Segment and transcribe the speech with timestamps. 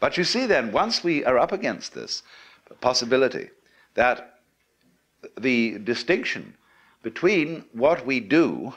[0.00, 2.22] But you see then, once we are up against this
[2.80, 3.50] possibility
[3.94, 4.40] that
[5.38, 6.54] the distinction
[7.02, 8.72] between what we do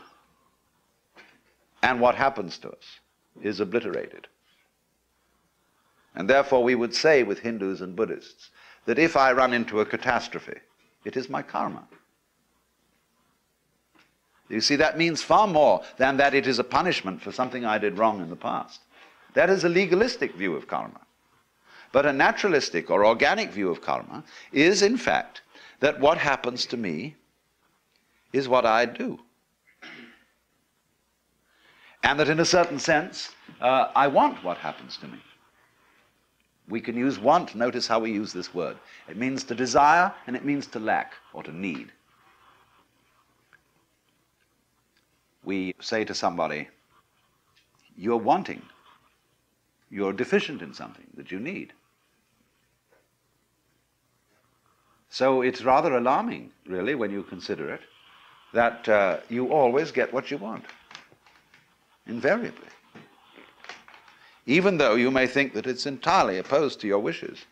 [1.81, 2.99] and what happens to us
[3.41, 4.27] is obliterated.
[6.15, 8.49] And therefore, we would say with Hindus and Buddhists
[8.85, 10.57] that if I run into a catastrophe,
[11.05, 11.87] it is my karma.
[14.49, 17.77] You see, that means far more than that it is a punishment for something I
[17.77, 18.81] did wrong in the past.
[19.33, 20.99] That is a legalistic view of karma.
[21.93, 25.43] But a naturalistic or organic view of karma is, in fact,
[25.79, 27.15] that what happens to me
[28.33, 29.19] is what I do.
[32.01, 35.19] And that in a certain sense, uh, I want what happens to me.
[36.67, 38.77] We can use want, notice how we use this word.
[39.07, 41.91] It means to desire and it means to lack or to need.
[45.43, 46.69] We say to somebody,
[47.95, 48.63] You're wanting,
[49.91, 51.73] you're deficient in something that you need.
[55.13, 57.81] So it's rather alarming, really, when you consider it,
[58.53, 60.65] that uh, you always get what you want,
[62.07, 62.67] invariably
[64.45, 67.45] even though you may think that it's entirely opposed to your wishes.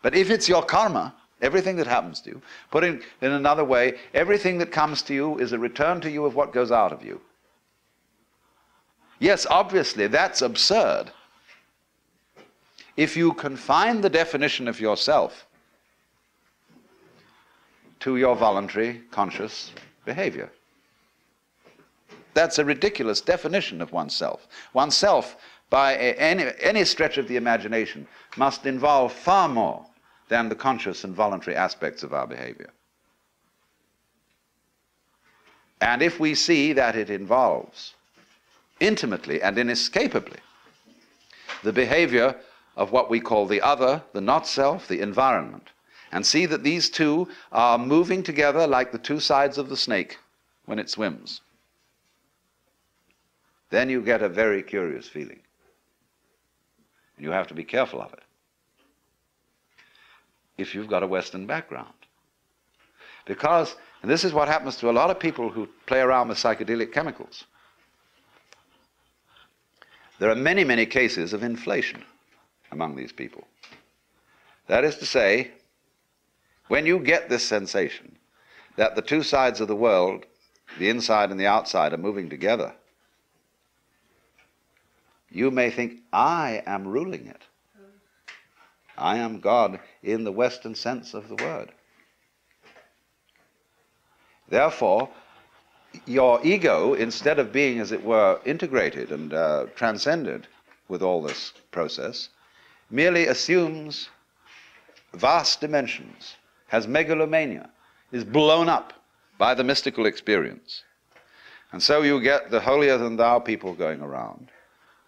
[0.00, 3.98] But if it's your karma, everything that happens to you, put in, in another way,
[4.14, 7.04] everything that comes to you is a return to you of what goes out of
[7.04, 7.20] you.
[9.18, 11.12] Yes, obviously, that's absurd.
[12.96, 15.46] If you confine the definition of yourself
[18.02, 19.70] to your voluntary, conscious
[20.04, 20.50] behavior.
[22.34, 24.48] That's a ridiculous definition of oneself.
[24.74, 25.36] Oneself,
[25.70, 29.86] by any, any stretch of the imagination, must involve far more
[30.28, 32.70] than the conscious and voluntary aspects of our behavior.
[35.80, 37.94] And if we see that it involves
[38.80, 40.40] intimately and inescapably
[41.62, 42.34] the behavior
[42.76, 45.68] of what we call the other, the not self, the environment,
[46.12, 50.18] and see that these two are moving together like the two sides of the snake
[50.66, 51.40] when it swims
[53.72, 55.40] then you get a very curious feeling.
[57.16, 58.22] And you have to be careful of it
[60.58, 61.94] if you've got a Western background.
[63.24, 66.36] Because, and this is what happens to a lot of people who play around with
[66.36, 67.44] psychedelic chemicals.
[70.18, 72.04] There are many, many cases of inflation
[72.70, 73.48] among these people.
[74.66, 75.50] That is to say,
[76.72, 78.16] when you get this sensation
[78.76, 80.24] that the two sides of the world,
[80.78, 82.72] the inside and the outside, are moving together,
[85.30, 87.42] you may think, I am ruling it.
[88.96, 91.72] I am God in the Western sense of the word.
[94.48, 95.10] Therefore,
[96.06, 100.46] your ego, instead of being, as it were, integrated and uh, transcended
[100.88, 102.30] with all this process,
[102.88, 104.08] merely assumes
[105.12, 106.36] vast dimensions,
[106.72, 107.68] has megalomania,
[108.12, 108.94] is blown up
[109.36, 110.84] by the mystical experience.
[111.70, 114.48] And so you get the holier than thou people going around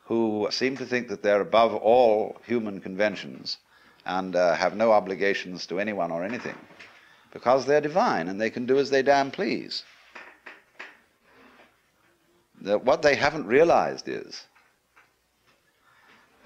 [0.04, 3.56] who seem to think that they're above all human conventions
[4.04, 6.58] and uh, have no obligations to anyone or anything
[7.32, 9.84] because they're divine and they can do as they damn please.
[12.60, 14.44] That what they haven't realized is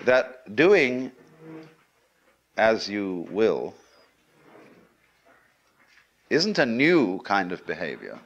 [0.04, 1.10] that doing
[2.56, 3.74] as you will
[6.30, 8.18] isn't a new kind of behavior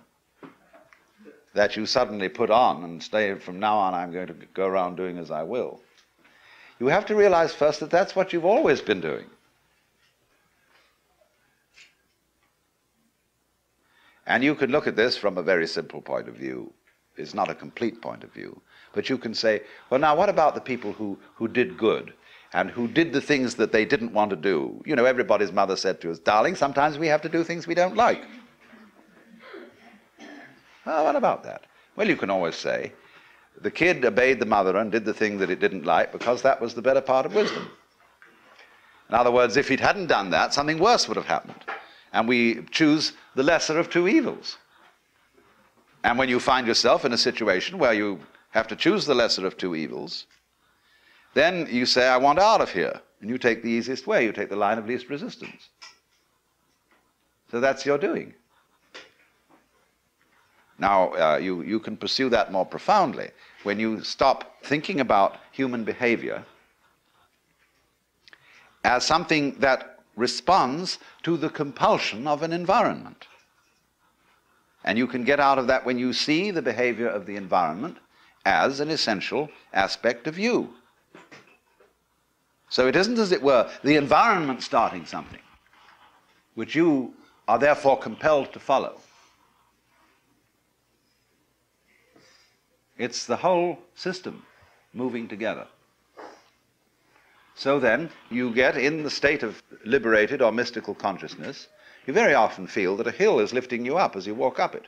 [1.55, 4.97] that you suddenly put on and say, from now on, I'm going to go around
[4.97, 5.81] doing as I will.
[6.81, 9.27] You have to realize first that that's what you've always been doing.
[14.27, 16.73] And you can look at this from a very simple point of view.
[17.17, 18.61] It's not a complete point of view.
[18.95, 22.15] But you can say, well, now, what about the people who, who did good
[22.55, 24.83] and who did the things that they didn't want to do?
[24.85, 27.75] You know, everybody's mother said to us, darling, sometimes we have to do things we
[27.75, 28.23] don't like.
[30.85, 31.63] Oh, what about that?
[31.97, 32.93] Well, you can always say,
[33.61, 36.61] the kid obeyed the mother and did the thing that it didn't like because that
[36.61, 37.71] was the better part of wisdom.
[39.09, 41.65] In other words, if it hadn't done that, something worse would have happened.
[42.13, 44.59] And we choose the lesser of two evils.
[46.05, 48.21] And when you find yourself in a situation where you
[48.51, 50.27] have to choose the lesser of two evils,
[51.35, 53.01] then you say, I want out of here.
[53.21, 54.25] And you take the easiest way.
[54.25, 55.69] You take the line of least resistance.
[57.51, 58.35] So that's your doing.
[60.79, 63.31] Now, uh, you, you can pursue that more profoundly
[63.63, 66.45] when you stop thinking about human behavior
[68.85, 73.27] as something that responds to the compulsion of an environment.
[74.85, 77.99] And you can get out of that when you see the behavior of the environment
[78.45, 80.75] as an essential aspect of you.
[82.73, 85.43] So it isn't, as it were, the environment starting something,
[86.55, 87.13] which you
[87.47, 88.99] are therefore compelled to follow.
[92.97, 94.47] It's the whole system
[94.95, 95.67] moving together.
[97.57, 101.69] So then, you get in the state of liberated or mystical consciousness,
[102.07, 104.75] you very often feel that a hill is lifting you up as you walk up
[104.75, 104.87] it.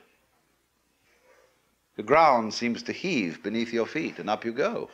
[1.97, 4.89] The ground seems to heave beneath your feet, and up you go.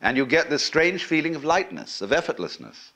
[0.00, 2.92] And you get this strange feeling of lightness, of effortlessness,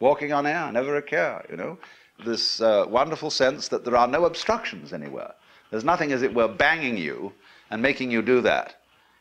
[0.00, 1.78] walking on air, never a care, you know.
[2.24, 5.34] This uh, wonderful sense that there are no obstructions anywhere.
[5.70, 7.32] There's nothing, as it were, banging you
[7.70, 8.76] and making you do that.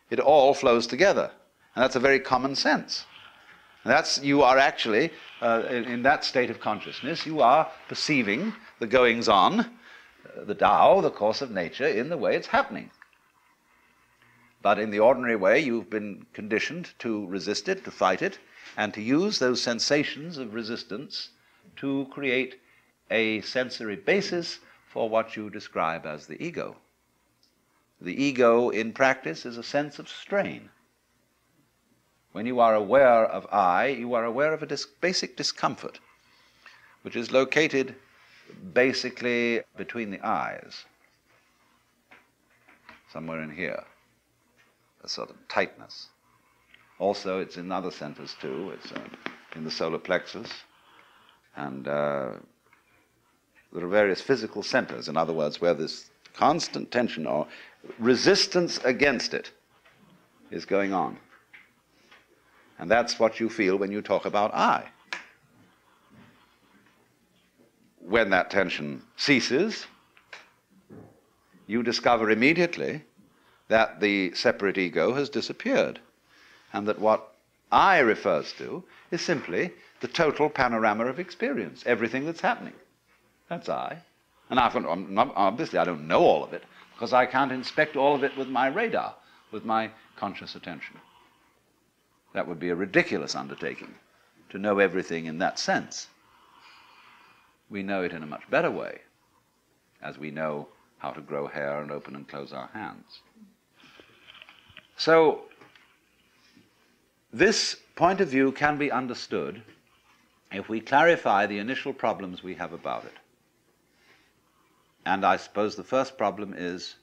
[0.10, 1.32] It all flows together.
[1.76, 3.06] And that's a very common sense.
[3.84, 5.12] And that's, you are actually,
[5.42, 10.56] uh, in, in, that state of consciousness, you are perceiving the goings on, uh, the
[10.56, 12.92] Tao, the course of nature, in the way it's happening.
[14.64, 18.40] But in the ordinary way, you've been conditioned to resist it, to fight it,
[18.78, 21.30] and to use those sensations of resistance
[21.76, 22.62] to create
[23.12, 26.78] a sensory basis for what you describe as the ego.
[28.00, 30.70] The ego, in practice, is a sense of strain.
[32.32, 36.00] When you are aware of I, you are aware of a dis- basic discomfort,
[37.02, 37.96] which is located
[38.74, 40.86] basically between the eyes,
[43.12, 43.84] somewhere in here,
[45.04, 46.08] a sort of tightness.
[47.00, 48.72] Also, it's in other centers too.
[48.72, 49.02] It's uh,
[49.56, 50.50] in the solar plexus,
[51.56, 52.32] and uh,
[53.74, 57.48] there are various physical centers, in other words, where this constant tension or
[58.00, 59.52] resistance against it
[60.52, 61.18] is going on.
[62.80, 64.90] And that's what you feel when you talk about I.
[68.00, 69.86] When that tension ceases,
[71.68, 73.04] you discover immediately
[73.74, 76.00] that the separate ego has disappeared,
[76.74, 77.34] and that what
[77.72, 82.76] I refers to is simply the total panorama of experience, everything that's happening.
[83.50, 83.98] That's I.
[84.52, 88.38] And obviously, I don't know all of it because I can't inspect all of it
[88.38, 89.16] with my radar,
[89.52, 90.98] with my conscious attention.
[92.34, 93.96] That would be a ridiculous undertaking
[94.52, 96.10] to know everything in that sense.
[97.72, 99.00] We know it in a much better way,
[100.00, 100.68] as we know
[101.00, 103.22] how to grow hair and open and close our hands.
[104.98, 105.44] So,
[107.32, 109.64] this point of view can be understood
[110.52, 113.14] if we clarify the initial problems we have about it.
[115.06, 116.96] And I suppose the first problem is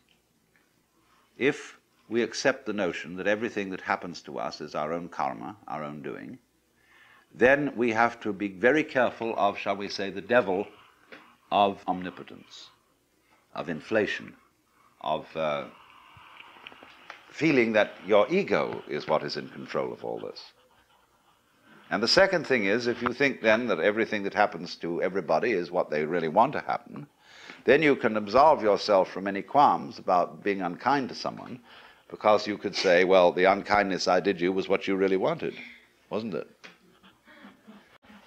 [1.36, 1.78] if
[2.08, 5.84] we accept the notion that everything that happens to us is our own karma, our
[5.84, 6.38] own doing,
[7.34, 10.66] then we have to be very careful of, shall we say, the devil
[11.52, 12.70] of omnipotence,
[13.54, 14.34] of inflation,
[15.00, 15.64] of uh,
[17.30, 20.42] feeling that your ego is what is in control of all this.
[21.90, 25.52] And the second thing is, if you think then that everything that happens to everybody
[25.52, 27.06] is what they really want to happen,
[27.64, 31.60] then you can absolve yourself from any qualms about being unkind to someone
[32.08, 35.54] because you could say, well, the unkindness I did you was what you really wanted,
[36.10, 36.48] wasn't it?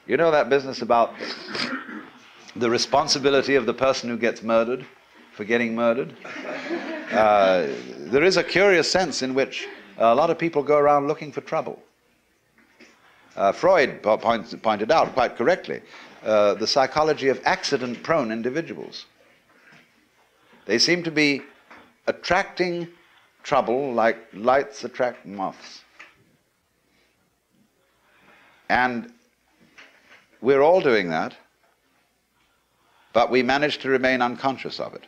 [0.08, 1.14] You know that business about
[2.56, 4.86] the responsibility of the person who gets murdered
[5.34, 6.16] for getting murdered?
[7.12, 11.32] Uh, there is a curious sense in which a lot of people go around looking
[11.32, 11.82] for trouble.
[13.36, 15.82] Uh, Freud pointed out quite correctly
[16.24, 19.06] uh, the psychology of accident prone individuals.
[20.66, 21.42] They seem to be
[22.08, 22.88] attracting
[23.42, 25.82] trouble like lights attract moths.
[28.70, 29.12] And
[30.42, 31.36] we're all doing that,
[33.14, 35.04] but we manage to remain unconscious of it.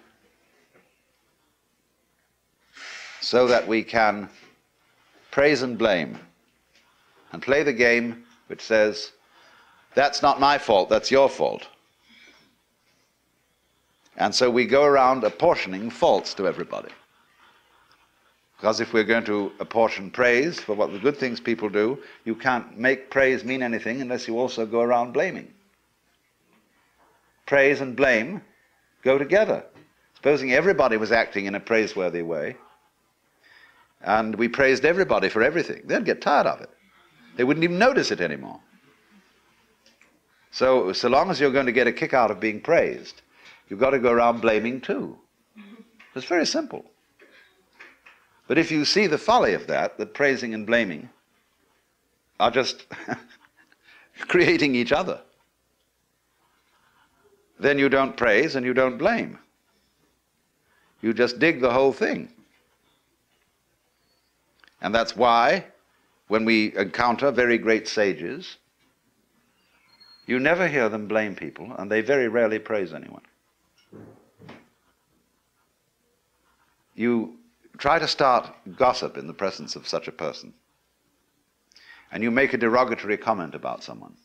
[3.25, 4.29] So that we can
[5.31, 6.19] praise and blame
[7.31, 9.13] and play the game which says,
[9.95, 11.67] that's not my fault, that's your fault.
[14.15, 16.91] And so we go around apportioning faults to everybody.
[18.57, 22.35] Because if we're going to apportion praise for what the good things people do, you
[22.35, 25.51] can't make praise mean anything unless you also go around blaming.
[27.47, 28.43] Praise and blame
[29.01, 29.63] go together.
[30.13, 32.57] Supposing everybody was acting in a praiseworthy way,
[34.05, 36.69] and we praised everybody for everything, they'd get tired of it.
[37.35, 38.59] They wouldn't even notice it anymore.
[40.51, 43.21] So, so long as you're going to get a kick out of being praised,
[43.67, 45.17] you've got to go around blaming too.
[46.15, 46.85] It's very simple.
[48.47, 51.09] But if you see the folly of that, that praising and blaming
[52.39, 52.85] are just
[54.27, 55.19] creating each other,
[57.59, 59.39] then you don't praise and you don't blame.
[61.01, 62.31] You just dig the whole thing.
[64.81, 65.65] And that's why
[66.27, 68.57] when we encounter very great sages,
[70.25, 73.21] you never hear them blame people, and they very rarely praise anyone.
[76.95, 77.37] You
[77.77, 80.53] try to start gossip in the presence of such a person,
[82.11, 84.15] and you make a derogatory comment about someone.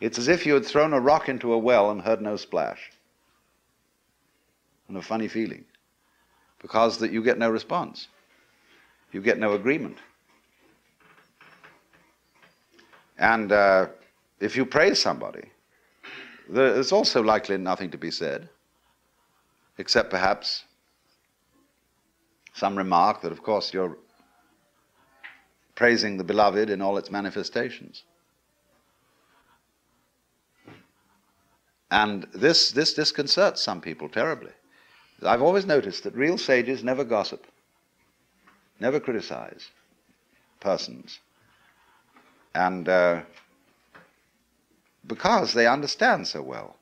[0.00, 2.90] It's as if you had thrown a rock into a well and heard no splash.
[4.88, 5.64] And a funny feeling.
[6.66, 8.08] Because that you get no response.
[9.12, 9.98] You get no agreement.
[13.18, 13.86] And uh,
[14.40, 15.44] if you praise somebody,
[16.48, 18.48] there's also likely nothing to be said,
[19.78, 20.64] except perhaps
[22.52, 23.96] some remark that, of course, you're
[25.76, 28.02] praising the beloved in all its manifestations.
[31.92, 34.50] And this, this disconcerts some people terribly.
[35.22, 37.46] I've always noticed that real sages never gossip,
[38.80, 39.70] never criticize
[40.60, 41.20] persons.
[42.54, 43.22] And uh,
[45.06, 46.76] because they understand so well.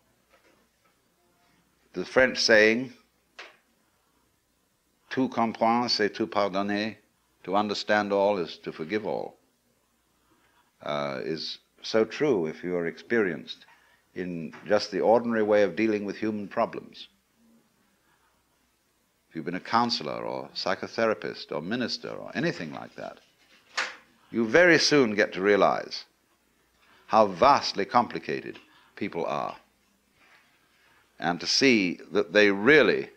[1.92, 2.92] The French saying,
[5.10, 6.96] tout comprendre, c'est tout pardonner,
[7.44, 9.36] to understand all is to forgive all,
[10.82, 13.66] uh, is so true if you are experienced
[14.14, 17.08] in just the ordinary way of dealing with human problems.
[19.34, 23.18] If you've been a counselor or psychotherapist or minister or anything like that,
[24.30, 26.04] you very soon get to realize
[27.08, 28.60] how vastly complicated
[28.94, 29.56] people are.
[31.18, 33.10] And to see that they really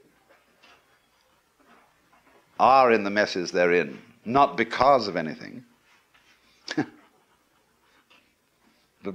[2.60, 5.66] are in the messes they're in, not because of anything,
[6.76, 6.88] but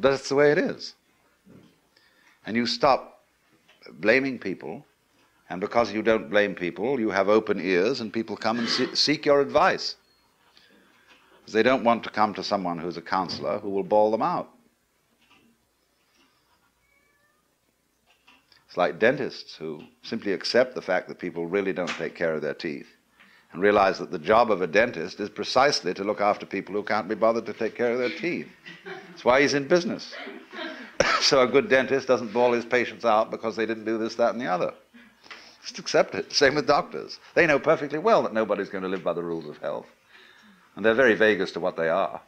[0.00, 0.94] that's the way it is
[2.46, 3.24] and you stop
[3.90, 4.84] blaming people,
[5.52, 8.94] and because you don't blame people, you have open ears, and people come and see-
[8.94, 9.96] seek your advice.
[11.46, 14.48] They don't want to come to someone who's a counselor who will bawl them out.
[18.66, 22.40] It's like dentists who simply accept the fact that people really don't take care of
[22.40, 22.88] their teeth
[23.52, 26.82] and realize that the job of a dentist is precisely to look after people who
[26.82, 28.48] can't be bothered to take care of their teeth.
[29.10, 30.14] That's why he's in business.
[31.20, 34.32] so a good dentist doesn't bawl his patients out because they didn't do this, that,
[34.32, 34.72] and the other.
[35.62, 36.32] Just accept it.
[36.32, 37.18] Same with doctors.
[37.34, 39.86] They know perfectly well that nobody's going to live by the rules of health.
[40.74, 42.20] And they're very vague as to what they are.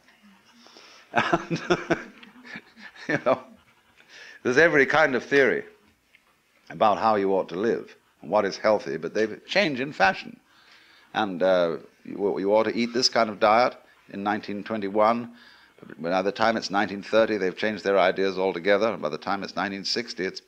[1.11, 1.61] And,
[3.07, 3.41] you know,
[4.43, 5.63] there's every kind of theory
[6.69, 10.39] about how you ought to live and what is healthy, but they change in fashion.
[11.13, 13.73] And uh, you, you ought to eat this kind of diet
[14.09, 15.31] in 1921
[15.99, 18.91] by the time it's 1930, they've changed their ideas altogether.
[18.91, 20.41] And by the time it's 1960, it's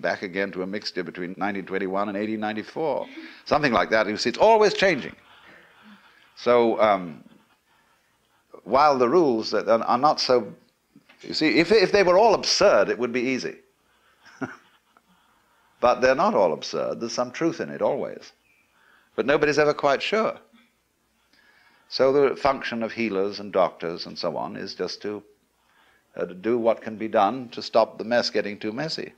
[0.00, 3.06] back again to a mixture between 1921 and 1894.
[3.44, 4.06] Something like that.
[4.06, 5.14] You see, it's always changing.
[6.36, 7.24] So um,
[8.64, 10.52] while the rules are not so,
[11.22, 13.56] you see, if, if they were all absurd, it would be easy.
[15.80, 17.00] but they're not all absurd.
[17.00, 18.32] There's some truth in it always.
[19.14, 20.38] But nobody's ever quite sure.
[21.88, 25.22] So the function of healers and doctors and so on is just to,
[26.16, 29.12] uh, to do what can be done to stop the mess getting too messy.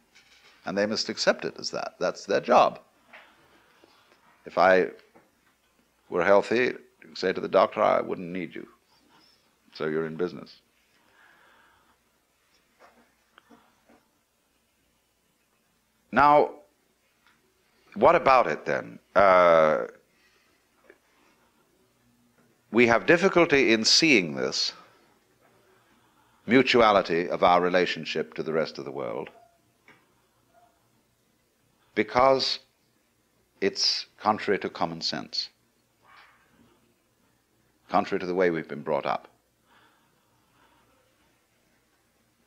[0.69, 1.95] And they must accept it as that.
[1.99, 2.79] That's their job.
[4.45, 4.89] If I
[6.11, 6.75] were healthy,
[7.15, 8.69] say to the doctor, I wouldn't need you.
[9.73, 10.57] So you're in business.
[16.13, 16.51] Now,
[17.95, 18.99] what about it then?
[19.17, 19.87] Uh,
[22.73, 24.75] we have difficulty in seeing this
[26.47, 29.31] mutuality of our relationship to the rest of the world
[31.99, 32.61] because
[33.61, 35.49] it's contrary to common sense,
[37.89, 39.27] contrary to the way we've been brought up.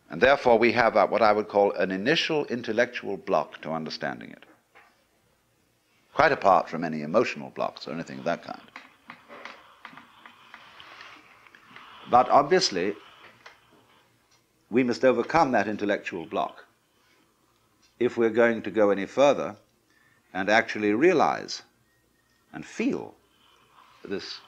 [0.10, 4.46] And therefore, we have what I would call an initial intellectual block to understanding it,
[6.14, 8.72] quite apart from any emotional blocks or anything of that kind.
[12.10, 12.96] But obviously,
[14.70, 16.64] we must overcome that intellectual block
[18.02, 19.56] if we're going to go any further
[20.34, 21.62] and actually realize
[22.52, 23.14] and feel
[24.04, 24.40] this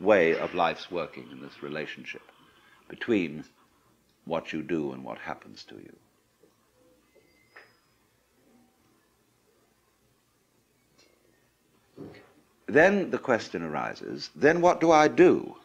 [0.00, 2.22] way of life's working in this relationship
[2.88, 3.44] between
[4.24, 5.96] what you do and what happens to you.
[12.66, 15.56] Then the question arises then what do I do?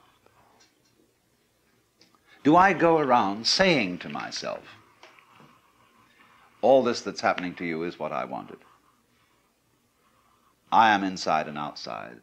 [2.43, 4.63] do I go around saying to myself,
[6.63, 8.57] all this that's happening to you is what I wanted?
[10.71, 12.19] I am inside and outside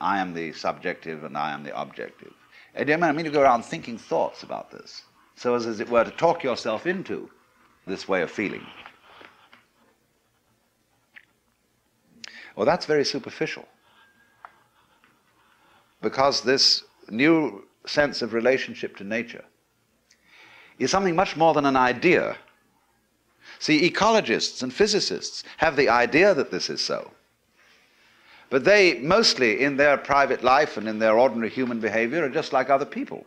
[0.00, 2.32] I am the subjective and I am the objective.
[2.74, 5.02] And I mean to go around thinking thoughts about this,
[5.36, 7.30] so as, as it were, to talk yourself into
[7.86, 8.66] this way of feeling.
[12.54, 13.66] Well, that's very superficial.
[16.02, 19.44] Because this new sense of relationship to nature
[20.78, 22.36] is something much more than an idea.
[23.58, 27.10] See, ecologists and physicists have the idea that this is so.
[28.48, 32.52] But they, mostly in their private life and in their ordinary human behavior, are just
[32.52, 33.26] like other people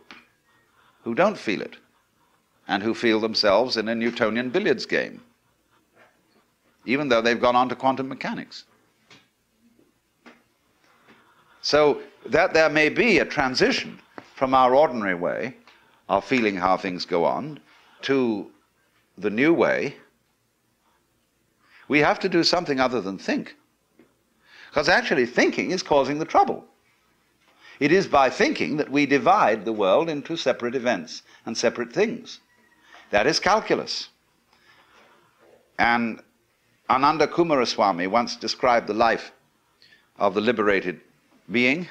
[1.04, 1.76] who don't feel it
[2.68, 5.20] and who feel themselves in a Newtonian billiards game,
[6.86, 8.64] even though they've gone on to quantum mechanics.
[11.62, 13.98] So that there may be a transition
[14.34, 15.54] from our ordinary way
[16.08, 17.60] of feeling how things go on
[18.02, 18.50] to
[19.18, 19.96] the new way,
[21.90, 23.56] we have to do something other than think.
[24.68, 26.64] Because actually, thinking is causing the trouble.
[27.80, 32.38] It is by thinking that we divide the world into separate events and separate things.
[33.10, 34.08] That is calculus.
[35.80, 36.22] And
[36.88, 39.32] Ananda Coomaraswamy once described the life
[40.16, 41.00] of the liberated
[41.50, 41.88] being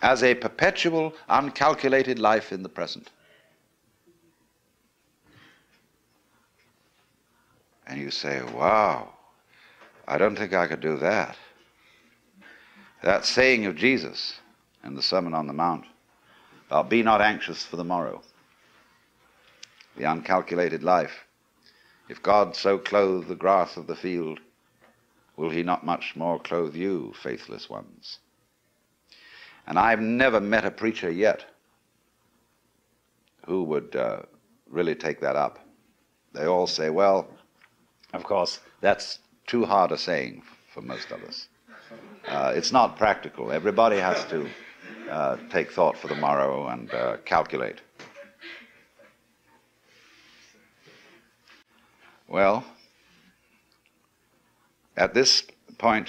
[0.00, 3.10] as a perpetual, uncalculated life in the present.
[7.86, 9.12] And you say, wow,
[10.06, 11.36] I don't think I could do that.
[13.02, 14.40] That saying of Jesus
[14.84, 15.84] in the Sermon on the Mount
[16.66, 18.22] about be not anxious for the morrow,
[19.96, 21.26] the uncalculated life.
[22.08, 24.40] If God so clothe the grass of the field,
[25.36, 28.18] will he not much more clothe you, faithless ones?
[29.66, 31.44] And I've never met a preacher yet
[33.46, 34.22] who would uh,
[34.68, 35.58] really take that up.
[36.32, 37.28] They all say, well,
[38.12, 40.42] of course, that's too hard a saying
[40.72, 41.48] for most of us.
[42.26, 43.50] Uh, it's not practical.
[43.50, 44.48] Everybody has to
[45.10, 47.80] uh, take thought for the morrow and uh, calculate.
[52.28, 52.64] Well,
[54.96, 55.44] at this
[55.78, 56.08] point,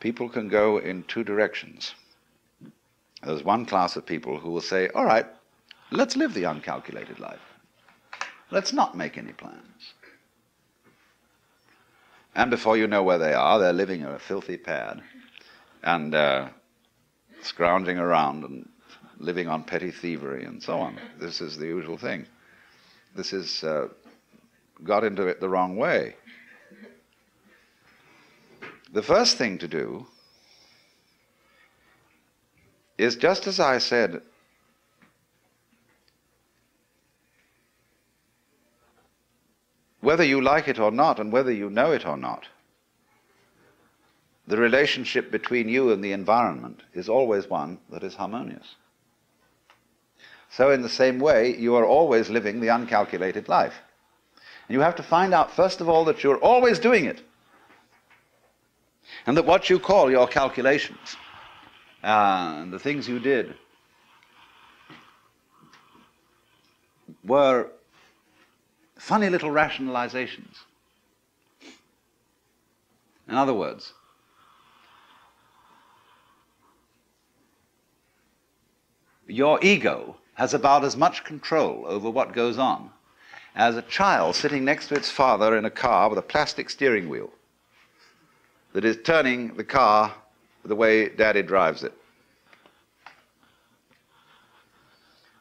[0.00, 1.94] people can go in two directions.
[3.22, 5.26] There's one class of people who will say, all right,
[5.90, 7.53] let's live the uncalculated life.
[8.50, 9.94] Let's not make any plans.
[12.34, 15.02] And before you know where they are, they're living in a filthy pad
[15.82, 16.48] and uh,
[17.42, 18.68] scrounging around and
[19.18, 20.98] living on petty thievery and so on.
[21.18, 22.26] This is the usual thing.
[23.14, 23.88] This is uh,
[24.82, 26.16] got into it the wrong way.
[28.92, 30.06] The first thing to do
[32.98, 34.22] is just as I said
[40.04, 42.46] whether you like it or not, and whether you know it or not,
[44.46, 48.74] the relationship between you and the environment is always one that is harmonious.
[50.50, 53.74] So, in the same way, you are always living the uncalculated life.
[54.68, 57.22] And you have to find out, first of all, that you're always doing it.
[59.26, 61.16] And that what you call your calculations
[62.02, 63.54] uh, and the things you did
[67.24, 67.70] were
[69.04, 70.62] funny little rationalizations.
[73.28, 73.92] In other words,
[79.26, 82.88] your ego has about as much control over what goes on
[83.54, 87.10] as a child sitting next to its father in a car with a plastic steering
[87.10, 87.30] wheel
[88.72, 90.14] that is turning the car
[90.64, 91.92] the way daddy drives it.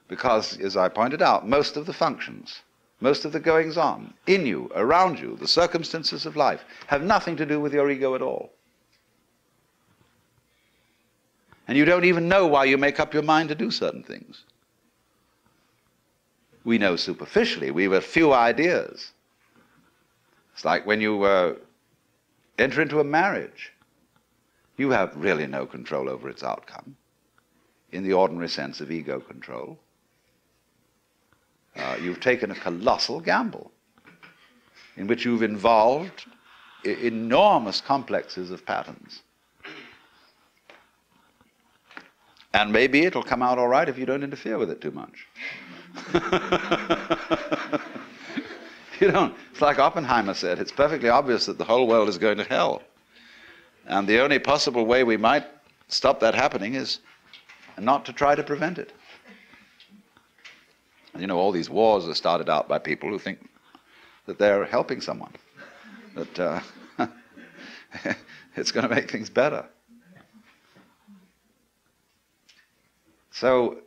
[0.09, 2.61] Because, as I pointed out, most of the functions
[3.03, 7.35] most of the goings on in you, around you, the circumstances of life, have nothing
[7.35, 8.53] to do with your ego at all.
[11.67, 14.45] And you don't even know why you make up your mind to do certain things.
[16.63, 19.11] We know superficially, we have a few ideas.
[20.53, 21.55] It's like when you uh,
[22.57, 23.73] enter into a marriage,
[24.77, 26.95] you have really no control over its outcome
[27.91, 29.77] in the ordinary sense of ego control
[31.75, 33.71] uh, you've taken a colossal gamble
[34.95, 36.25] in which you've involved
[36.85, 39.21] enormous complexes of patterns.
[42.53, 45.27] And maybe it'll come out all right if you don't interfere with it too much.
[48.99, 49.33] you don't.
[49.51, 52.83] It's like Oppenheimer said it's perfectly obvious that the whole world is going to hell.
[53.87, 55.45] And the only possible way we might
[55.87, 56.99] stop that happening is
[57.79, 58.93] not to try to prevent it.
[61.17, 63.47] You know, all these wars are started out by people who think
[64.25, 65.31] that they're helping someone.
[66.15, 66.59] that uh,
[68.55, 69.65] it's going to make things better.
[73.31, 73.79] So,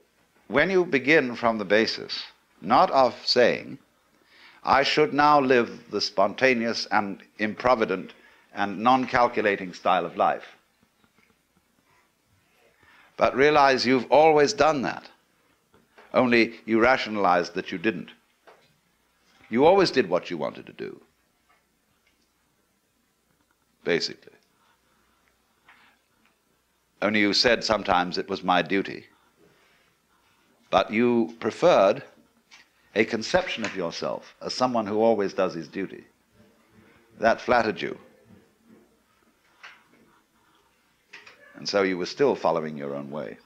[0.49, 2.23] when you begin from the basis,
[2.61, 3.79] not of saying,
[4.65, 8.13] I should now live the spontaneous and improvident
[8.55, 10.57] and non calculating style of life,
[13.17, 15.09] but realize you've always done that,
[16.17, 18.11] only you rationalized that you didn't.
[19.51, 21.01] You always did what you wanted to do,
[23.85, 24.33] basically.
[27.03, 29.05] Only you said sometimes it was my duty.
[30.71, 32.03] But you preferred
[32.95, 36.05] a conception of yourself as someone who always does his duty.
[37.21, 37.99] That flattered you.
[41.57, 43.39] And so you were still following your own way.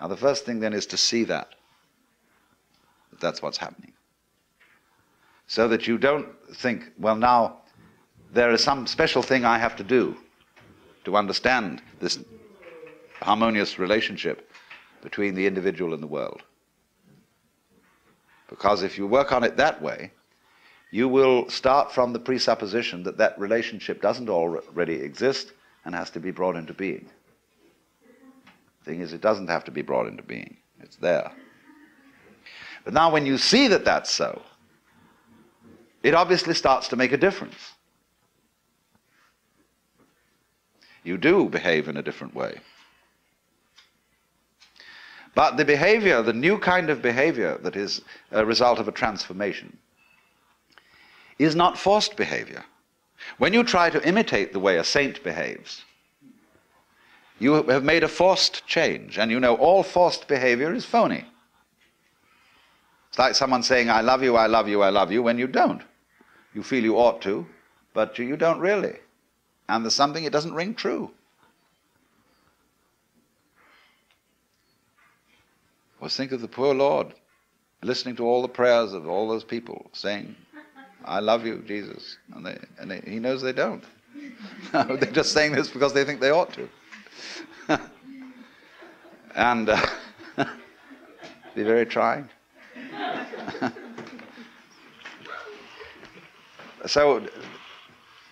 [0.00, 1.54] Now, the first thing then is to see that,
[3.10, 3.92] that that's what's happening.
[5.46, 7.58] So that you don't think, well, now
[8.32, 10.16] there is some special thing I have to do
[11.04, 12.18] to understand this
[13.20, 14.50] harmonious relationship
[15.02, 16.42] between the individual and the world.
[18.48, 20.12] Because if you work on it that way,
[20.90, 25.52] you will start from the presupposition that that relationship doesn't already exist
[25.84, 27.08] and has to be brought into being.
[28.86, 31.32] Thing is, it doesn't have to be brought into being, it's there.
[32.84, 34.42] But now, when you see that that's so,
[36.04, 37.72] it obviously starts to make a difference.
[41.02, 42.60] You do behave in a different way.
[45.34, 49.76] But the behavior, the new kind of behavior that is a result of a transformation,
[51.40, 52.64] is not forced behavior.
[53.38, 55.82] When you try to imitate the way a saint behaves,
[57.38, 61.24] you have made a forced change, and you know all forced behavior is phony.
[63.08, 65.46] It's like someone saying, I love you, I love you, I love you, when you
[65.46, 65.82] don't.
[66.54, 67.46] You feel you ought to,
[67.94, 68.96] but you don't really.
[69.68, 71.10] And there's something, it doesn't ring true.
[76.00, 77.14] Was think of the poor Lord
[77.82, 80.36] listening to all the prayers of all those people saying,
[81.04, 82.18] I love you, Jesus.
[82.34, 83.84] And, they, and he knows they don't.
[84.72, 86.68] They're just saying this because they think they ought to.
[89.34, 89.86] and uh,
[91.54, 92.28] be very trying.
[96.86, 97.26] so,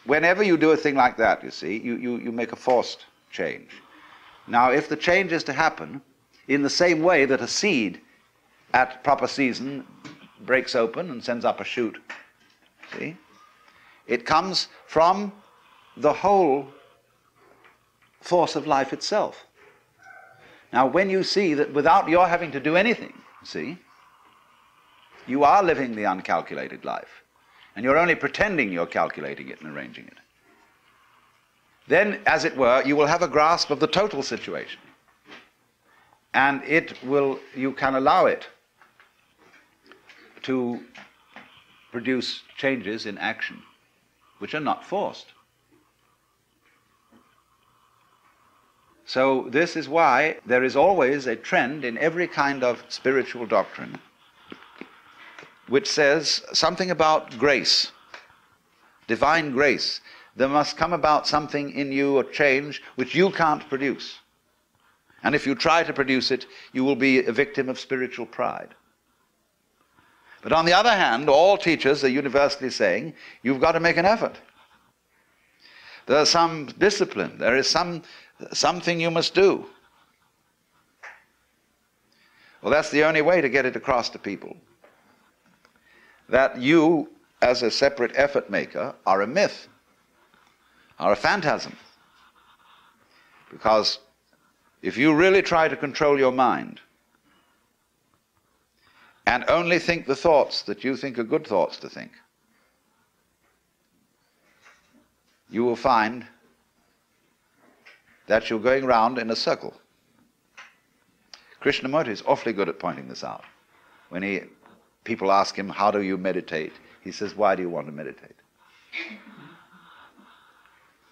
[0.04, 3.06] whenever you do a thing like that, you see, you, you, you make a forced
[3.30, 3.70] change.
[4.46, 6.00] Now, if the change is to happen
[6.48, 8.00] in the same way that a seed
[8.72, 9.86] at proper season
[10.44, 11.98] breaks open and sends up a shoot,
[12.98, 13.16] see,
[14.06, 15.32] it comes from
[15.96, 16.68] the whole
[18.24, 19.44] force of life itself.
[20.72, 23.12] Now, when you see that without your having to do anything,
[23.44, 23.78] see,
[25.26, 27.22] you are living the uncalculated life,
[27.76, 30.18] and you're only pretending you're calculating it and arranging it,
[31.86, 34.80] then, as it were, you will have a grasp of the total situation.
[36.32, 38.46] And it will, you can allow it
[40.44, 40.80] to
[41.92, 43.62] produce changes in action,
[44.38, 45.33] which are not forced.
[49.06, 54.00] So, this is why there is always a trend in every kind of spiritual doctrine
[55.68, 57.92] which says something about grace,
[59.06, 60.00] divine grace.
[60.36, 64.18] There must come about something in you, a change, which you can't produce.
[65.22, 68.74] And if you try to produce it, you will be a victim of spiritual pride.
[70.42, 74.04] But on the other hand, all teachers are universally saying you've got to make an
[74.04, 74.36] effort.
[76.06, 78.02] There's some discipline, there is some
[78.52, 79.66] something you must do.
[82.62, 84.56] Well, that's the only way to get it across to people.
[86.28, 87.10] That you,
[87.42, 89.68] as a separate effort maker, are a myth,
[90.98, 91.76] are a phantasm.
[93.50, 93.98] Because
[94.80, 96.80] if you really try to control your mind
[99.26, 102.12] and only think the thoughts that you think are good thoughts to think,
[105.50, 106.26] you will find
[108.26, 109.74] that you're going round in a circle.
[111.62, 113.44] Krishnamurti is awfully good at pointing this out.
[114.10, 114.42] When he,
[115.04, 116.72] people ask him, How do you meditate?
[117.02, 118.36] He says, Why do you want to meditate?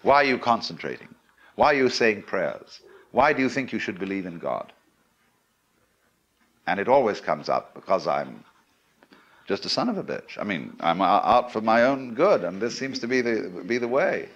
[0.03, 1.13] Why are you concentrating?
[1.55, 2.81] Why are you saying prayers?
[3.11, 4.73] Why do you think you should believe in God?
[6.67, 8.43] And it always comes up because I'm
[9.47, 10.37] just a son of a bitch.
[10.39, 13.77] I mean, I'm out for my own good, and this seems to be the, be
[13.77, 14.29] the way.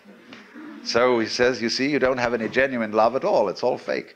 [0.83, 3.49] So he says, You see, you don't have any genuine love at all.
[3.49, 4.15] It's all fake.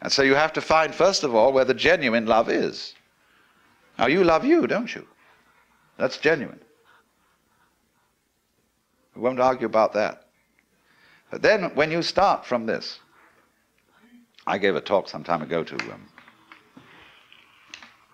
[0.00, 2.94] And so you have to find, first of all, where the genuine love is.
[3.98, 5.06] Now, you love you, don't you?
[5.96, 6.60] That's genuine.
[9.16, 10.22] We won't argue about that.
[11.30, 13.00] But then when you start from this,
[14.46, 16.08] I gave a talk some time ago to um,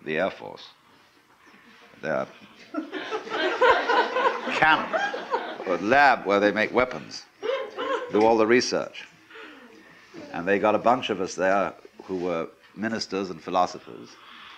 [0.04, 0.66] the Air Force.
[2.00, 2.26] Their
[4.54, 5.13] camp
[5.66, 7.24] or lab where they make weapons,
[8.12, 9.06] do all the research.
[10.32, 11.74] And they got a bunch of us there
[12.04, 14.10] who were ministers and philosophers,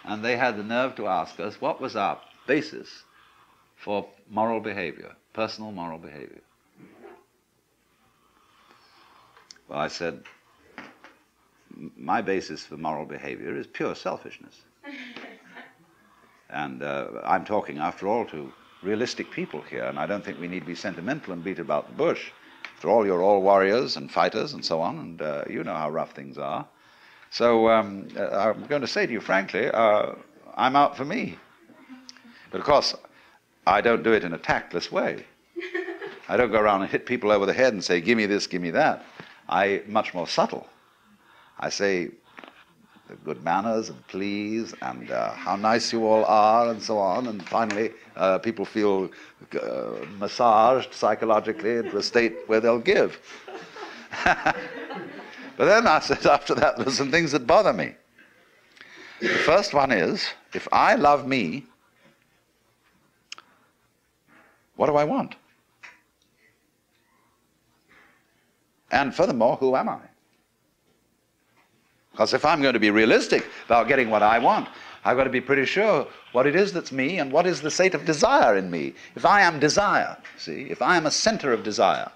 [0.04, 3.04] and they had the nerve to ask us what was our basis
[3.76, 6.40] for moral behavior, personal moral behavior.
[9.68, 10.22] Well, I said,
[11.96, 14.62] my basis for moral behavior is pure selfishness.
[16.50, 18.52] and uh, I'm talking, after all, to
[18.86, 21.88] realistic people here, and I don't think we need to be sentimental and beat about
[21.88, 22.30] the bush.
[22.76, 25.90] After all, you're all warriors and fighters and so on, and uh, you know how
[25.90, 26.66] rough things are.
[27.30, 30.12] So um, uh, I'm going to say to you frankly, uh,
[30.54, 31.36] I'm out for me.
[32.50, 32.94] But of course,
[33.66, 35.24] I don't do it in a tactless way.
[36.28, 38.46] I don't go around and hit people over the head and say, give me this,
[38.46, 39.04] give me that.
[39.48, 40.66] I much more subtle.
[41.58, 42.10] I say
[43.24, 47.26] good manners and please and uh, how nice you all are and so on.
[47.26, 49.10] And finally, uh, people feel
[49.60, 53.18] uh, massaged psychologically into a state where they'll give.
[54.24, 54.56] but
[55.58, 57.94] then I said after that, there's some things that bother me.
[59.20, 61.64] The first one is if I love me,
[64.76, 65.36] what do I want?
[68.90, 70.00] And furthermore, who am I?
[72.12, 74.68] Because if I'm going to be realistic about getting what I want,
[75.06, 77.70] I've got to be pretty sure what it is that's me and what is the
[77.70, 78.94] state of desire in me.
[79.14, 82.10] If I am desire, see, if I am a center of desire,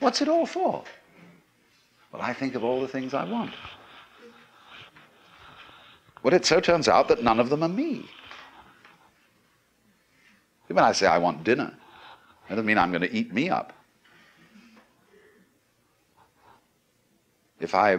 [0.00, 0.82] what's it all for?
[2.12, 3.52] Well, I think of all the things I want.
[6.22, 8.06] Well, it so turns out that none of them are me.
[10.66, 11.72] When I say I want dinner,
[12.48, 13.72] that doesn't mean I'm going to eat me up.
[17.60, 17.98] if I,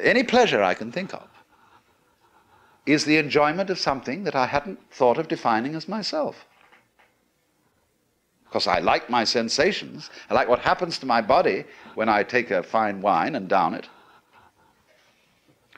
[0.00, 1.28] any pleasure I can think of,
[2.92, 6.46] is the enjoyment of something that I hadn't thought of defining as myself.
[8.44, 12.50] Because I like my sensations, I like what happens to my body when I take
[12.50, 13.88] a fine wine and down it.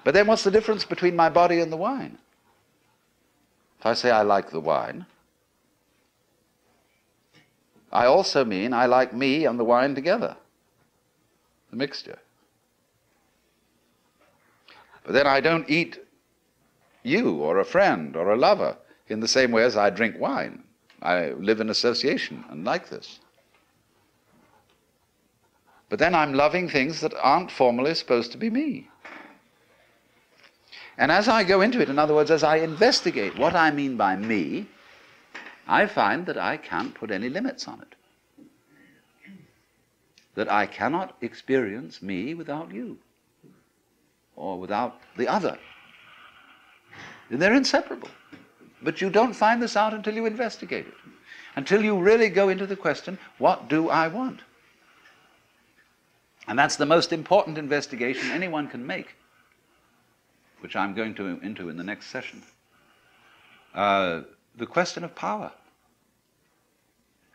[0.04, 2.16] But then what's the difference between my body and the wine?
[3.80, 5.04] If I say I like the wine,
[7.90, 10.36] I also mean I like me and the wine together,
[11.70, 12.18] the mixture.
[15.02, 15.98] But then I don't eat
[17.02, 18.76] you or a friend or a lover
[19.08, 20.62] in the same way as I drink wine.
[21.02, 23.20] I live in association and like this.
[25.88, 28.88] But then I'm loving things that aren't formally supposed to be me.
[30.96, 33.96] And as I go into it, in other words, as I investigate what I mean
[33.96, 34.66] by me,
[35.66, 37.94] I find that I can't put any limits on it.
[40.34, 42.98] That I cannot experience me without you
[44.36, 45.58] or without the other.
[47.30, 48.08] They're inseparable.
[48.82, 50.94] But you don't find this out until you investigate it,
[51.54, 54.40] until you really go into the question what do I want?
[56.48, 59.14] And that's the most important investigation anyone can make,
[60.60, 62.42] which I'm going to into in the next session.
[63.74, 64.22] Uh,
[64.56, 65.52] the question of power.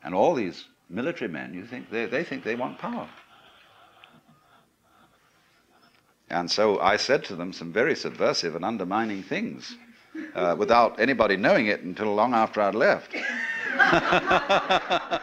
[0.03, 3.07] And all these military men, you think they, they think they want power.
[6.29, 9.77] And so I said to them some very subversive and undermining things
[10.35, 13.15] uh, without anybody knowing it until long after I'd left.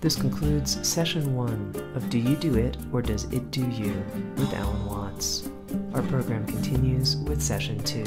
[0.00, 3.92] This concludes session one of Do You Do It or Does It Do You
[4.36, 5.46] with Alan Watts.
[5.92, 8.04] Our program continues with session two.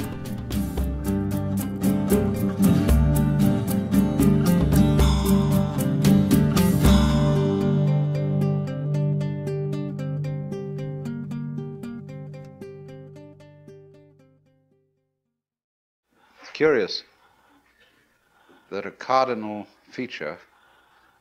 [18.74, 20.36] That a cardinal feature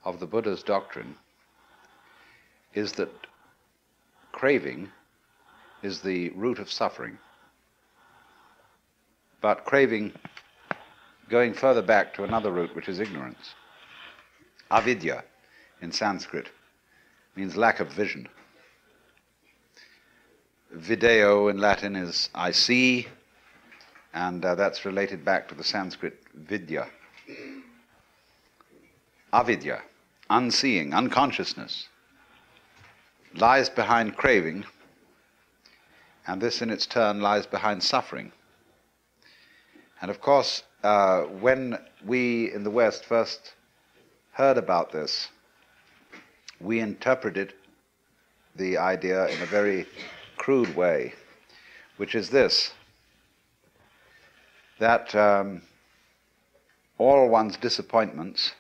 [0.04, 1.16] of the Buddha's doctrine
[2.74, 3.12] is that
[4.32, 4.90] craving
[5.84, 7.20] is the root of suffering.
[9.40, 10.14] But craving
[11.30, 13.54] going further back to another root, which is ignorance.
[14.72, 15.24] Avidya
[15.80, 16.50] in Sanskrit
[17.36, 18.28] means lack of vision.
[20.72, 23.06] Video in Latin is I see,
[24.12, 26.88] and uh, that's related back to the Sanskrit vidya.
[29.32, 29.82] Avidya,
[30.30, 31.88] unseeing, unconsciousness.
[33.36, 34.64] lies behind craving,
[36.28, 38.32] and this in its turn lies behind suffering.
[40.02, 43.54] And of course, uh, when we in the West first
[44.34, 45.30] heard about this,
[46.60, 47.54] we interpreted
[48.56, 49.88] the idea in a very
[50.38, 51.14] crude way,
[51.98, 52.72] which is this
[54.80, 55.62] that um,
[56.98, 58.54] all one's disappointments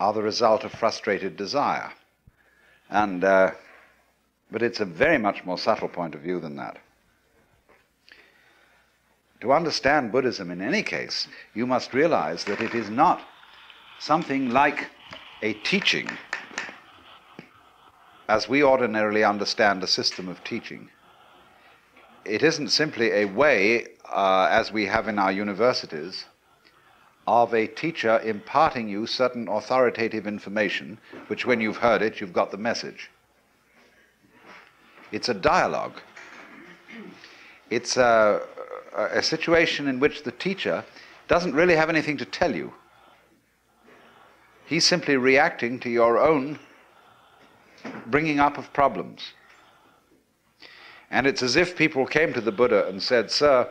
[0.00, 1.92] are the result of frustrated desire.
[2.90, 3.52] And, uh,
[4.50, 6.78] but it's a very much more subtle point of view than that.
[9.40, 13.20] To understand Buddhism in any case, you must realize that it is not
[13.98, 14.90] something like
[15.42, 16.08] a teaching
[18.28, 20.88] as we ordinarily understand a system of teaching.
[22.24, 26.24] It isn't simply a way, uh, as we have in our universities,
[27.26, 32.50] of a teacher imparting you certain authoritative information, which when you've heard it, you've got
[32.50, 33.10] the message.
[35.10, 36.00] It's a dialogue.
[37.70, 38.42] It's a,
[38.96, 40.84] a situation in which the teacher
[41.28, 42.74] doesn't really have anything to tell you.
[44.66, 46.58] He's simply reacting to your own
[48.06, 49.32] bringing up of problems.
[51.10, 53.68] And it's as if people came to the Buddha and said, Sir,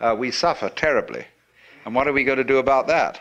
[0.00, 1.26] uh, we suffer terribly.
[1.84, 3.20] And what are we going to do about that?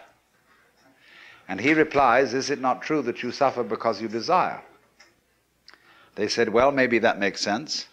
[1.47, 4.61] And he replies, Is it not true that you suffer because you desire?
[6.15, 7.87] They said, Well, maybe that makes sense.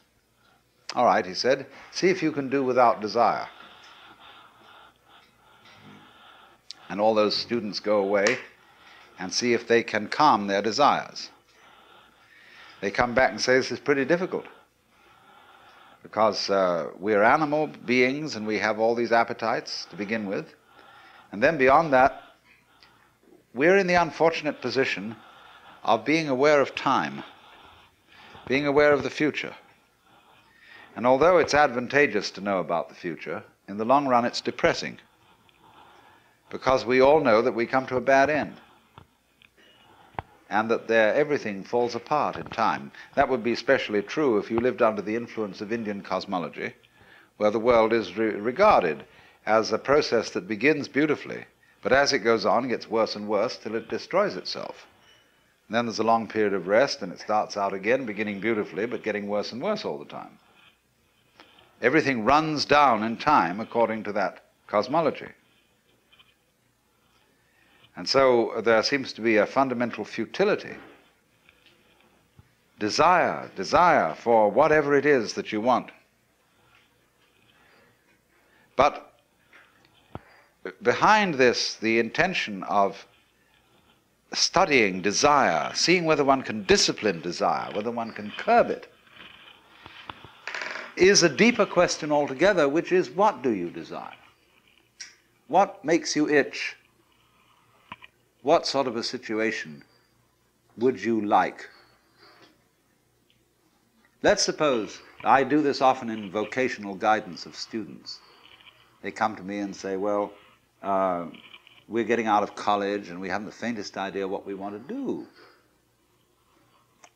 [0.94, 3.46] All right, he said, see if you can do without desire.
[6.88, 8.38] And all those students go away
[9.18, 11.28] and see if they can calm their desires.
[12.80, 14.46] They come back and say this is pretty difficult
[16.02, 20.54] because uh, we're animal beings and we have all these appetites to begin with.
[21.32, 22.22] And then beyond that,
[23.54, 25.16] we're in the unfortunate position
[25.84, 27.22] of being aware of time,
[28.46, 29.54] being aware of the future.
[30.96, 34.98] And although it's advantageous to know about the future, in the long run it's depressing
[36.50, 38.56] because we all know that we come to a bad end
[40.50, 42.90] and that there everything falls apart in time.
[43.14, 46.72] That would be especially true if you lived under the influence of Indian cosmology,
[47.36, 49.04] where the world is re- regarded
[49.48, 51.42] as a process that begins beautifully,
[51.82, 54.86] but as it goes on, it gets worse and worse till it destroys itself.
[55.66, 58.84] And then there's a long period of rest, and it starts out again, beginning beautifully,
[58.84, 60.38] but getting worse and worse all the time.
[61.80, 65.28] Everything runs down in time according to that cosmology.
[67.96, 70.76] And so there seems to be a fundamental futility.
[72.78, 75.90] Desire, desire for whatever it is that you want.
[78.76, 79.07] But
[80.82, 83.06] behind this, the intention of
[84.32, 88.92] studying desire, seeing whether one can discipline desire, whether one can curb it,
[90.96, 94.14] is a deeper question altogether, which is what do you desire?
[95.46, 96.76] What makes you itch?
[98.42, 99.82] What sort of a situation
[100.76, 101.68] would you like?
[104.22, 108.18] Let's suppose, I do this often in vocational guidance of students.
[109.02, 110.32] They come to me and say, Well,
[110.82, 111.26] uh,
[111.88, 114.94] we're getting out of college and we haven't the faintest idea what we want to
[114.94, 115.26] do.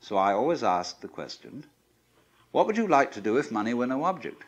[0.00, 1.64] So I always ask the question
[2.50, 4.44] what would you like to do if money were no object?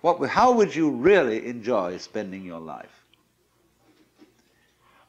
[0.00, 3.04] What, how would you really enjoy spending your life?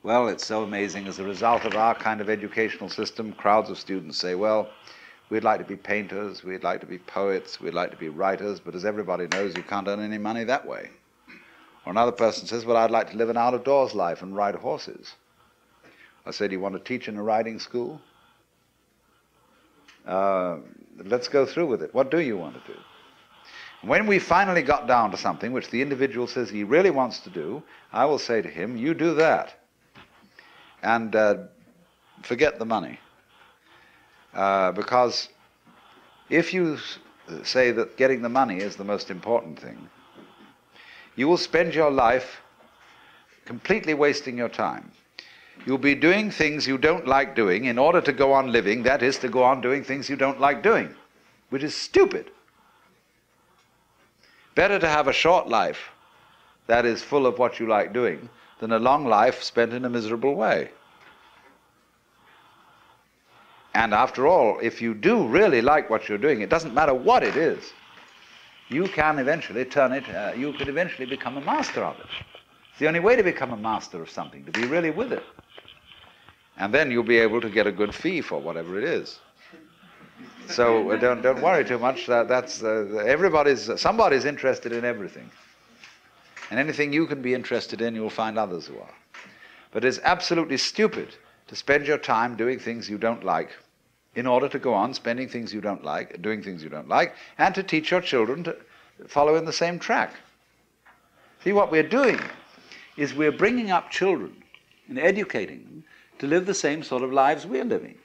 [0.01, 1.07] Well, it's so amazing.
[1.07, 4.69] As a result of our kind of educational system, crowds of students say, well,
[5.29, 8.59] we'd like to be painters, we'd like to be poets, we'd like to be writers,
[8.59, 10.89] but as everybody knows, you can't earn any money that way.
[11.85, 14.35] Or another person says, well, I'd like to live an out of doors life and
[14.35, 15.13] ride horses.
[16.25, 18.01] I say, do you want to teach in a riding school?
[20.05, 20.57] Uh,
[21.05, 21.93] let's go through with it.
[21.93, 22.79] What do you want to do?
[23.81, 27.29] When we finally got down to something which the individual says he really wants to
[27.29, 27.63] do,
[27.93, 29.57] I will say to him, you do that
[30.83, 31.35] and uh,
[32.23, 32.99] forget the money.
[34.33, 35.29] Uh, because
[36.29, 36.77] if you
[37.43, 39.89] say that getting the money is the most important thing,
[41.19, 42.41] you will spend your life
[43.43, 44.89] completely wasting your time.
[45.65, 49.03] You'll be doing things you don't like doing in order to go on living, that
[49.03, 50.95] is, to go on doing things you don't like doing,
[51.49, 52.31] which is stupid.
[54.55, 55.89] Better to have a short life
[56.67, 58.29] that is full of what you like doing
[58.61, 60.69] than a long life spent in a miserable way.
[63.73, 67.23] And after all, if you do really like what you're doing, it doesn't matter what
[67.23, 67.73] it is,
[68.69, 72.05] you can eventually turn it, uh, you could eventually become a master of it.
[72.69, 75.23] It's the only way to become a master of something, to be really with it.
[76.57, 79.19] And then you'll be able to get a good fee for whatever it is.
[80.49, 82.07] So uh, don't, don't worry too much.
[82.07, 85.29] That, that's uh, everybody's somebody's interested in everything,
[86.49, 88.95] and anything you can be interested in, you'll find others who are.
[89.71, 91.15] But it's absolutely stupid
[91.47, 93.51] to spend your time doing things you don't like,
[94.15, 97.15] in order to go on spending things you don't like, doing things you don't like,
[97.37, 98.55] and to teach your children to
[99.07, 100.13] follow in the same track.
[101.43, 102.19] See what we're doing
[102.97, 104.43] is we're bringing up children
[104.89, 105.83] and educating them
[106.19, 107.95] to live the same sort of lives we're living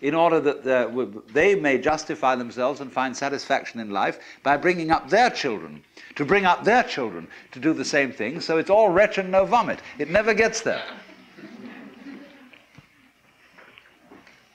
[0.00, 5.08] in order that they may justify themselves and find satisfaction in life by bringing up
[5.08, 5.82] their children,
[6.16, 8.40] to bring up their children to do the same thing.
[8.40, 9.80] So it's all retch and no vomit.
[9.98, 10.82] It never gets there.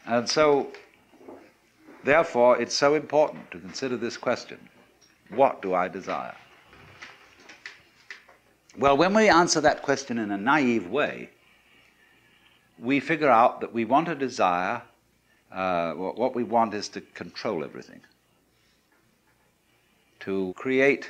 [0.07, 0.71] And so,
[2.03, 4.57] therefore, it's so important to consider this question
[5.29, 6.35] what do I desire?
[8.77, 11.29] Well, when we answer that question in a naive way,
[12.79, 14.81] we figure out that we want a desire
[15.51, 18.01] uh, what we want is to control everything.
[20.21, 21.09] To create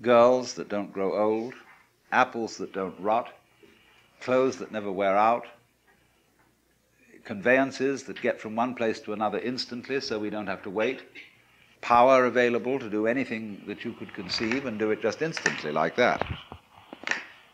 [0.00, 1.54] girls that don't grow old,
[2.10, 3.32] apples that don't rot,
[4.20, 5.46] clothes that never wear out,
[7.24, 11.02] conveyances that get from one place to another instantly so we don't have to wait,
[11.80, 15.96] power available to do anything that you could conceive and do it just instantly like
[15.96, 16.24] that.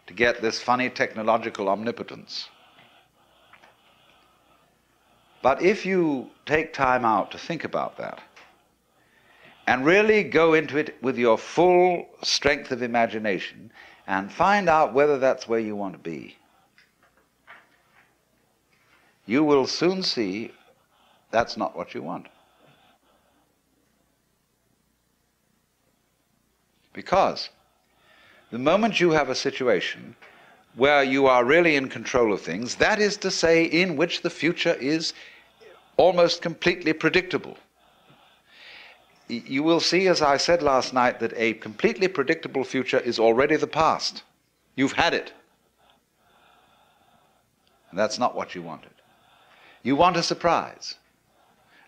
[0.07, 2.49] To get this funny technological omnipotence.
[5.43, 8.21] But if you take time out to think about that
[9.67, 13.71] and really go into it with your full strength of imagination
[14.07, 16.38] and find out whether that's where you want to be,
[19.29, 20.51] you will soon see
[21.31, 22.27] that's not what you want.
[26.95, 27.51] Because
[28.51, 30.17] the moment you have a situation
[30.77, 34.31] where you are really in control of things, that is to say, in which the
[34.31, 35.13] future is
[35.99, 37.59] almost completely predictable.
[39.29, 43.57] You will see, as I said last night, that a completely predictable future is already
[43.57, 44.23] the past.
[44.75, 45.35] You've had it.
[47.91, 48.98] And that's not what you wanted.
[49.89, 50.97] You want a surprise.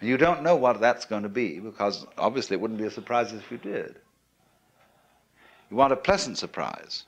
[0.01, 2.91] And you don't know what that's going to be because obviously it wouldn't be a
[2.91, 3.97] surprise if you did.
[5.71, 7.05] You want a pleasant surprise.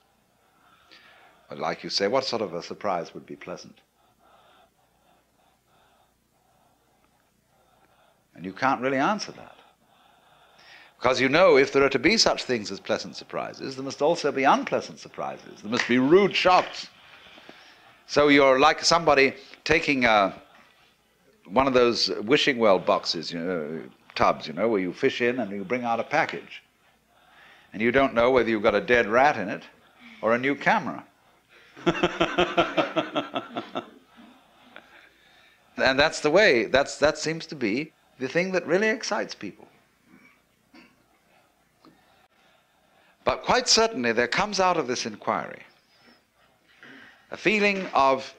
[1.49, 3.79] But like you say, what sort of a surprise would be pleasant?
[8.35, 9.57] And you can't really answer that.
[10.99, 14.03] Because you know if there are to be such things as pleasant surprises, there must
[14.03, 15.63] also be unpleasant surprises.
[15.63, 16.89] There must be rude shocks.
[18.07, 19.33] So you're like somebody
[19.65, 20.35] taking a,
[21.47, 23.83] one of those wishing well boxes, you know,
[24.15, 26.63] tubs, you know, where you fish in and you bring out a package.
[27.73, 29.63] And you don't know whether you've got a dead rat in it
[30.21, 31.05] or a new camera.
[35.77, 39.67] and that's the way, that's, that seems to be the thing that really excites people.
[43.25, 45.63] But quite certainly, there comes out of this inquiry
[47.31, 48.35] a feeling of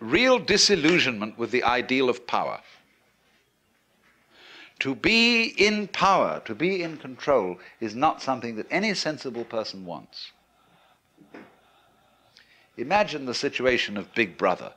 [0.00, 2.60] real disillusionment with the ideal of power.
[4.80, 9.84] To be in power, to be in control, is not something that any sensible person
[9.84, 10.30] wants.
[12.76, 14.72] Imagine the situation of Big Brother.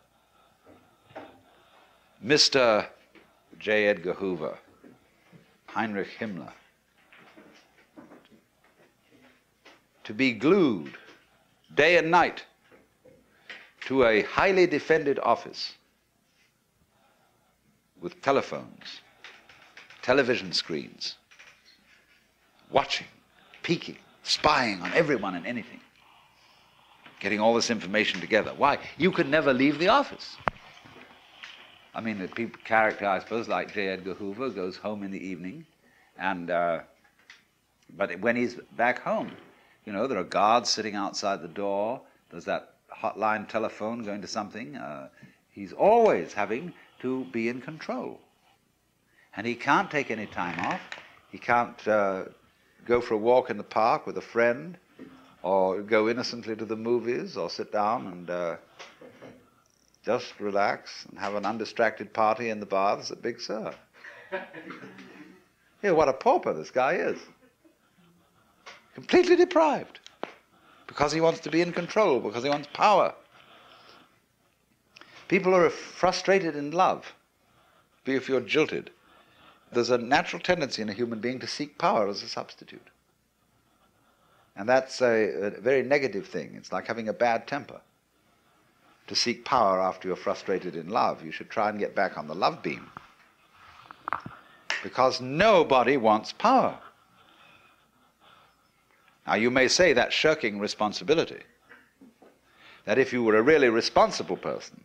[2.25, 2.87] Mr.
[3.59, 3.87] J.
[3.87, 4.57] Edgar Hoover,
[5.67, 6.51] Heinrich Himmler.
[10.05, 10.97] To be glued
[11.73, 12.43] day and night
[13.81, 15.73] to a highly defended office
[17.99, 19.01] with telephones,
[20.01, 21.15] television screens,
[22.69, 23.07] watching,
[23.63, 25.81] peeking, spying on everyone and anything
[27.21, 28.51] getting all this information together.
[28.57, 28.79] Why?
[28.97, 30.35] You could never leave the office.
[31.93, 33.89] I mean, the people, character, I suppose, like J.
[33.89, 35.65] Edgar Hoover goes home in the evening,
[36.17, 36.79] and uh,
[37.95, 39.31] but when he's back home,
[39.85, 42.01] you know, there are guards sitting outside the door.
[42.29, 44.75] There's that hotline telephone going to something.
[44.75, 45.09] Uh,
[45.49, 48.19] he's always having to be in control,
[49.35, 50.81] and he can't take any time off.
[51.31, 52.25] He can't uh,
[52.85, 54.77] go for a walk in the park with a friend
[55.43, 58.55] or go innocently to the movies, or sit down and uh,
[60.05, 63.73] just relax and have an undistracted party in the baths at Big Sur.
[65.83, 67.19] yeah, what a pauper this guy is.
[68.93, 69.99] Completely deprived.
[70.91, 73.15] Because he wants to be in control, because he wants power.
[75.29, 77.13] People are frustrated in love.
[78.05, 78.91] If you're jilted.
[79.71, 82.85] There's a natural tendency in a human being to seek power as a substitute.
[84.57, 86.55] And that's a, a very negative thing.
[86.57, 87.79] It's like having a bad temper.
[89.11, 91.21] to seek power after you're frustrated in love.
[91.23, 92.89] You should try and get back on the love beam.
[94.83, 96.77] Because nobody wants power.
[99.27, 101.41] Now, you may say that's shirking responsibility.
[102.85, 104.81] That if you were a really responsible person,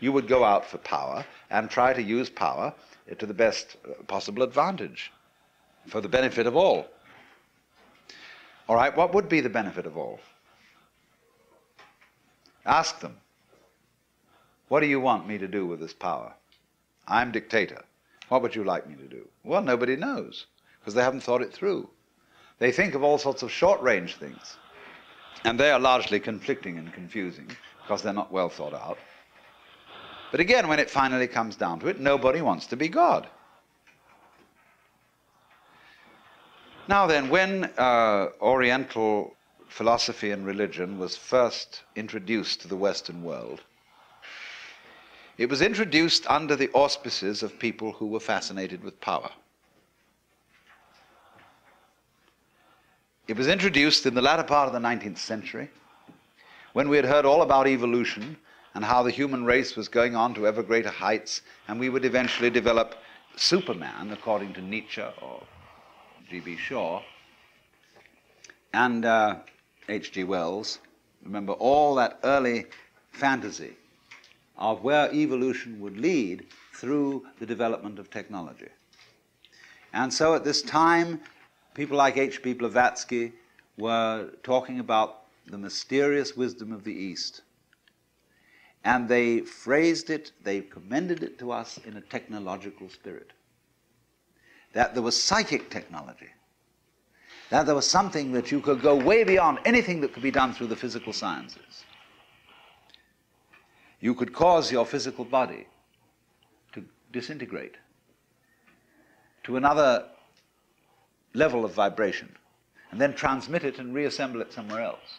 [0.00, 2.74] you would go out for power and try to use power
[3.18, 5.10] to the best possible advantage
[5.86, 6.86] for the benefit of all.
[8.68, 10.20] All right, what would be the benefit of all?
[12.66, 13.16] Ask them.
[14.68, 16.32] What do you want me to do with this power?
[17.06, 17.84] I'm dictator.
[18.28, 19.28] What would you like me to do?
[19.42, 20.46] Well, nobody knows
[20.80, 21.88] because they haven't thought it through.
[22.58, 24.56] They think of all sorts of short range things.
[25.44, 27.50] And they are largely conflicting and confusing
[27.82, 28.98] because they're not well thought out.
[30.30, 33.28] But again, when it finally comes down to it, nobody wants to be God.
[36.88, 39.34] Now then, when uh, Oriental
[39.68, 43.62] philosophy and religion was first introduced to the Western world,
[45.36, 49.30] it was introduced under the auspices of people who were fascinated with power.
[53.26, 55.70] It was introduced in the latter part of the 19th century
[56.74, 58.36] when we had heard all about evolution
[58.74, 62.04] and how the human race was going on to ever greater heights and we would
[62.04, 62.96] eventually develop
[63.36, 65.42] Superman, according to Nietzsche or
[66.28, 66.56] G.B.
[66.58, 67.02] Shaw
[68.74, 69.06] and
[69.88, 70.22] H.G.
[70.22, 70.80] Uh, Wells.
[71.22, 72.66] Remember all that early
[73.10, 73.72] fantasy
[74.58, 76.44] of where evolution would lead
[76.74, 78.68] through the development of technology.
[79.94, 81.20] And so at this time,
[81.74, 82.54] people like H.P.
[82.54, 83.32] Blavatsky
[83.76, 87.42] were talking about the mysterious wisdom of the East.
[88.84, 93.32] And they phrased it, they commended it to us in a technological spirit.
[94.72, 96.30] That there was psychic technology,
[97.50, 100.52] that there was something that you could go way beyond anything that could be done
[100.52, 101.84] through the physical sciences
[104.04, 105.66] you could cause your physical body
[106.72, 107.76] to disintegrate
[109.42, 110.04] to another
[111.34, 112.34] level of vibration
[112.90, 115.18] and then transmit it and reassemble it somewhere else.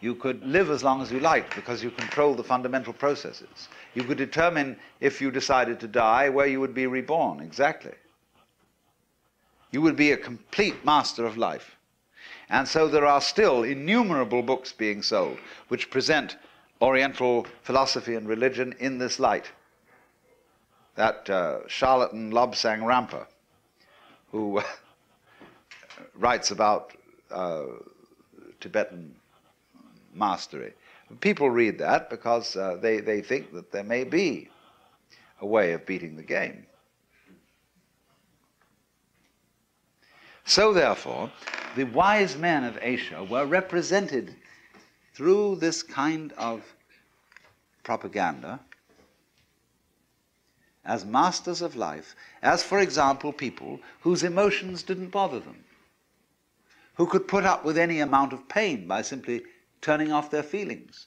[0.00, 3.68] You could live as long as you liked because you control the fundamental processes.
[3.94, 7.94] You could determine if you decided to die where you would be reborn, exactly.
[9.70, 11.76] You would be a complete master of life.
[12.48, 15.38] And so there are still innumerable books being sold
[15.68, 16.36] which present
[16.80, 19.50] Oriental philosophy and religion in this light.
[20.94, 23.26] That uh, charlatan Lobsang Rampa,
[24.30, 24.60] who
[26.14, 26.92] writes about
[27.30, 27.64] uh,
[28.60, 29.14] Tibetan
[30.14, 30.72] mastery.
[31.20, 34.48] People read that because uh, they, they think that there may be
[35.40, 36.66] a way of beating the game.
[40.44, 41.30] So, therefore,
[41.76, 44.34] the wise men of Asia were represented
[45.14, 46.62] through this kind of
[47.82, 48.60] propaganda
[50.88, 55.62] as masters of life, as, for example, people whose emotions didn't bother them,
[56.94, 59.42] who could put up with any amount of pain by simply
[59.82, 61.06] turning off their feelings.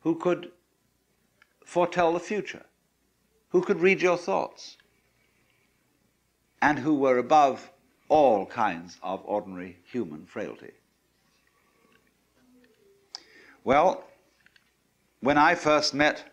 [0.00, 0.52] Who could
[1.64, 2.66] foretell the future,
[3.48, 4.76] who could read your thoughts,
[6.60, 7.70] and who were above
[8.08, 10.72] all kinds of ordinary human frailty.
[13.64, 14.04] Well,
[15.22, 16.24] when I first met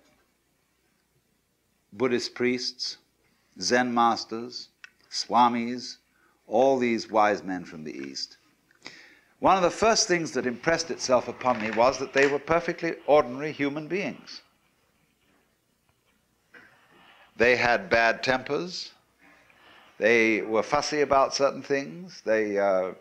[1.93, 2.97] Buddhist priests,
[3.61, 4.69] Zen masters,
[5.09, 5.97] swamis,
[6.47, 8.37] all these wise men from the East,
[9.39, 12.95] one of the first things that impressed itself upon me was that they were perfectly
[13.05, 14.41] ordinary human beings.
[17.37, 18.91] They had bad tempers,
[19.99, 22.21] they were fussy about certain things.
[22.25, 22.93] They uh,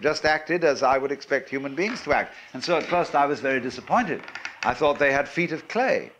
[0.00, 2.34] just acted as I would expect human beings to act.
[2.52, 4.22] And so at first I was very disappointed.
[4.62, 6.10] I thought they had feet of clay,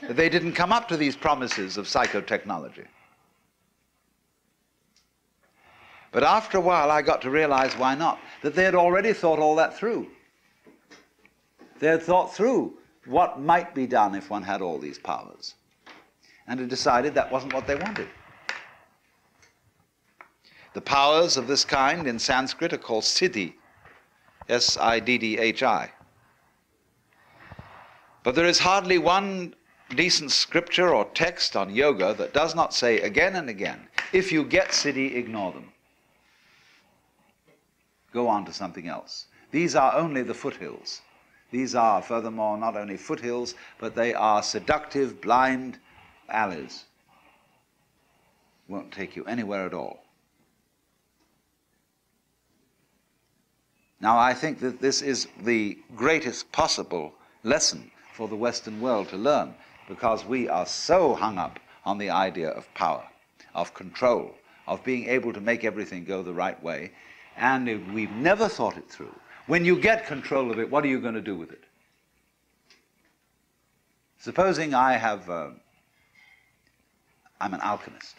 [0.00, 2.86] that they didn't come up to these promises of psychotechnology.
[6.10, 8.20] But after a while, I got to realize why not.
[8.42, 10.08] That they had already thought all that through.
[11.80, 12.74] They had thought through
[13.06, 15.54] what might be done if one had all these powers.
[16.46, 18.08] And had decided that wasn't what they wanted.
[20.74, 23.54] The powers of this kind in Sanskrit are called siddhi,
[24.48, 25.90] S I D D H I.
[28.24, 29.54] But there is hardly one
[29.94, 34.44] decent scripture or text on yoga that does not say again and again if you
[34.44, 35.70] get siddhi, ignore them.
[38.12, 39.26] Go on to something else.
[39.50, 41.02] These are only the foothills.
[41.50, 45.78] These are, furthermore, not only foothills, but they are seductive, blind
[46.28, 46.84] alleys.
[48.68, 50.02] Won't take you anywhere at all.
[54.00, 59.16] Now, I think that this is the greatest possible lesson for the Western world to
[59.16, 59.52] learn
[59.88, 63.04] because we are so hung up on the idea of power,
[63.54, 64.36] of control,
[64.68, 66.92] of being able to make everything go the right way,
[67.36, 69.14] and we've never thought it through.
[69.46, 71.64] When you get control of it, what are you going to do with it?
[74.18, 75.50] Supposing I have, uh,
[77.40, 78.14] I'm an alchemist,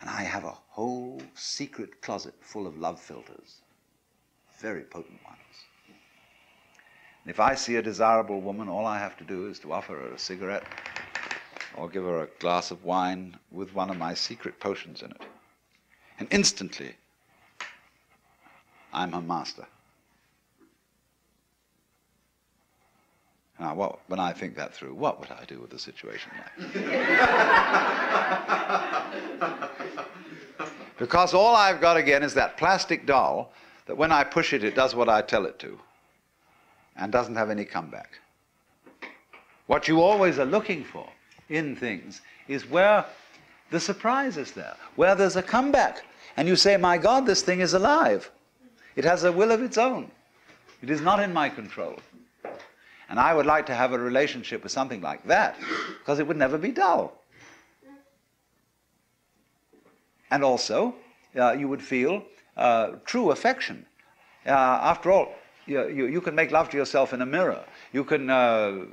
[0.00, 3.62] and I have a whole secret closet full of love philters,
[4.60, 5.41] very potent ones.
[7.26, 10.12] If I see a desirable woman, all I have to do is to offer her
[10.12, 10.64] a cigarette
[11.76, 15.22] or give her a glass of wine with one of my secret potions in it.
[16.18, 16.96] And instantly,
[18.92, 19.66] I'm her master.
[23.60, 26.74] Now, what, when I think that through, what would I do with a situation like
[30.98, 33.52] Because all I've got again is that plastic doll
[33.86, 35.78] that when I push it, it does what I tell it to
[36.96, 38.18] and doesn't have any comeback.
[39.66, 41.08] What you always are looking for
[41.48, 43.04] in things is where
[43.70, 46.04] the surprise is there, where there's a comeback.
[46.36, 48.30] And you say, My God, this thing is alive.
[48.96, 50.10] It has a will of its own.
[50.82, 51.96] It is not in my control.
[53.08, 55.56] And I would like to have a relationship with something like that
[55.98, 57.12] because it would never be dull.
[60.30, 60.94] And also,
[61.38, 62.24] uh, you would feel
[62.56, 63.84] uh, true affection.
[64.46, 65.34] Uh, after all,
[65.66, 67.64] you, you, you, can make love to yourself in a mirror.
[67.92, 68.84] You can uh,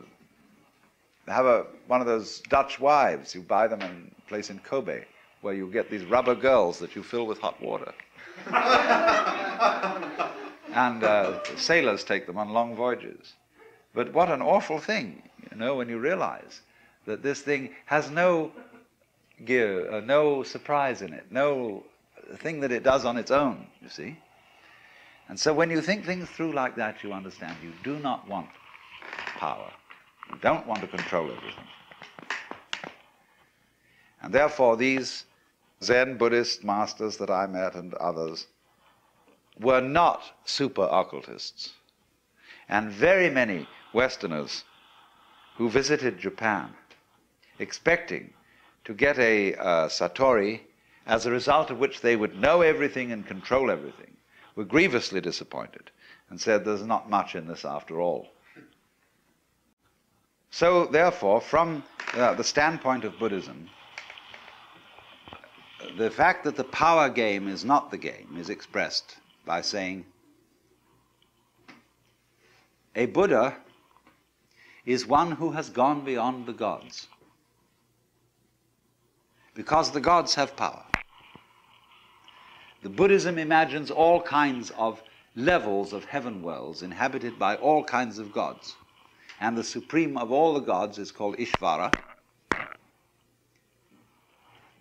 [1.27, 3.33] have a, one of those Dutch wives.
[3.33, 5.03] You buy them in a place in Kobe
[5.41, 7.93] where you get these rubber girls that you fill with hot water.
[10.73, 13.33] and uh, sailors take them on long voyages.
[13.93, 16.61] But what an awful thing, you know, when you realize
[17.05, 18.51] that this thing has no
[19.45, 21.83] gear, uh, no surprise in it, no
[22.35, 24.17] thing that it does on its own, you see.
[25.29, 28.49] And so when you think things through like that, you understand you do not want
[29.37, 29.71] power.
[30.27, 31.67] You don't want to control everything.
[34.21, 35.25] And therefore, these
[35.83, 38.47] Zen Buddhist masters that I met and others
[39.59, 41.73] were not super occultists.
[42.67, 44.63] And very many Westerners
[45.57, 46.73] who visited Japan
[47.59, 48.33] expecting
[48.85, 50.61] to get a uh, Satori
[51.05, 54.15] as a result of which they would know everything and control everything
[54.59, 55.89] were grievously disappointed
[56.29, 58.27] and said there's not much in this after all.
[60.51, 61.81] So, therefore, from
[62.13, 63.69] uh, the standpoint of Buddhism,
[65.97, 70.05] the fact that the power game is not the game is expressed by saying
[72.97, 73.55] a Buddha
[74.85, 77.07] is one who has gone beyond the gods.
[79.53, 80.88] Because the gods have power.
[82.81, 85.03] The Buddhism imagines all kinds of
[85.35, 88.75] levels of heaven worlds inhabited by all kinds of gods.
[89.41, 91.93] And the supreme of all the gods is called Ishvara.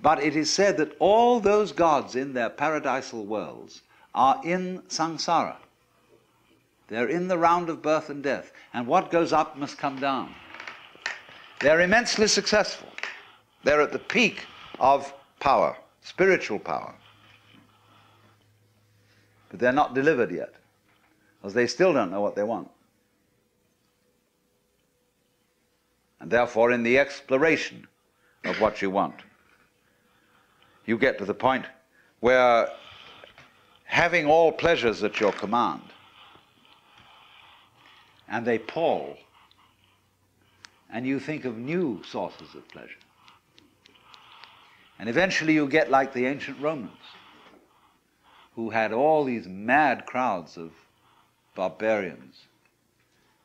[0.00, 3.82] But it is said that all those gods in their paradisal worlds
[4.14, 5.56] are in samsara.
[6.86, 10.34] They're in the round of birth and death and what goes up must come down.
[11.60, 12.88] They're immensely successful.
[13.64, 14.46] They're at the peak
[14.78, 16.94] of power, spiritual power.
[19.58, 20.54] But they're not delivered yet,
[21.40, 22.70] because they still don't know what they want.
[26.20, 27.88] And therefore, in the exploration
[28.44, 29.16] of what you want,
[30.86, 31.66] you get to the point
[32.20, 32.68] where
[33.82, 35.82] having all pleasures at your command
[38.28, 39.16] and they pall.
[40.88, 43.00] And you think of new sources of pleasure.
[45.00, 46.92] And eventually you get like the ancient Romans,
[48.58, 50.72] who had all these mad crowds of
[51.54, 52.48] barbarians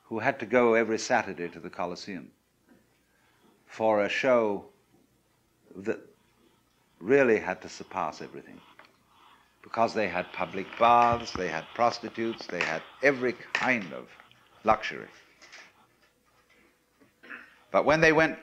[0.06, 2.32] who had to go every Saturday to the Colosseum
[3.68, 4.66] for a show
[5.76, 6.00] that
[7.00, 8.60] really had to surpass everything.
[9.62, 14.10] Because they had public baths, they had prostitutes, they had every kind of
[14.64, 15.10] luxury.
[17.70, 18.40] But when they went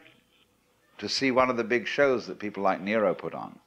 [0.98, 3.58] to see one of the big shows that people like Nero put on,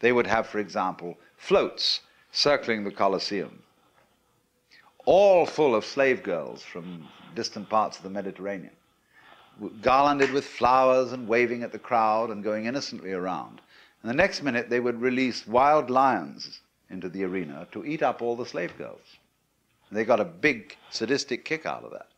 [0.00, 2.00] they would have, for example, floats
[2.36, 3.62] circling the Colosseum,
[5.06, 8.74] all full of slave girls from distant parts of the Mediterranean,
[9.80, 13.62] garlanded with flowers and waving at the crowd and going innocently around.
[14.02, 16.60] And the next minute they would release wild lions
[16.90, 19.16] into the arena to eat up all the slave girls.
[19.90, 22.08] They got a big sadistic kick out of that.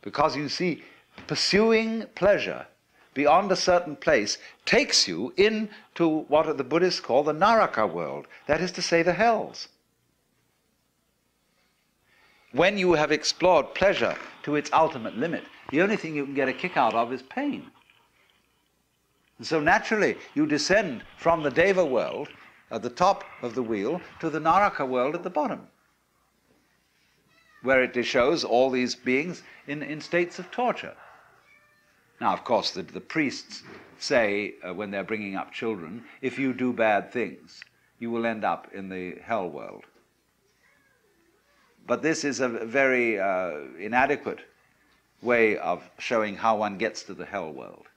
[0.00, 0.82] Because you see,
[1.26, 2.66] pursuing pleasure
[3.14, 8.60] beyond a certain place takes you into what the Buddhists call the Naraka world, that
[8.60, 9.68] is to say, the hells.
[12.54, 16.48] when you have explored pleasure to its ultimate limit, the only thing you can get
[16.48, 17.70] a kick out of is pain.
[19.38, 22.28] And so naturally, you descend from the Deva world
[22.70, 25.66] at the top of the wheel to the Naraka world at the bottom,
[27.62, 30.94] where it shows all these beings in, in states of torture.
[32.24, 33.64] Now, of course, the, the priests
[33.98, 37.62] say uh, when they're bringing up children, if you do bad things,
[37.98, 39.84] you will end up in the hell world.
[41.86, 44.40] But this is a very uh, inadequate
[45.20, 47.88] way of showing how one gets to the hell world.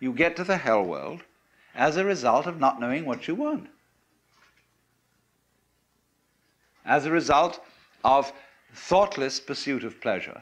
[0.00, 1.20] You get to the hell world
[1.74, 3.68] as a result of not knowing what you want.
[6.86, 7.62] As a result
[8.02, 8.32] of
[8.72, 10.40] thoughtless pursuit of pleasure,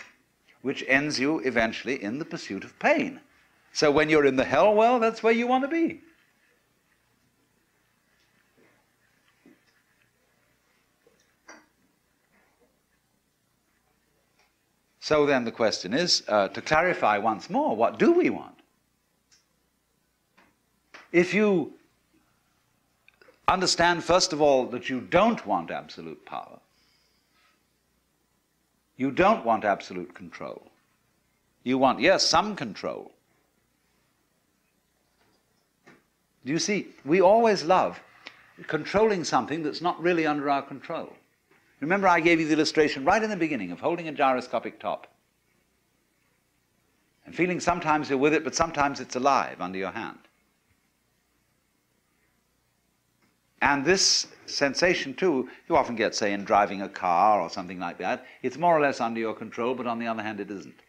[0.61, 3.19] which ends you eventually in the pursuit of pain.
[3.73, 6.01] So when you're in the hell world, that's where you want to be.
[15.01, 18.55] So then the question is uh, to clarify once more what do we want?
[21.11, 21.75] If you
[23.49, 26.61] understand, first of all, that you don't want absolute power,
[28.97, 30.71] you don't want absolute control.
[31.65, 33.13] You want, yes, some control.
[35.87, 35.93] Do
[36.51, 36.89] you see?
[37.05, 38.01] We always love
[38.67, 41.13] controlling something that's not really under our control.
[41.81, 45.07] Remember, I gave you the illustration right in the beginning of holding a gyroscopic top
[47.25, 50.19] and feeling sometimes you're with it, but sometimes it's alive under your hand.
[53.61, 57.99] And this sensation, too, you often get, say, in driving a car or something like
[57.99, 58.27] that.
[58.43, 60.81] It's more or less under your control, but on the other hand, it isn't.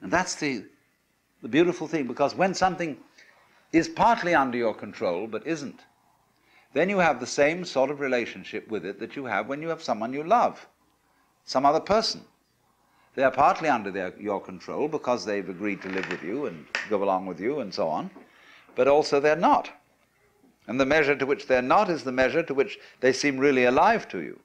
[0.00, 0.64] And that's the,
[1.42, 2.96] the beautiful thing, because when something
[3.74, 5.80] is partly under your control, but isn't,
[6.74, 9.68] then you have the same sort of relationship with it that you have when you
[9.68, 10.66] have someone you love,
[11.44, 12.22] some other person.
[13.14, 16.66] They are partly under their, your control because they've agreed to live with you and
[16.88, 18.10] go along with you and so on,
[18.74, 19.70] but also they're not.
[20.66, 23.64] And the measure to which they're not is the measure to which they seem really
[23.64, 24.40] alive to you.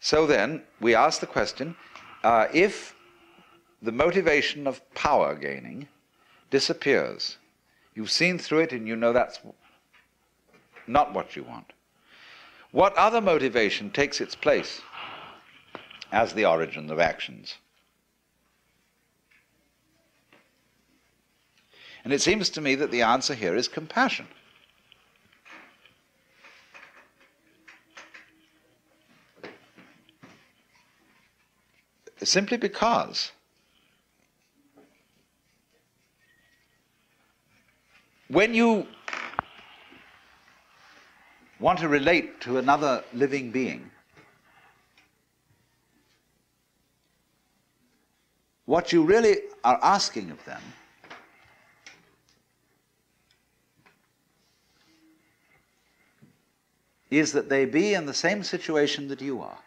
[0.00, 1.76] So then, we ask the question
[2.24, 2.91] uh, if
[3.82, 5.88] the motivation of power gaining
[6.50, 7.36] disappears,
[7.94, 9.40] You've seen through it and you know that's
[10.86, 11.72] not what you want.
[12.70, 14.80] What other motivation takes its place
[16.10, 17.56] as the origin of actions?
[22.04, 24.26] And it seems to me that the answer here is compassion.
[32.24, 33.32] Simply because
[38.32, 38.86] When you
[41.60, 43.90] want to relate to another living being,
[48.64, 50.62] what you really are asking of them
[57.10, 59.58] is that they be in the same situation that you are.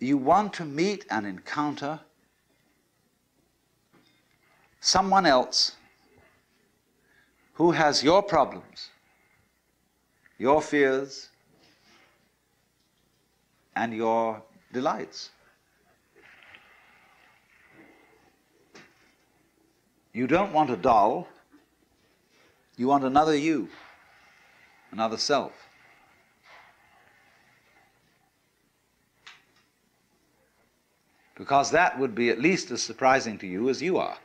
[0.00, 2.00] You want to meet and encounter
[4.80, 5.72] someone else
[7.54, 8.90] who has your problems,
[10.38, 11.28] your fears,
[13.74, 15.30] and your delights.
[20.12, 21.28] You don't want a doll,
[22.76, 23.68] you want another you,
[24.92, 25.52] another self.
[31.36, 34.18] Because that would be at least as surprising to you as you are.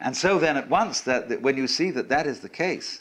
[0.00, 3.00] And so then at once, that, that when you see that that is the case,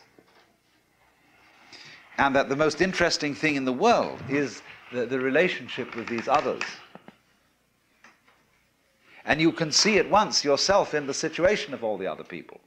[2.17, 4.61] and that the most interesting thing in the world is
[4.93, 6.63] the, the relationship with these others,
[9.25, 12.61] and you can see at once yourself in the situation of all the other people.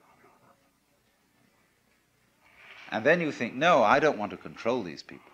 [2.90, 5.30] And then you think, no, I don't want to control these people.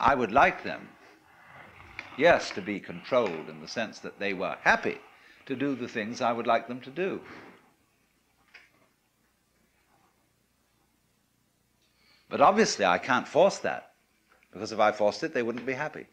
[0.00, 0.88] I would like them,
[2.18, 4.98] yes, to be controlled in the sense that they were happy
[5.46, 7.20] to do the things I would like them to do.
[12.28, 13.92] But obviously, I can't force that,
[14.52, 16.06] because if I forced it, they wouldn't be happy.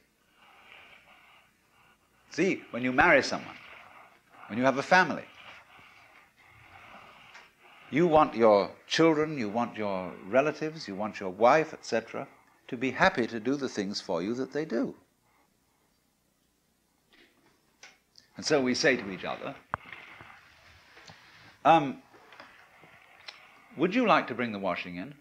[2.29, 3.55] See, when you marry someone,
[4.47, 5.25] when you have a family,
[7.89, 12.27] you want your children, you want your relatives, you want your wife, etc.,
[12.67, 14.95] to be happy to do the things for you that they do.
[18.37, 19.55] And so we say to each other,
[21.65, 22.01] um,
[23.77, 25.13] Would you like to bring the washing in?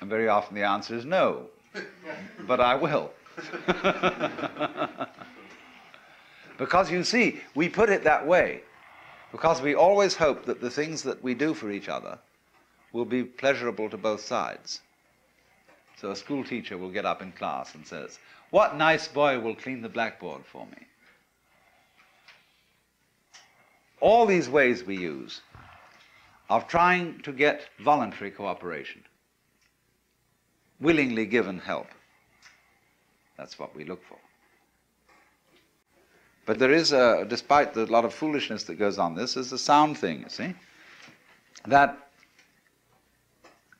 [0.00, 1.46] And very often the answer is no,
[2.46, 3.12] but I will.
[6.58, 8.62] because you see, we put it that way
[9.30, 12.18] because we always hope that the things that we do for each other
[12.92, 14.80] will be pleasurable to both sides.
[15.96, 18.18] So a school teacher will get up in class and says,
[18.50, 20.86] What nice boy will clean the blackboard for me?
[24.00, 25.40] All these ways we use
[26.48, 29.04] of trying to get voluntary cooperation,
[30.80, 31.86] willingly given help.
[33.36, 34.18] That's what we look for.
[36.44, 39.58] But there is, a, despite the lot of foolishness that goes on, this is a
[39.58, 40.54] sound thing, you see,
[41.66, 42.08] that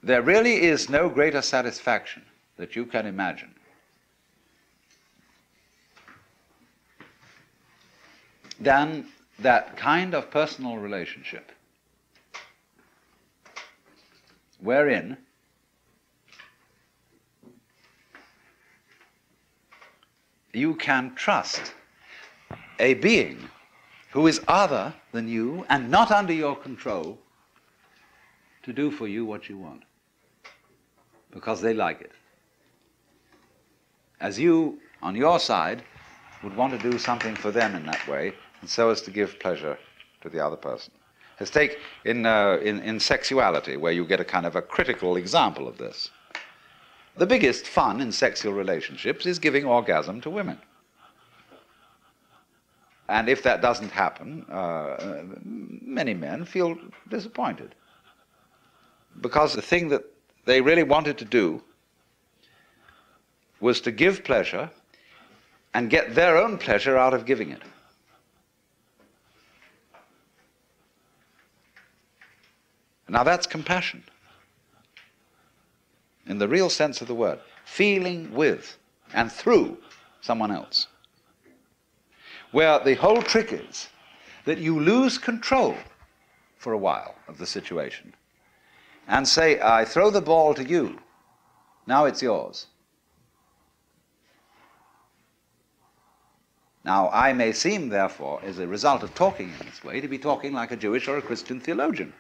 [0.03, 2.23] there really is no greater satisfaction
[2.57, 3.55] that you can imagine
[8.61, 9.07] than
[9.39, 11.51] that kind of personal relationship
[14.61, 15.17] wherein
[20.53, 21.73] you can trust
[22.79, 23.49] a being
[24.11, 27.19] who is other than you and not under your control
[28.63, 29.83] to do for you what you want
[31.31, 32.13] because they like it.
[34.21, 35.83] As you, on your side,
[36.43, 39.39] would want to do something for them in that way, and so as to give
[39.39, 39.79] pleasure
[40.21, 40.93] to the other person.
[41.39, 45.17] Let's take in, uh, in, in sexuality, where you get a kind of a critical
[45.17, 46.11] example of this.
[47.17, 50.59] The biggest fun in sexual relationships is giving orgasm to women.
[53.09, 57.75] And if that doesn't happen, uh, many men feel disappointed.
[59.21, 60.05] Because the thing that
[60.45, 61.63] they really wanted to do
[63.61, 64.71] was to give pleasure
[65.75, 67.63] and get their own pleasure out of giving it.
[73.11, 74.05] Now that's compassion
[76.27, 78.79] in the real sense of the word, feeling with
[79.13, 79.79] and through
[80.21, 80.87] someone else.
[82.53, 83.89] Where the whole trick is
[84.45, 85.77] that you lose control
[86.57, 88.15] for a while of the situation
[89.09, 91.01] and say, I throw the ball to you,
[91.89, 92.67] now it's yours.
[96.85, 100.17] Now, I may seem, therefore, as a result of talking in this way, to be
[100.17, 102.13] talking like a Jewish or a Christian theologian.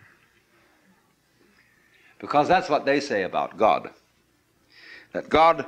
[2.21, 3.91] Because that's what they say about God.
[5.13, 5.67] That God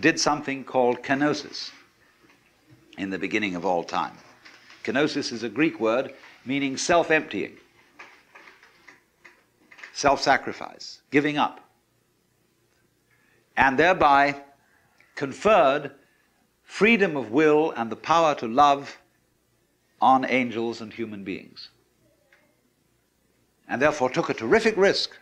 [0.00, 1.70] did something called kenosis
[2.98, 4.16] in the beginning of all time.
[4.84, 7.56] Kenosis is a Greek word meaning self emptying,
[9.94, 11.60] self sacrifice, giving up,
[13.56, 14.36] and thereby
[15.14, 15.92] conferred
[16.62, 18.98] freedom of will and the power to love
[20.00, 21.70] on angels and human beings.
[23.66, 25.16] And therefore took a terrific risk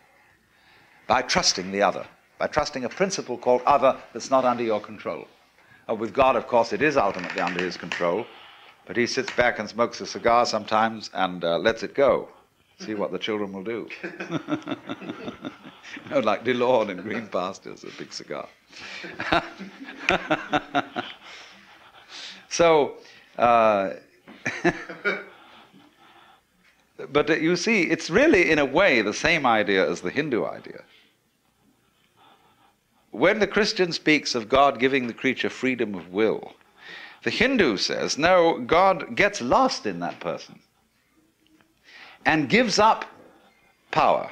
[1.13, 2.07] by trusting the other,
[2.39, 5.27] by trusting a principle called other that's not under your control.
[5.87, 8.25] Uh, with God, of course, it is ultimately under his control,
[8.87, 12.29] but he sits back and smokes a cigar sometimes and uh, lets it go.
[12.79, 13.87] See what the children will do.
[14.01, 14.09] you
[16.09, 18.49] know, like De Lawd in Green Pastures, a big cigar.
[22.49, 22.95] so,
[23.37, 23.91] uh,
[27.11, 30.79] but you see, it's really, in a way, the same idea as the Hindu idea.
[33.13, 36.53] When the Christian speaks of God giving the creature freedom of will,
[37.21, 40.59] the Hindu says, no, God gets lost in that person
[42.25, 43.05] and gives up
[43.91, 44.31] power.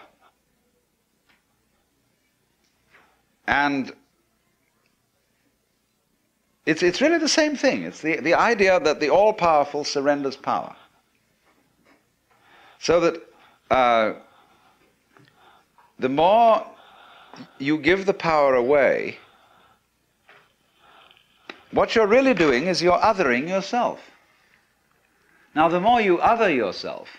[3.45, 3.93] And
[6.65, 7.83] it's, it's really the same thing.
[7.83, 10.75] It's the, the idea that the all powerful surrenders power.
[12.79, 13.21] So that
[13.69, 14.13] uh,
[15.99, 16.65] the more
[17.57, 19.17] you give the power away,
[21.71, 23.99] what you're really doing is you're othering yourself.
[25.55, 27.09] Now, the more you other yourself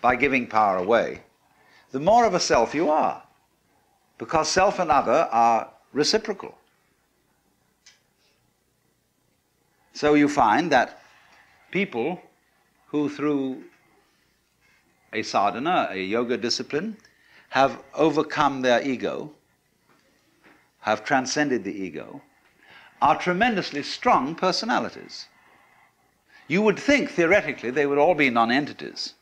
[0.00, 1.22] by giving power away,
[1.90, 3.22] the more of a self you are,
[4.18, 6.54] because self and other are reciprocal.
[9.92, 11.02] So you find that
[11.70, 12.20] people
[12.88, 13.64] who, through
[15.12, 16.96] a sadhana, a yoga discipline,
[17.48, 19.32] have overcome their ego,
[20.80, 22.22] have transcended the ego,
[23.00, 25.26] are tremendously strong personalities.
[26.46, 29.14] You would think, theoretically, they would all be nonentities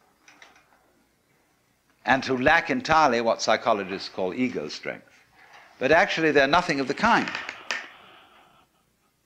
[2.07, 5.11] and to lack entirely what psychologists call ego strength.
[5.79, 7.29] But actually, they're nothing of the kind.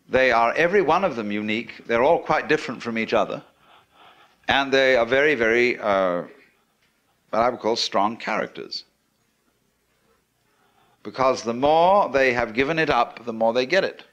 [0.09, 1.87] They are every one of them unique.
[1.87, 3.45] They're all quite different from each other.
[4.49, 6.23] And they are very, very, uh,
[7.29, 8.85] what I would call strong characters.
[11.03, 14.05] Because the more they have given it up, the more they get it.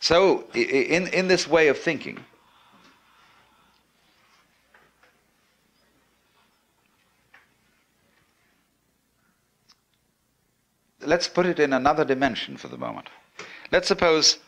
[0.00, 2.18] So, in, in this way of thinking,
[11.02, 13.08] let's put it in another dimension for the moment.
[13.70, 14.38] Let's suppose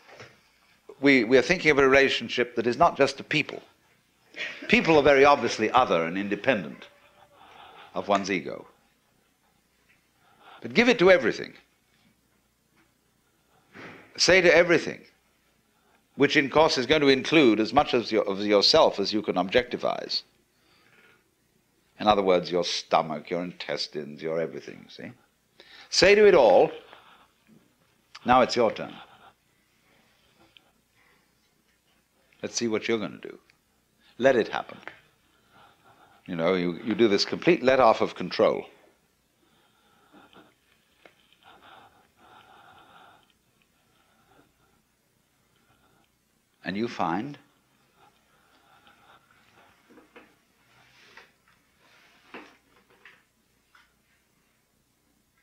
[1.01, 3.63] we, we are thinking of a relationship that is not just to people.
[4.69, 6.89] People are very obviously other and independent
[7.95, 8.67] of one's ego.
[10.61, 11.55] But give it to everything.
[14.17, 15.01] Say to everything,
[16.17, 19.37] which in course is going to include as much your, of yourself as you can
[19.37, 20.23] objectifize.
[21.99, 25.13] In other words, your stomach, your intestines, your everything, see?
[25.89, 26.71] Say to it all,
[28.25, 28.95] now it's your turn.
[32.43, 33.39] Let's see what you're going to do.
[34.19, 34.79] Let it happen.
[36.27, 38.67] You know, you, you do this complete let off of control.
[46.65, 47.37] And you find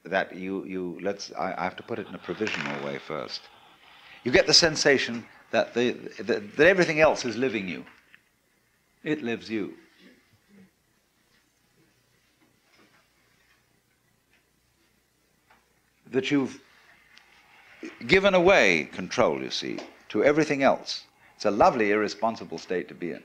[0.06, 3.42] that you, you let's, I, I have to put it in a provisional way first.
[4.24, 7.86] You get the sensation that, the, that, that everything else is living you.
[9.04, 9.74] It lives you.
[16.12, 16.60] That you've
[18.08, 19.80] given away control, you see,
[20.10, 21.04] to everything else.
[21.36, 23.24] It's a lovely, irresponsible state to be in.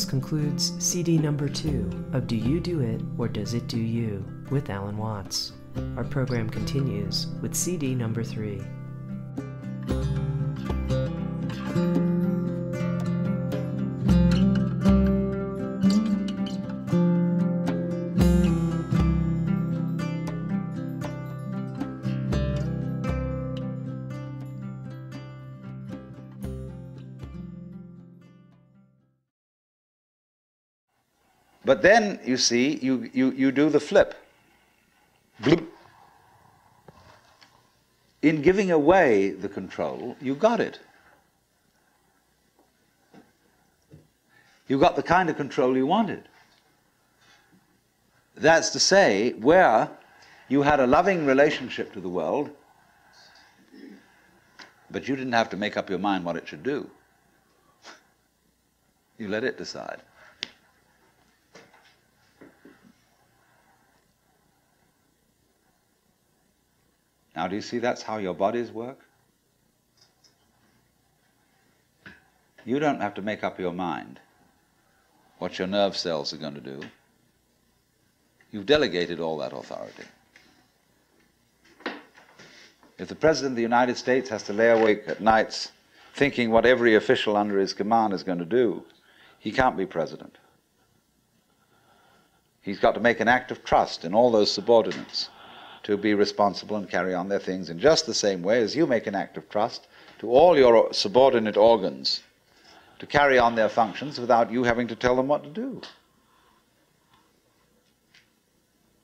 [0.00, 4.24] This concludes CD number two of Do You Do It or Does It Do You
[4.50, 5.52] with Alan Watts.
[5.94, 8.62] Our program continues with CD number three.
[31.80, 34.14] But then, you see, you, you, you do the flip.
[35.40, 35.66] Bloop.
[38.20, 40.78] In giving away the control, you got it.
[44.68, 46.28] You got the kind of control you wanted.
[48.34, 49.88] That's to say, where
[50.50, 52.50] you had a loving relationship to the world,
[54.90, 56.90] but you didn't have to make up your mind what it should do.
[59.16, 60.02] You let it decide.
[67.34, 68.98] Now, do you see that's how your bodies work?
[72.64, 74.20] You don't have to make up your mind
[75.38, 76.80] what your nerve cells are going to do.
[78.52, 80.04] You've delegated all that authority.
[82.98, 85.72] If the President of the United States has to lay awake at nights
[86.14, 88.84] thinking what every official under his command is going to do,
[89.38, 90.36] he can't be president.
[92.60, 95.30] He's got to make an act of trust in all those subordinates
[95.82, 98.86] to be responsible and carry on their things in just the same way as you
[98.86, 99.86] make an act of trust
[100.18, 102.20] to all your subordinate organs
[102.98, 105.80] to carry on their functions without you having to tell them what to do.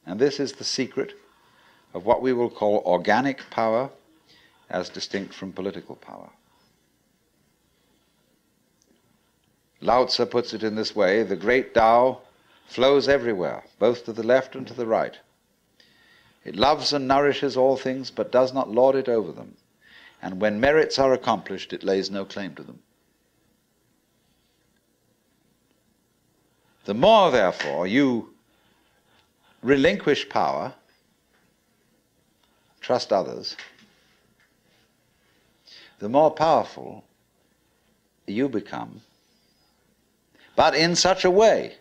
[0.04, 1.14] And this is the secret
[1.94, 3.90] of what we will call organic power
[4.68, 6.28] as distinct from political power.
[9.80, 12.20] Lao Tzu puts it in this way the great Tao
[12.66, 15.18] flows everywhere, both to the left and to the right.
[16.46, 19.56] It loves and nourishes all things, but does not lord it over them.
[20.22, 22.78] And when merits are accomplished, it lays no claim to them.
[26.84, 28.32] The more, therefore, you
[29.60, 30.72] relinquish power,
[32.80, 33.56] trust others,
[35.98, 37.02] the more powerful
[38.28, 39.00] you become,
[40.54, 41.74] but in such a way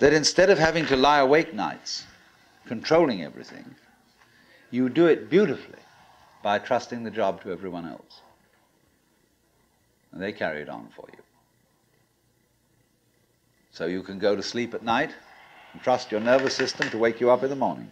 [0.00, 2.04] that instead of having to lie awake nights,
[2.68, 3.74] controlling everything,
[4.70, 5.78] you do it beautifully
[6.42, 8.20] by trusting the job to everyone else.
[10.12, 11.22] And they carry it on for you.
[13.72, 15.10] So you can go to sleep at night
[15.72, 17.90] and trust your nervous system to wake you up in the morning.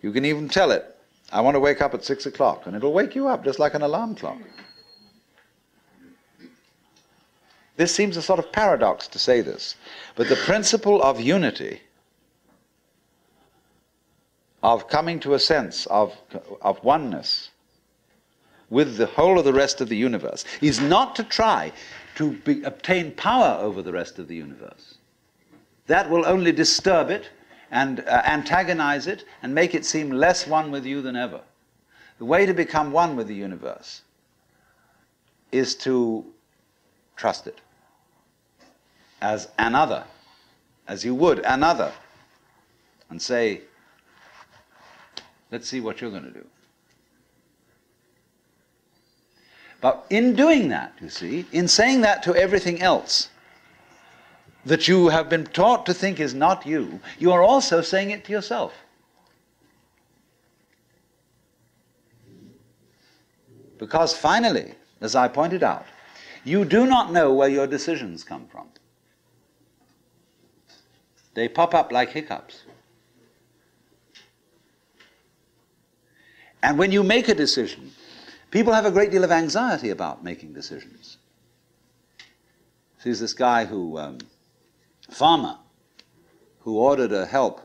[0.00, 0.84] You can even tell it,
[1.30, 3.74] I want to wake up at six o'clock, and it'll wake you up just like
[3.74, 4.38] an alarm clock.
[7.76, 9.76] This seems a sort of paradox to say this,
[10.14, 11.80] but the principle of unity,
[14.62, 16.16] of coming to a sense of,
[16.60, 17.50] of oneness
[18.70, 21.70] with the whole of the rest of the universe, is not to try
[22.14, 24.94] to be, obtain power over the rest of the universe.
[25.88, 27.28] That will only disturb it
[27.70, 31.40] and uh, antagonize it and make it seem less one with you than ever.
[32.18, 34.02] The way to become one with the universe
[35.50, 36.24] is to
[37.16, 37.60] trust it
[39.20, 40.04] as another,
[40.88, 41.92] as you would another,
[43.10, 43.60] and say,
[45.52, 46.46] let's see what you're going to do.
[49.80, 53.28] But in doing that, you see, in saying that to everything else,
[54.64, 58.24] that you have been taught to think is not you, you are also saying it
[58.24, 58.72] to yourself.
[63.78, 65.84] Because finally, as I pointed out,
[66.44, 68.68] you do not know where your decisions come from.
[71.34, 72.62] They pop up like hiccups.
[76.62, 77.92] And when you make a decision,
[78.50, 81.18] people have a great deal of anxiety about making decisions.
[83.02, 84.18] There's this guy who um,
[85.10, 85.58] farmer
[86.60, 87.60] who ordered a help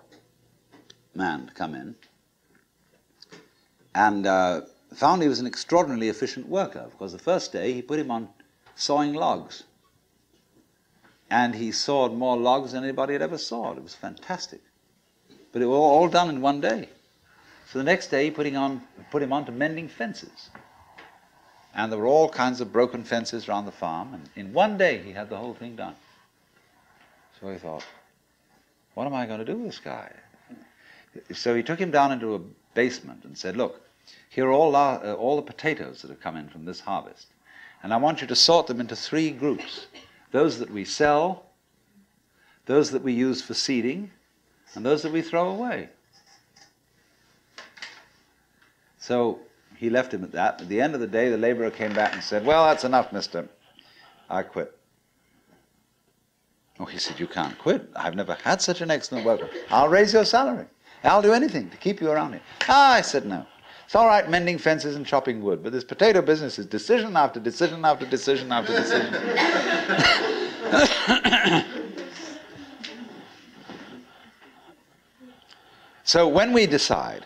[1.13, 1.95] man to come in
[3.93, 4.61] and uh,
[4.93, 8.29] found he was an extraordinarily efficient worker because the first day he put him on
[8.75, 9.63] sawing logs.
[11.29, 13.77] And he sawed more logs than anybody had ever sawed.
[13.77, 14.61] It was fantastic.
[15.51, 16.89] But it was all done in one day.
[17.72, 20.49] So the next day he put him on, put him on to mending fences.
[21.76, 24.13] And there were all kinds of broken fences around the farm.
[24.13, 25.95] And in one day he had the whole thing done.
[27.39, 27.86] So he thought,
[28.93, 30.11] what am I going to do with this guy?
[31.34, 32.39] So he took him down into a
[32.74, 33.82] basement and said, look,
[34.30, 37.28] here are all, uh, all the potatoes that have come in from this harvest.
[37.84, 39.88] And I want you to sort them into three groups.
[40.32, 41.45] Those that we sell,
[42.65, 44.11] those that we use for seeding,
[44.74, 45.89] and those that we throw away.
[49.07, 49.39] So
[49.77, 50.59] he left him at that.
[50.59, 53.13] At the end of the day, the laborer came back and said, Well, that's enough,
[53.13, 53.47] mister.
[54.29, 54.77] I quit.
[56.77, 57.89] Oh, he said, You can't quit.
[57.95, 59.49] I've never had such an excellent worker.
[59.69, 60.65] I'll raise your salary.
[61.05, 62.41] I'll do anything to keep you around here.
[62.67, 63.45] Ah, I said, No.
[63.85, 67.39] It's all right mending fences and chopping wood, but this potato business is decision after
[67.39, 69.13] decision after decision after decision.
[76.03, 77.25] so when we decide,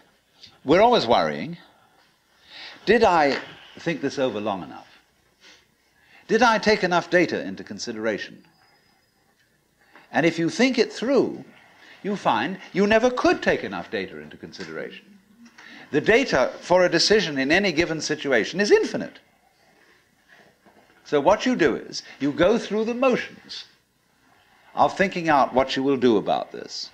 [0.63, 1.57] we're always worrying
[2.85, 3.37] did I
[3.79, 4.87] think this over long enough?
[6.27, 8.43] Did I take enough data into consideration?
[10.11, 11.43] And if you think it through,
[12.03, 15.05] you find you never could take enough data into consideration.
[15.91, 19.19] The data for a decision in any given situation is infinite.
[21.03, 23.65] So what you do is you go through the motions
[24.73, 26.89] of thinking out what you will do about this.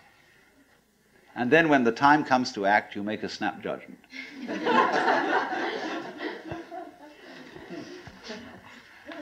[1.36, 4.00] And then when the time comes to act, you make a snap judgment.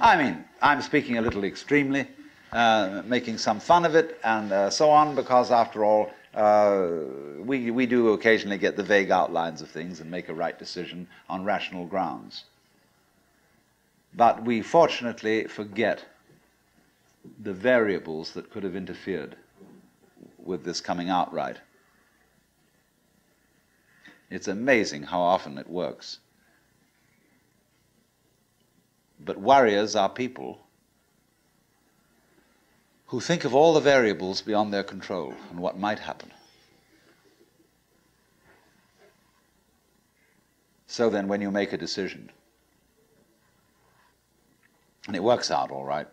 [0.02, 2.08] I mean, I'm speaking a little extremely,
[2.52, 6.88] uh, making some fun of it and uh, so on, because after all, uh,
[7.40, 11.08] we, we do occasionally get the vague outlines of things and make a right decision
[11.30, 12.44] on rational grounds.
[14.14, 16.04] But we fortunately forget
[17.42, 19.38] the variables that could have interfered
[20.44, 21.58] with this coming out right.
[24.30, 26.20] It's amazing how often it works.
[29.20, 30.60] But warriors are people
[33.08, 36.32] who think of all the variables beyond their control and what might happen.
[40.88, 42.32] So then, when you make a decision,
[45.08, 46.08] and it works out all right,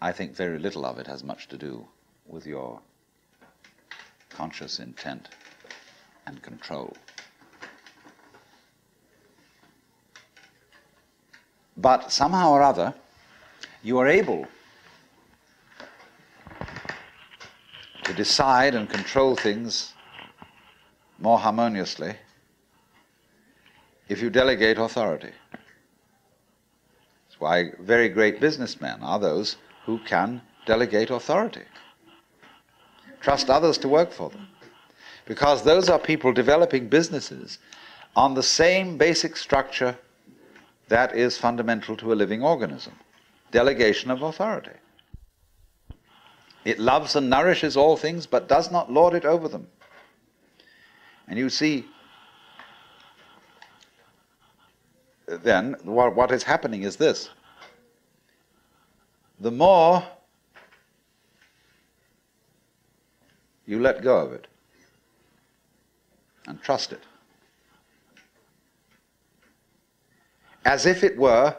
[0.00, 1.86] I think very little of it has much to do
[2.26, 2.80] with your
[4.30, 5.28] conscious intent
[6.26, 6.96] and control.
[11.76, 12.94] But somehow or other,
[13.82, 14.46] you are able
[18.04, 19.94] to decide and control things
[21.18, 22.14] more harmoniously
[24.08, 25.30] if you delegate authority.
[25.52, 31.62] That's why very great businessmen are those who can delegate authority.
[33.20, 34.48] Trust others to work for them.
[35.24, 37.58] Because those are people developing businesses
[38.16, 39.96] on the same basic structure
[40.92, 42.92] that is fundamental to a living organism
[43.50, 44.76] delegation of authority.
[46.64, 49.66] It loves and nourishes all things, but does not lord it over them.
[51.28, 51.86] And you see,
[55.26, 57.30] then, what, is happening is this.
[59.40, 60.02] The more
[63.66, 64.46] you let go of it
[66.46, 67.02] and trust it,
[70.64, 71.56] as if it were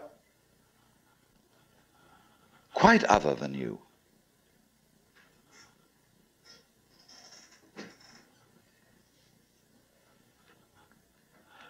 [2.73, 3.79] quite other than you.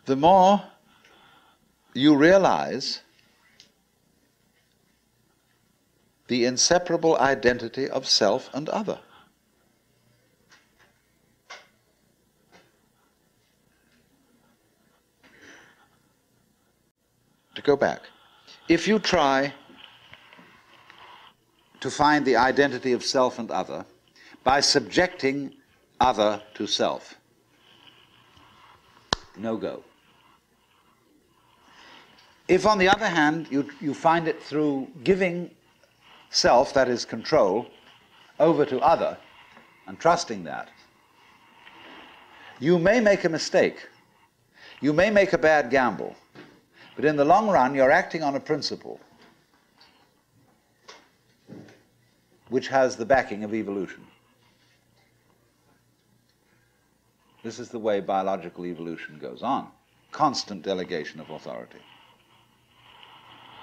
[0.06, 0.62] The more
[1.94, 3.02] you realize
[6.28, 9.00] the inseparable identity of self and other.
[17.56, 18.02] To go back,
[18.68, 19.54] if you try
[21.82, 23.86] to find the identity of self and other
[24.44, 25.54] by subjecting
[26.00, 27.16] other to self,
[29.38, 29.84] no go.
[32.48, 35.50] If, on the other hand, you, you find it through giving
[36.30, 37.68] self, that is control,
[38.40, 39.18] over to other
[39.88, 40.70] and trusting that,
[42.60, 43.88] you may make a mistake.
[44.82, 46.16] You may make a bad gamble.
[46.96, 49.00] But in the long run, you're acting on a principle
[52.50, 54.06] which has the backing of evolution.
[57.44, 59.70] This is the way biological evolution goes on
[60.14, 61.80] constant delegation of authority.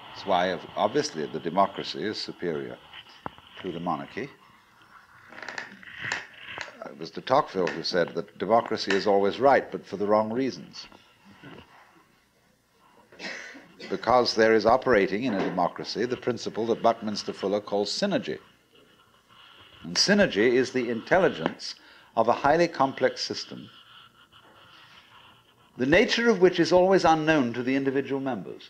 [0.08, 2.76] That's why, obviously, the democracy is superior
[3.62, 4.28] to the monarchy.
[6.86, 10.32] It was de Tocqueville who said that democracy is always right, but for the wrong
[10.32, 10.86] reasons.
[13.88, 18.38] Because there is operating in a democracy the principle that Buckminster Fuller calls synergy.
[19.82, 21.74] And synergy is the intelligence
[22.16, 23.70] of a highly complex system,
[25.76, 28.68] the nature of which is always unknown to the individual members.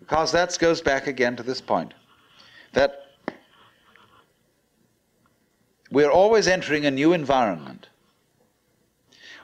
[0.00, 1.94] Because that goes back again to this point
[2.72, 3.10] that
[5.92, 7.89] we're always entering a new environment.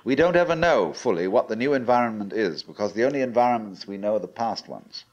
[0.06, 3.96] We don't ever know fully what the new environment is because the only environments we
[3.96, 5.04] know are the past ones.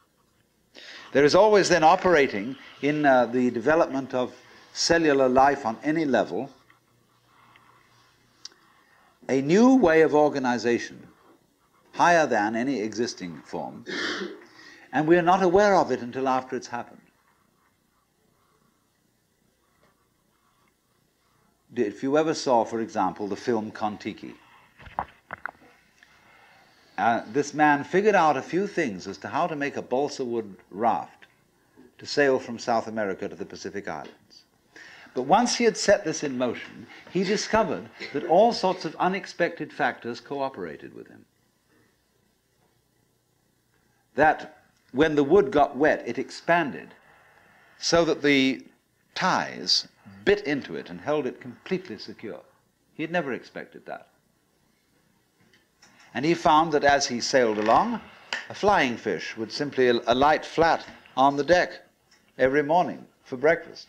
[1.14, 4.36] There is always then operating in uh, the development of
[4.72, 6.52] cellular life on any level
[9.28, 11.08] a new way of organization
[11.94, 13.86] higher than any existing form
[14.92, 17.02] and we are not aware of it until after it's happened.
[21.76, 24.36] If you ever saw, for example, the film Kon-Tiki,
[26.98, 30.24] uh, this man figured out a few things as to how to make a balsa
[30.24, 31.26] wood raft
[31.98, 34.44] to sail from South America to the Pacific Islands.
[35.14, 39.72] But once he had set this in motion, he discovered that all sorts of unexpected
[39.72, 41.26] factors cooperated with him.
[44.16, 46.90] That when the wood got wet, it expanded
[47.78, 48.64] so that the
[49.16, 49.88] ties
[50.26, 52.42] bit into it and held it completely secure.
[52.96, 54.08] He had never expected that.
[56.14, 58.00] And he found that as he sailed along,
[58.50, 60.86] a flying fish would simply alight flat
[61.18, 61.82] on the deck
[62.38, 63.88] every morning for breakfast.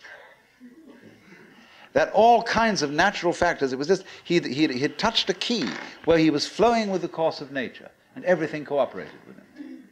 [1.92, 4.40] That all kinds of natural factors, it was just, he,
[4.80, 5.68] had touched a key
[6.06, 9.84] where he was flowing with the course of nature, and everything cooperated with him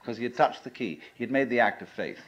[0.00, 1.00] because he had touched the key.
[1.14, 2.20] He had made the act of faith.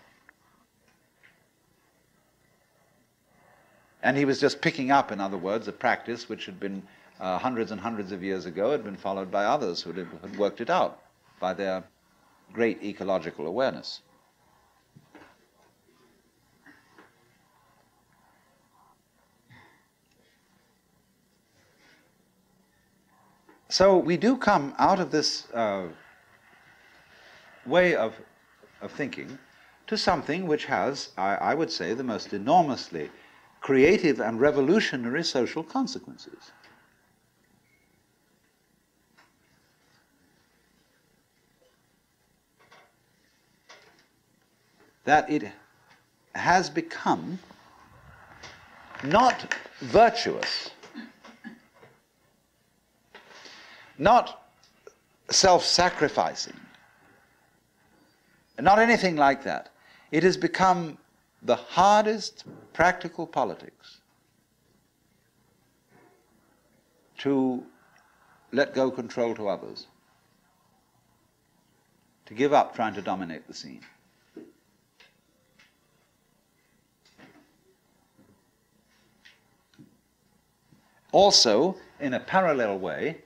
[4.03, 6.82] And he was just picking up, in other words, a practice which had been
[7.20, 10.60] uh, hundreds and hundreds of years ago, had been followed by others who had, worked
[10.60, 11.02] it out
[11.38, 11.84] by their
[12.52, 14.01] great ecological awareness.
[23.68, 25.84] So we do come out of this uh,
[27.64, 28.14] way of,
[28.80, 29.38] of thinking
[29.86, 33.10] to something which has, I, I would say, the most enormously
[33.60, 36.51] creative and revolutionary social consequences.
[45.11, 45.43] That it
[46.37, 47.41] has become
[49.03, 50.70] not virtuous,
[53.99, 54.45] not
[55.31, 56.61] self sacrificing,
[58.61, 59.70] not anything like that.
[60.12, 60.97] It has become
[61.43, 63.99] the hardest practical politics
[67.19, 67.65] to
[68.53, 69.89] let go control to others,
[72.27, 73.85] to give up trying to dominate the scene.
[81.12, 83.19] Also, in a parallel way,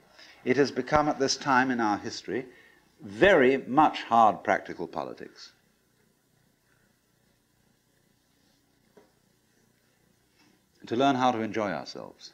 [0.44, 2.46] it has become at this time in our history
[3.00, 5.52] very much hard practical politics.
[10.86, 12.32] To learn how to enjoy ourselves.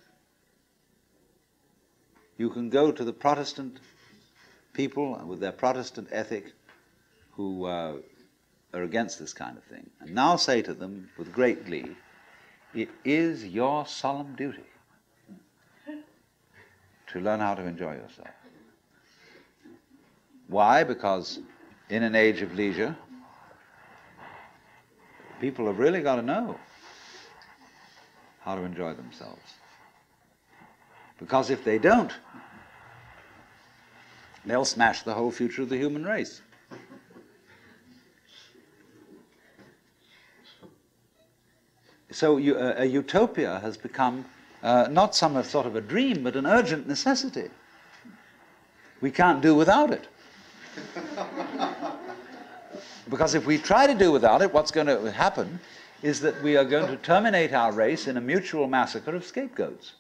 [2.37, 3.79] You can go to the Protestant
[4.73, 6.53] people with their Protestant ethic
[7.33, 7.97] who uh,
[8.73, 11.97] are against this kind of thing, and now say to them with great glee,
[12.75, 14.70] it is your solemn duty
[17.13, 18.29] to learn how to enjoy yourself.
[20.49, 20.85] Why?
[20.85, 21.41] Because
[21.89, 22.97] in an age of leisure,
[25.41, 26.59] people have really got to know
[28.41, 29.55] how to enjoy themselves.
[31.19, 32.13] Because if they don't,
[34.47, 36.41] they'll smash the whole future of the human race.
[42.11, 44.25] So you, uh, a utopia has become
[44.63, 47.49] uh, not some sort of a dream, but an urgent necessity.
[49.01, 50.09] We can't do without it.
[53.09, 55.59] because if we try to do without it, what's going to happen
[56.03, 59.95] is that we are going to terminate our race in a mutual massacre of scapegoats.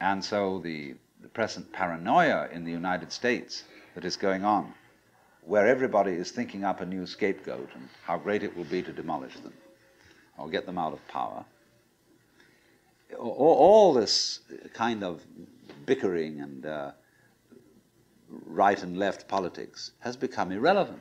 [0.00, 4.72] And so the, the present paranoia in the United States that is going on
[5.48, 8.92] where everybody is thinking up a new scapegoat and how great it will be to
[8.92, 9.54] demolish them
[10.36, 11.42] or get them out of power.
[13.18, 14.40] All, this
[14.74, 15.22] kind of
[15.86, 16.90] bickering and uh,
[18.44, 21.00] right and left politics has become irrelevant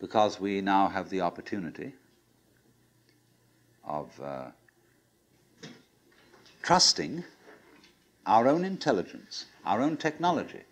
[0.00, 1.92] because we now have the opportunity
[3.84, 4.46] of uh,
[6.64, 7.22] trusting
[8.26, 10.62] our own intelligence our own technology.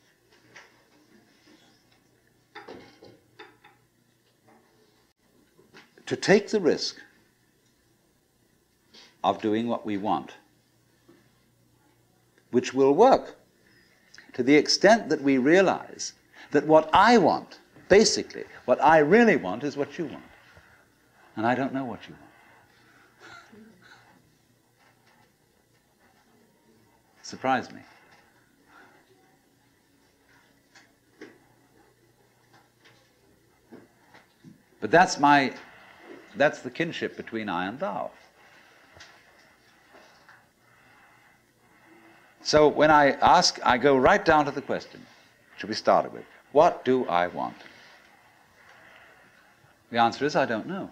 [6.06, 6.96] To take the risk
[9.24, 10.34] of doing what we want,
[12.50, 13.36] which will work
[14.34, 16.12] to the extent that we realize
[16.50, 17.58] that what I want,
[17.88, 20.24] basically, what I really want is what you want.
[21.36, 23.62] And I don't know what you want.
[27.22, 27.80] Surprise me.
[34.84, 35.50] But that's my,
[36.36, 38.10] that's the kinship between I and thou.
[42.42, 45.00] So when I ask, I go right down to the question,
[45.56, 47.56] should we start it with, what do I want?
[49.90, 50.90] The answer is, I don't know.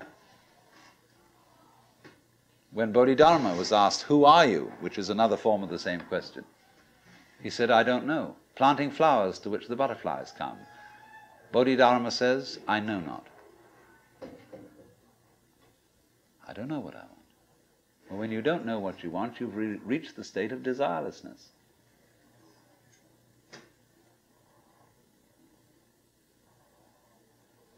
[2.70, 4.72] When Bodhidharma was asked, Who are you?
[4.80, 6.44] which is another form of the same question,
[7.42, 8.36] he said, I don't know.
[8.54, 10.56] Planting flowers to which the butterflies come.
[11.52, 13.26] Bodhidharma says, I know not.
[16.48, 17.10] I don't know what I want.
[18.10, 21.48] Well, when you don't know what you want, you've re- reached the state of desirelessness.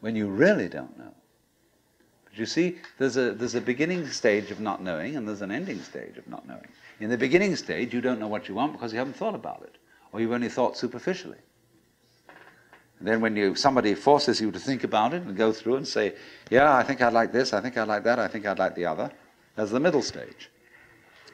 [0.01, 1.13] When you really don't know.
[2.25, 5.51] But you see, there's a, there's a beginning stage of not knowing and there's an
[5.51, 6.67] ending stage of not knowing.
[6.99, 9.63] In the beginning stage, you don't know what you want because you haven't thought about
[9.63, 9.77] it,
[10.11, 11.37] or you've only thought superficially.
[12.99, 15.87] And then when you, somebody forces you to think about it and go through and
[15.87, 16.15] say,
[16.49, 18.75] yeah, I think I'd like this, I think I'd like that, I think I'd like
[18.75, 19.11] the other,
[19.55, 20.49] that's the middle stage.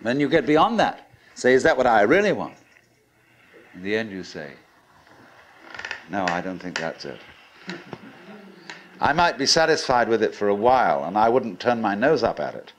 [0.02, 1.12] Then you get beyond that.
[1.36, 2.56] Say, is that what I really want?
[3.76, 4.52] In the end, you say,
[6.10, 7.20] no, I don't think that's it.
[9.00, 12.22] I might be satisfied with it for a while, and I wouldn't turn my nose
[12.22, 12.74] up at it,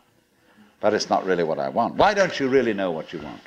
[0.81, 1.95] but it's not really what I want.
[1.95, 3.41] Why don't you really know what you want?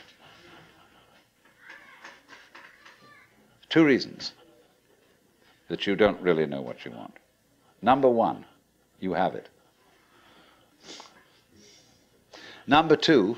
[3.70, 4.32] Two reasons
[5.68, 7.16] that you don't really know what you want.
[7.82, 8.46] Number one,
[9.00, 9.50] you have it.
[12.68, 13.36] Number two,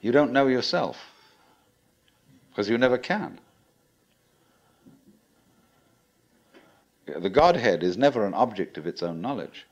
[0.00, 0.96] you don't know yourself
[2.50, 3.40] because you never can.
[7.06, 9.66] The Godhead is never an object of its own knowledge.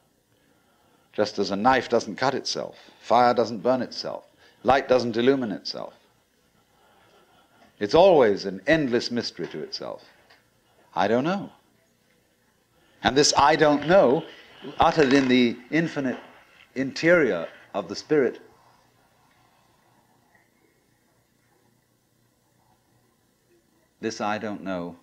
[1.13, 4.27] Just as a knife doesn't cut itself, fire doesn't burn itself,
[4.63, 5.95] light doesn't illumine itself.
[7.81, 10.05] It's always an endless mystery to itself.
[10.95, 11.51] I don't know.
[13.03, 14.23] And this I don't know,
[14.79, 16.19] uttered in the infinite
[16.75, 18.41] interior of the Spirit,
[24.01, 24.97] this I don't know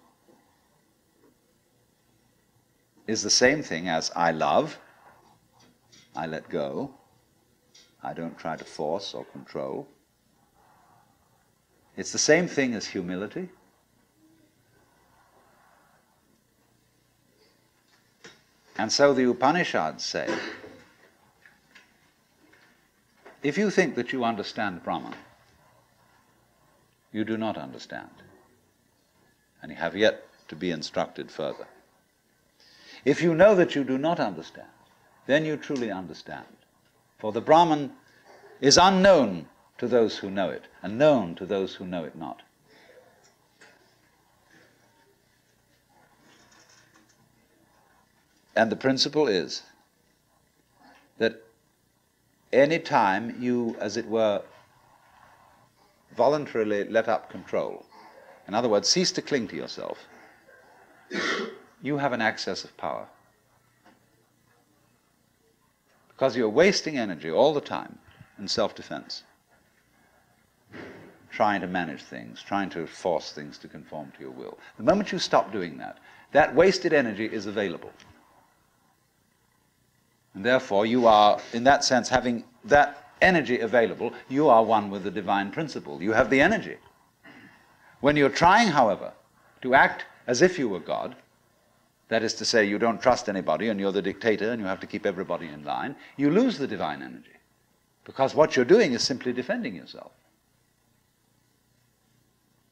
[3.07, 4.77] is the same thing as I love,
[6.15, 6.93] I let go,
[8.03, 9.87] I don't try to force or control.
[11.97, 13.49] It's the same thing as humility.
[18.77, 20.29] And so the Upanishads say
[23.41, 25.15] if you think that you understand Brahman,
[27.11, 28.09] you do not understand,
[29.61, 31.67] and you have yet to be instructed further.
[33.05, 34.67] If you know that you do not understand,
[35.25, 36.45] then you truly understand.
[37.17, 37.93] For the Brahman
[38.61, 42.41] is unknown to those who know it, and known to those who know it not.
[48.55, 49.61] And the principle is
[51.19, 51.43] that
[52.51, 54.41] any time you, as it were,
[56.15, 57.85] voluntarily let up control,
[58.47, 59.99] in other words, cease to cling to yourself,
[61.83, 63.07] you have an access of power.
[66.07, 67.99] Because you're wasting energy all the time
[68.39, 69.21] in self defense,
[71.37, 74.57] trying to manage things, trying to force things to conform to your will.
[74.77, 75.99] The moment you stop doing that,
[76.31, 77.91] that wasted energy is available.
[80.33, 85.03] And therefore, you are, in that sense, having that energy available, you are one with
[85.03, 86.01] the divine principle.
[86.01, 86.77] You have the energy.
[87.99, 89.13] When you're trying, however,
[89.61, 91.15] to act as if you were God,
[92.07, 94.79] that is to say, you don't trust anybody and you're the dictator and you have
[94.79, 97.37] to keep everybody in line, you lose the divine energy.
[98.05, 100.13] Because what you're doing is simply defending yourself.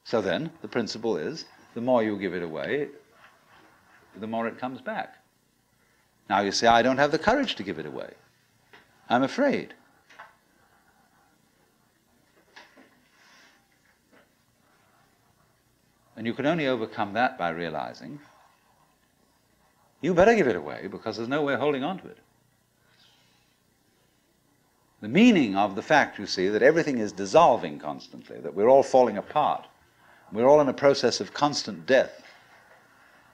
[0.06, 2.90] So then, the principle is the more you give it away,
[4.16, 5.18] the more it comes back.
[6.30, 8.14] Now you say, I don't have the courage to give it away.
[9.10, 9.74] I'm afraid.
[16.16, 18.20] And you can only overcome that by realizing
[20.02, 22.20] you better give it away because there's no way of holding on to it.
[25.02, 28.84] The meaning of the fact, you see, that everything is dissolving constantly, that we're all
[28.84, 29.68] falling apart,
[30.36, 32.24] we're all in a process of constant death,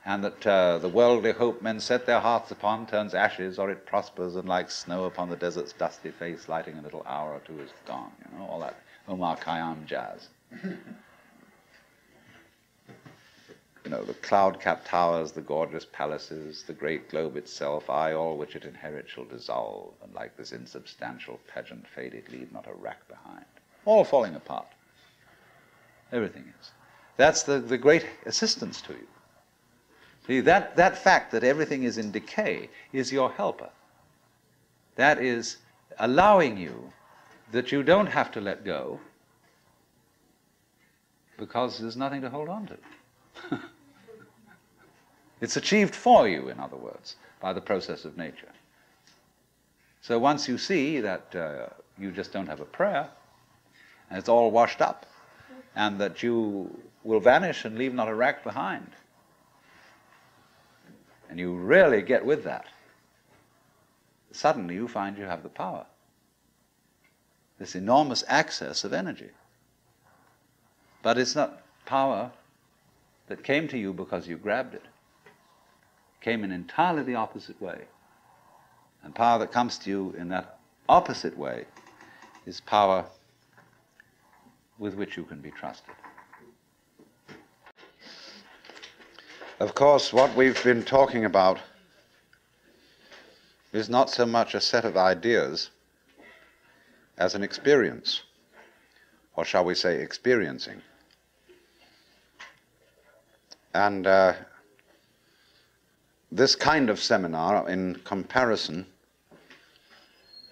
[0.06, 3.86] and that uh, the worldly hope men set their hearts upon turns ashes, or it
[3.86, 7.60] prospers, and like snow upon the desert's dusty face, lighting a little hour or two
[7.60, 8.12] is gone.
[8.32, 8.76] You know, all that
[9.08, 10.30] Omar Khayyam jazz.
[10.64, 10.78] you
[13.90, 18.64] know, the cloud-capped towers, the gorgeous palaces, the great globe itself, I, all which it
[18.64, 23.46] inherits, shall dissolve, and like this insubstantial pageant faded, leave not a rack behind.
[23.86, 24.68] All falling apart.
[26.12, 26.72] Everything is.
[27.18, 29.08] That's the, the great assistance to you.
[30.28, 33.70] See, that, that fact that everything is in decay is your helper.
[34.96, 35.58] That is
[36.00, 36.92] allowing you
[37.52, 39.00] that you don't have to let go
[41.38, 42.78] because there's nothing to hold on to.
[45.42, 48.52] it's achieved for you, in other words, by the process of nature.
[50.02, 51.68] So once you see that uh,
[51.98, 53.10] you just don't have a prayer,
[54.10, 55.06] and it's all washed up,
[55.76, 56.70] and that you
[57.04, 58.88] will vanish and leave not a rack behind,
[61.30, 62.66] and you really get with that,
[64.32, 65.86] suddenly you find you have the power.
[67.58, 69.30] This enormous access of energy.
[71.04, 72.32] But it's not power
[73.28, 74.84] that came to you because you grabbed it.
[74.84, 77.86] it came in entirely the opposite way.
[79.04, 80.60] And power that comes to you in that
[80.90, 81.66] opposite way
[82.46, 83.06] is power
[84.78, 85.96] with which you can be trusted.
[89.62, 91.60] Of course, what we've been talking about
[93.72, 95.70] is not so much a set of ideas
[97.20, 98.24] as an experience,
[99.36, 100.82] or shall we say, experiencing.
[103.76, 104.34] And uh,
[106.32, 108.88] this kind of seminar, in comparison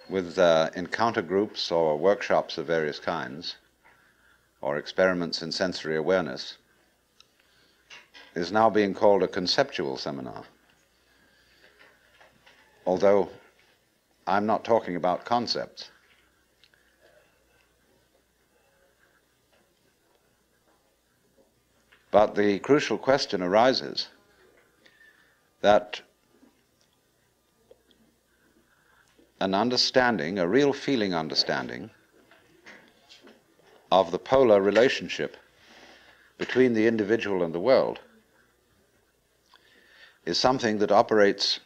[0.08, 3.56] with uh, encounter groups or workshops of various kinds,
[4.60, 6.58] or experiments in sensory awareness,
[8.40, 10.42] is now being called a conceptual seminar.
[12.86, 13.28] Although
[14.26, 15.90] I'm not talking about concepts.
[22.10, 24.08] But the crucial question arises
[25.60, 26.00] that
[29.40, 31.90] an understanding, a real feeling understanding,
[33.92, 35.36] of the polar relationship
[36.38, 38.00] between the individual and the world
[40.30, 41.58] is something that operates,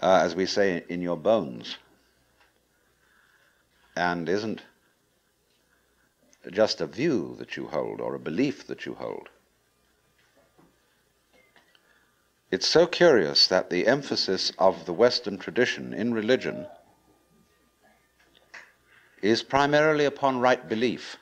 [0.00, 1.76] uh, as we say, in your bones
[3.94, 4.62] and isn't
[6.50, 9.28] just a view that you hold or a belief that you hold.
[12.50, 16.66] It's so curious that the emphasis of the Western tradition in religion
[19.20, 21.18] is primarily upon right belief.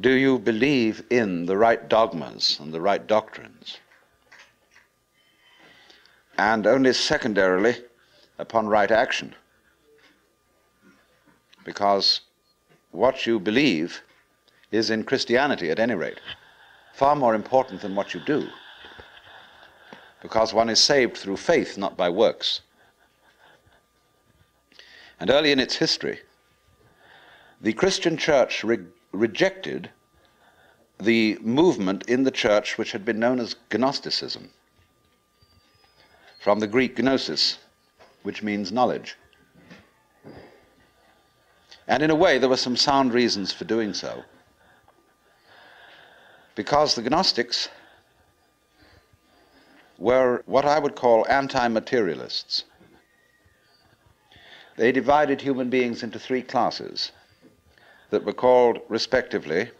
[0.00, 3.78] Do you believe in the right dogmas and the right doctrines?
[6.38, 7.76] and only secondarily
[8.38, 9.34] upon right action.
[11.64, 12.20] Because
[12.92, 14.02] what you believe
[14.70, 16.20] is in Christianity, at any rate,
[16.94, 18.48] far more important than what you do.
[20.22, 22.60] Because one is saved through faith, not by works.
[25.20, 26.20] And early in its history,
[27.60, 28.78] the Christian church re-
[29.12, 29.90] rejected
[31.00, 34.50] the movement in the church which had been known as Gnosticism,
[36.40, 37.58] from the Greek gnosis,
[38.22, 39.16] which means knowledge.
[41.86, 44.22] And in a way, there were some sound reasons for doing so.
[46.54, 47.68] Because the Gnostics
[49.96, 52.64] were what I would call anti materialists.
[54.76, 57.10] They divided human beings into three classes
[58.10, 59.70] that were called, respectively,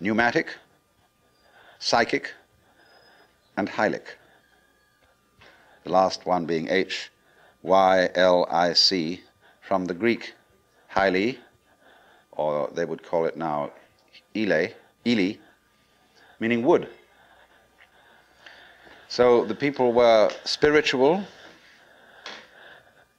[0.00, 0.48] pneumatic,
[1.78, 2.32] psychic,
[3.56, 4.16] and hylic.
[5.84, 7.10] The last one being H
[7.62, 9.20] Y L I C
[9.60, 10.34] from the Greek
[10.94, 11.38] hyli,
[12.32, 13.70] or they would call it now
[14.34, 14.68] ile,
[15.04, 15.40] ili,
[16.40, 16.88] meaning wood.
[19.08, 21.24] So the people were spiritual,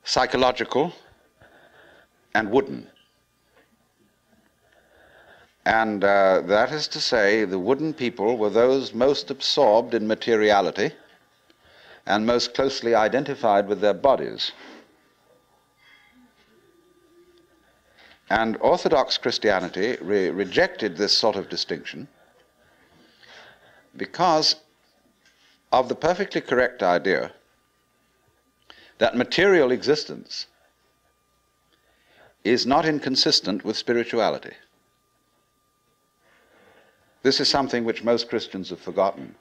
[0.03, 0.93] psychological,
[2.39, 2.87] and wooden.
[5.65, 10.91] And uh, that is to say, the wooden people were those most absorbed in materiality
[12.05, 14.53] and most closely identified with their bodies.
[18.29, 22.07] And Orthodox Christianity re- rejected this sort of distinction
[23.97, 24.55] because
[25.73, 27.33] of the perfectly correct idea
[28.97, 30.47] that material existence
[32.43, 34.53] is not inconsistent with spirituality.
[37.21, 39.35] This is something which most Christians have forgotten.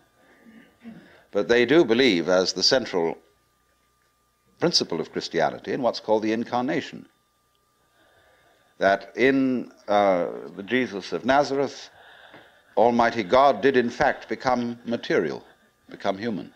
[1.30, 3.18] But they do believe as the central
[4.58, 7.06] principle of Christianity in what's called the incarnation
[8.78, 11.90] that in uh, the Jesus of Nazareth,
[12.76, 15.44] Almighty God did in fact become material,
[15.90, 16.52] become human.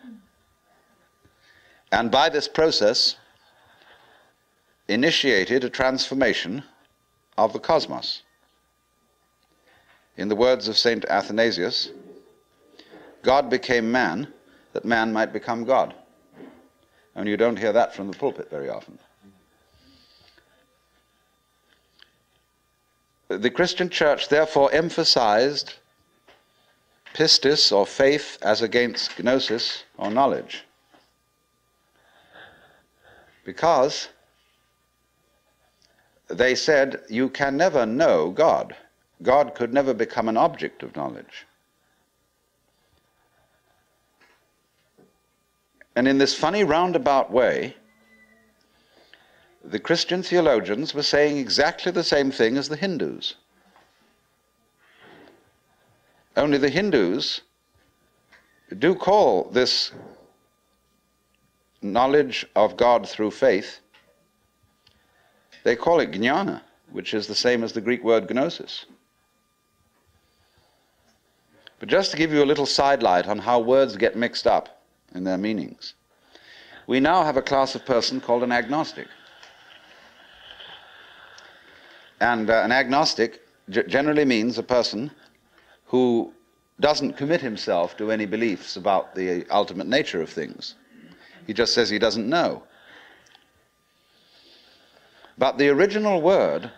[1.91, 3.17] And by this process,
[4.93, 6.63] initiated a transformation
[7.37, 8.21] of the cosmos.
[10.15, 11.03] In the words of St.
[11.05, 11.89] Athanasius,
[13.23, 14.31] God became man
[14.73, 15.95] that man might become God.
[17.15, 18.99] And you don't hear that from the pulpit very often.
[23.29, 25.73] The Christian church therefore emphasized
[27.15, 30.65] pistis or faith as against gnosis or knowledge.
[33.43, 34.09] Because
[36.27, 38.75] they said you can never know God.
[39.21, 41.45] God could never become an object of knowledge.
[45.95, 47.75] And in this funny roundabout way,
[49.63, 53.35] the Christian theologians were saying exactly the same thing as the Hindus.
[56.35, 57.41] Only the Hindus
[58.79, 59.91] do call this
[61.81, 63.79] knowledge of God through faith,
[65.63, 66.61] they call it jnana,
[66.91, 68.85] which is the same as the Greek word gnosis.
[71.79, 74.83] But just to give you a little sidelight on how words get mixed up
[75.13, 75.95] in their meanings,
[76.87, 79.07] we now have a class of person called an agnostic.
[82.19, 85.11] And uh, an agnostic generally means a person
[85.85, 86.33] who
[86.79, 90.75] doesn't commit himself to any beliefs about the ultimate nature of things.
[91.47, 92.63] He just says he doesn't know.
[95.37, 96.71] But the original word,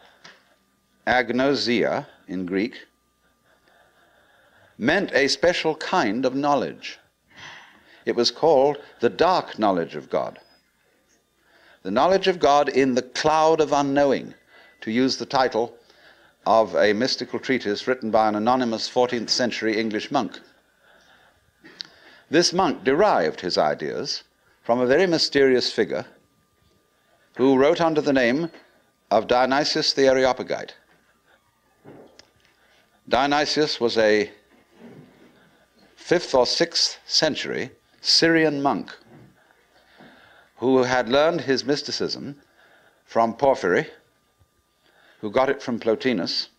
[1.06, 2.88] agnosia in Greek,
[4.77, 6.99] meant a special kind of knowledge.
[8.06, 10.40] It was called the dark knowledge of God.
[11.84, 14.34] The knowledge of God in the cloud of unknowing
[14.82, 15.76] to use the title
[16.45, 20.40] of a mystical treatise written by an anonymous 14th century English monk.
[22.30, 24.23] This monk derived his ideas
[24.64, 26.06] from a very mysterious figure
[27.36, 28.49] who wrote under the name
[29.12, 30.74] of Dionysius the Areopagite.
[33.07, 34.32] Dionysius was a
[35.99, 37.72] 5th or 6th century
[38.02, 38.91] Syrian monk
[40.57, 42.36] who had learned his mysticism
[43.06, 43.88] from Porphyry
[45.26, 46.49] who got it from Plotinus,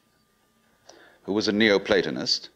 [1.23, 2.49] who was a Neoplatonist,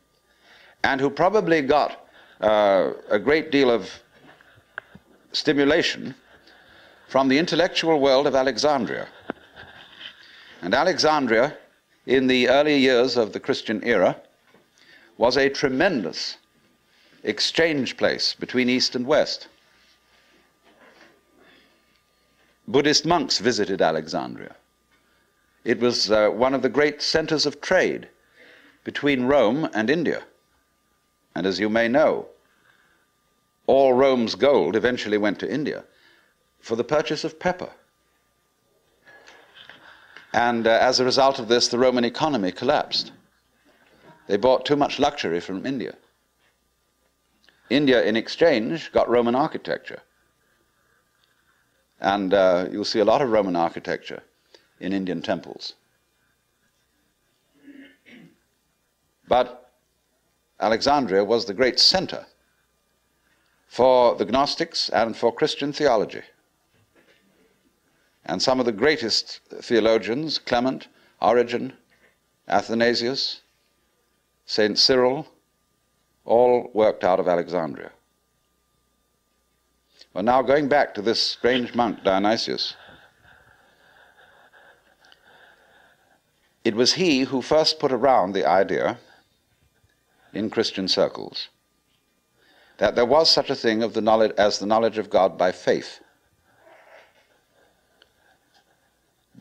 [0.83, 2.09] and who probably got
[2.41, 3.89] uh, a great deal of
[5.33, 6.15] stimulation
[7.11, 9.09] from the intellectual world of Alexandria.
[10.62, 11.57] And Alexandria,
[12.07, 14.16] in the early years of the Christian era,
[15.19, 16.37] was a tremendous
[17.24, 19.49] exchange place between East and West.
[22.69, 24.55] Buddhist monks visited Alexandria.
[25.65, 28.09] It was uh, one of the great centers of trade
[28.85, 30.23] between Rome and India.
[31.35, 32.28] And as you may know,
[33.66, 35.82] all Rome's gold eventually went to India
[36.61, 37.70] for the purchase of pepper.
[40.32, 43.12] And uh, as a result of this, the Roman economy collapsed.
[44.28, 45.97] They bought too much luxury from India.
[47.69, 50.01] India, in exchange, got Roman architecture.
[52.01, 54.23] And uh, you'll see a lot of Roman architecture
[54.78, 55.74] in Indian temples.
[59.28, 59.70] But
[60.61, 62.27] Alexandria was the great center
[63.66, 66.23] for the Gnostics and for Christian theology.
[68.25, 70.89] And some of the greatest theologians, Clement,
[71.21, 71.73] Origen,
[72.49, 73.41] Athanasius,
[74.47, 74.79] St.
[74.79, 75.27] Cyril,
[76.25, 77.93] all worked out of Alexandria.
[80.13, 82.75] Well, now going back to this strange monk, Dionysius,
[86.65, 88.99] it was he who first put around the idea
[90.33, 91.49] in Christian circles
[92.79, 95.53] that there was such a thing of the knowledge, as the knowledge of God by
[95.53, 96.01] faith,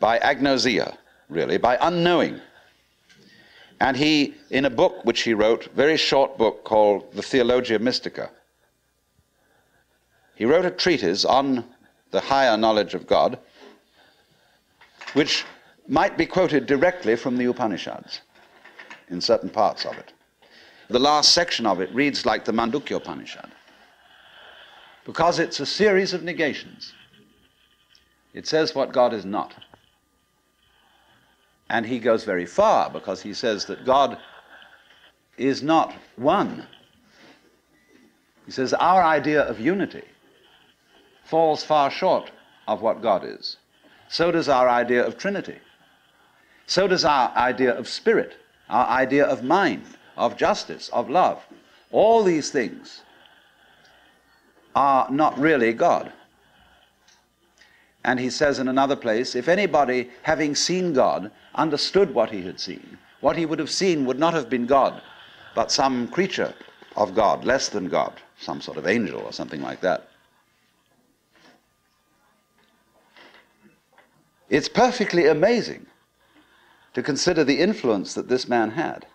[0.00, 0.96] by agnosia,
[1.28, 2.40] really, by unknowing.
[3.80, 8.30] And he, in a book which he wrote, very short book called The Theologia Mystica,
[10.34, 11.64] he wrote a treatise on
[12.10, 13.38] the higher knowledge of God,
[15.12, 15.44] which
[15.86, 18.20] might be quoted directly from the Upanishads
[19.08, 20.12] in certain parts of it.
[20.88, 23.50] The last section of it reads like the Mandukya Upanishad
[25.04, 26.92] because it's a series of negations.
[28.32, 29.54] It says what God is not.
[31.70, 34.18] And he goes very far because he says that God
[35.38, 36.66] is not one.
[38.44, 40.02] He says our idea of unity
[41.22, 42.32] falls far short
[42.66, 43.56] of what God is.
[44.08, 45.58] So does our idea of Trinity.
[46.66, 48.34] So does our idea of spirit,
[48.68, 49.84] our idea of mind,
[50.16, 51.40] of justice, of love.
[51.92, 53.02] All these things
[54.74, 56.12] are not really God.
[58.04, 62.58] And he says in another place if anybody, having seen God, understood what he had
[62.58, 65.02] seen, what he would have seen would not have been God,
[65.54, 66.54] but some creature
[66.96, 70.08] of God, less than God, some sort of angel or something like that.
[74.48, 75.86] It's perfectly amazing
[76.94, 79.06] to consider the influence that this man had.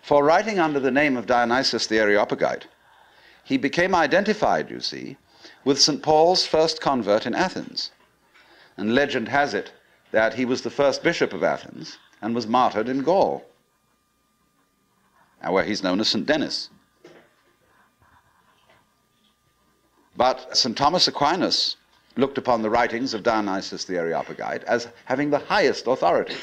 [0.00, 2.66] For writing under the name of Dionysius the Areopagite,
[3.44, 5.16] he became identified, you see,
[5.64, 6.02] with St.
[6.02, 7.90] Paul's first convert in Athens.
[8.76, 9.72] And legend has it
[10.10, 13.44] that he was the first bishop of Athens and was martyred in Gaul,
[15.46, 16.26] where he's known as St.
[16.26, 16.70] Denis.
[20.16, 20.76] But St.
[20.76, 21.76] Thomas Aquinas
[22.16, 26.36] looked upon the writings of Dionysius the Areopagite as having the highest authority.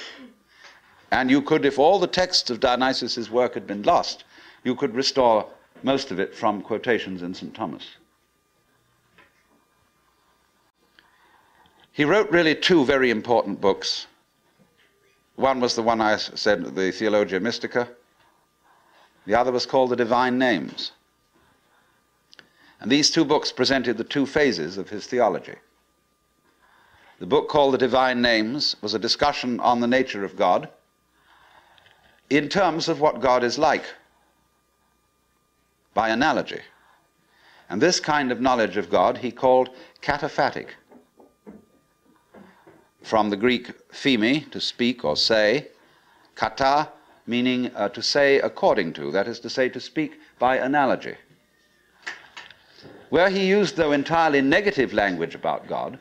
[1.12, 4.24] And you could, if all the texts of Dionysius's work had been lost,
[4.64, 5.48] you could restore
[5.84, 7.54] most of it from quotations in St.
[7.54, 7.86] Thomas.
[12.00, 14.08] He wrote really two very important books.
[15.36, 17.90] One was the one I said, the Theologia Mystica.
[19.26, 20.94] The other was called The Divine Names.
[22.80, 25.56] And these two books presented the two phases of his theology.
[27.20, 30.70] The book called The Divine Names was a discussion on the nature of God
[32.30, 33.84] in terms of what God is like,
[35.94, 36.62] by analogy.
[37.70, 40.76] And this kind of knowledge of God he called kataphatic.
[43.10, 45.70] From the Greek pheme, to speak or say,
[46.36, 46.90] kata,
[47.26, 51.16] meaning uh, to say according to, that is to say, to speak by analogy.
[53.10, 55.98] Where he used, though, entirely negative language about God,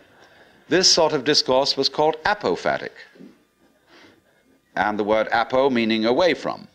[0.68, 2.92] this sort of discourse was called apophatic.
[4.76, 6.68] And the word apo meaning away from,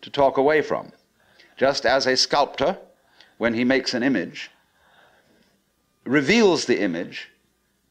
[0.00, 0.90] to talk away from.
[1.56, 2.76] Just as a sculptor,
[3.38, 4.50] when he makes an image,
[6.04, 7.28] reveals the image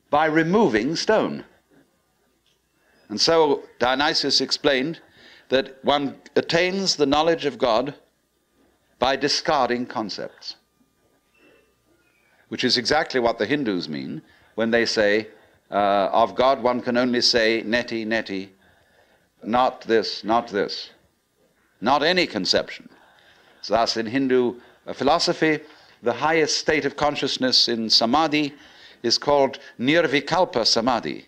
[0.09, 1.45] by removing stone.
[3.11, 4.99] And so Dionysius explained
[5.49, 7.93] that one attains the knowledge of God
[8.97, 10.55] by discarding concepts
[12.51, 14.21] which is exactly what the Hindus mean
[14.55, 15.29] when they say,
[15.71, 18.49] uh, of God one can only say, neti, neti,
[19.41, 20.89] not this, not this,
[21.79, 22.89] not any conception.
[23.61, 25.61] So thus, in Hindu uh, philosophy,
[26.03, 28.53] the highest state of consciousness in samadhi
[29.01, 31.27] is called nirvikalpa samadhi,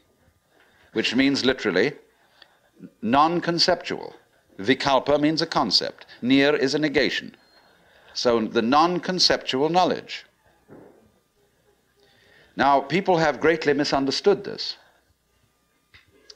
[0.94, 1.94] which means literally
[3.02, 4.16] non conceptual.
[4.60, 7.36] Vikalpa means a concept, nir is a negation.
[8.14, 10.26] So the non conceptual knowledge.
[12.56, 14.78] Now, people have greatly misunderstood this.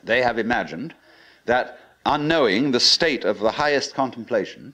[0.03, 0.95] They have imagined
[1.45, 4.73] that unknowing the state of the highest contemplation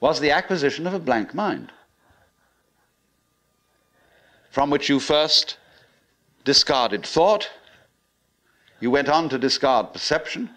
[0.00, 1.72] was the acquisition of a blank mind,
[4.50, 5.56] from which you first
[6.44, 7.50] discarded thought,
[8.80, 10.50] you went on to discard perception,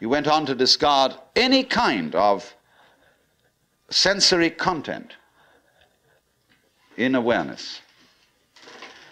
[0.00, 2.54] you went on to discard any kind of
[3.90, 5.14] sensory content
[6.96, 7.80] in awareness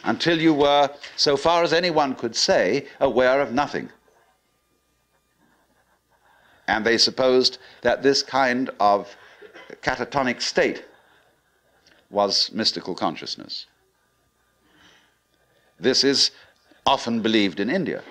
[0.05, 3.91] until you were, so far as anyone could say, aware of nothing.
[6.67, 9.15] And they supposed that this kind of
[9.83, 10.85] catatonic state
[12.11, 13.67] was mystical consciousness.
[15.79, 16.31] This is
[16.89, 18.02] often believed in India.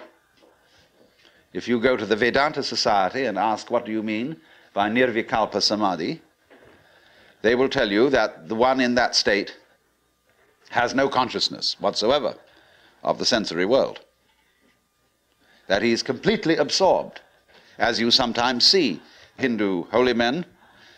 [1.51, 4.37] If you go to the Vedanta Society and ask, what do you mean
[4.75, 6.21] by Nirvikalpa Samadhi?
[7.41, 9.57] They will tell you that the one in that state
[10.69, 12.35] has no consciousness whatsoever
[13.03, 13.99] of the sensory world.
[15.65, 17.21] That he is completely absorbed,
[17.79, 19.01] as you sometimes see
[19.37, 20.45] Hindu holy men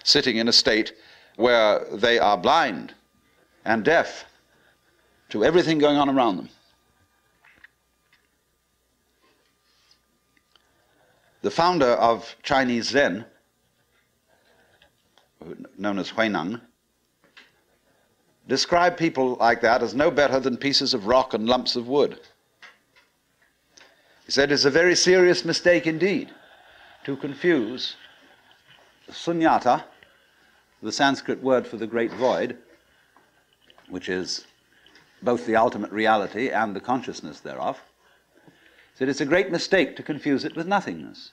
[0.03, 0.91] sitting in a state
[1.38, 2.93] where they are blind
[3.64, 4.26] and deaf
[5.30, 6.49] to everything going on around them.
[11.41, 13.26] The founder of Chinese Zen,
[15.78, 16.60] known as Huineng,
[18.48, 22.20] described people like that as no better than pieces of rock and lumps of wood.
[24.26, 26.30] He said it's a very serious mistake indeed
[27.06, 27.95] to confuse
[29.10, 29.84] sunyata,
[30.84, 32.57] the Sanskrit word for the great void,
[33.88, 34.45] which is
[35.22, 37.80] both the ultimate reality and the consciousness thereof,
[39.00, 41.32] said it's a great mistake to confuse it with nothingness.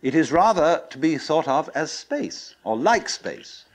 [0.00, 3.66] It is rather to be thought of as space, or like space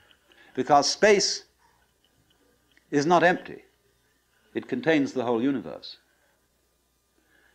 [0.56, 1.44] because space
[2.90, 3.62] is not empty.
[4.52, 5.98] It contains the whole universe.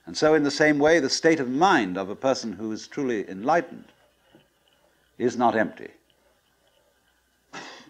[0.05, 2.87] And so, in the same way, the state of mind of a person who is
[2.87, 3.91] truly enlightened
[5.17, 5.89] is not empty.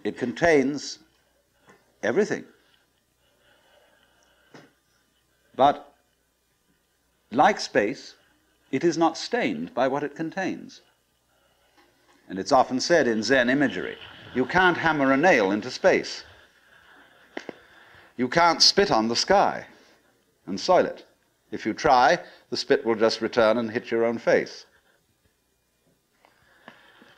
[0.04, 0.98] It contains
[2.02, 2.46] everything.
[5.56, 5.91] But,
[7.32, 8.16] like space,
[8.72, 10.82] it is not stained by what it contains.
[12.30, 13.98] And it's often said in Zen imagery
[14.34, 16.24] you can't hammer a nail into space.
[18.16, 19.66] You can't spit on the sky
[20.46, 21.06] and soil it.
[21.52, 24.66] If you try, the spit will just return and hit your own face.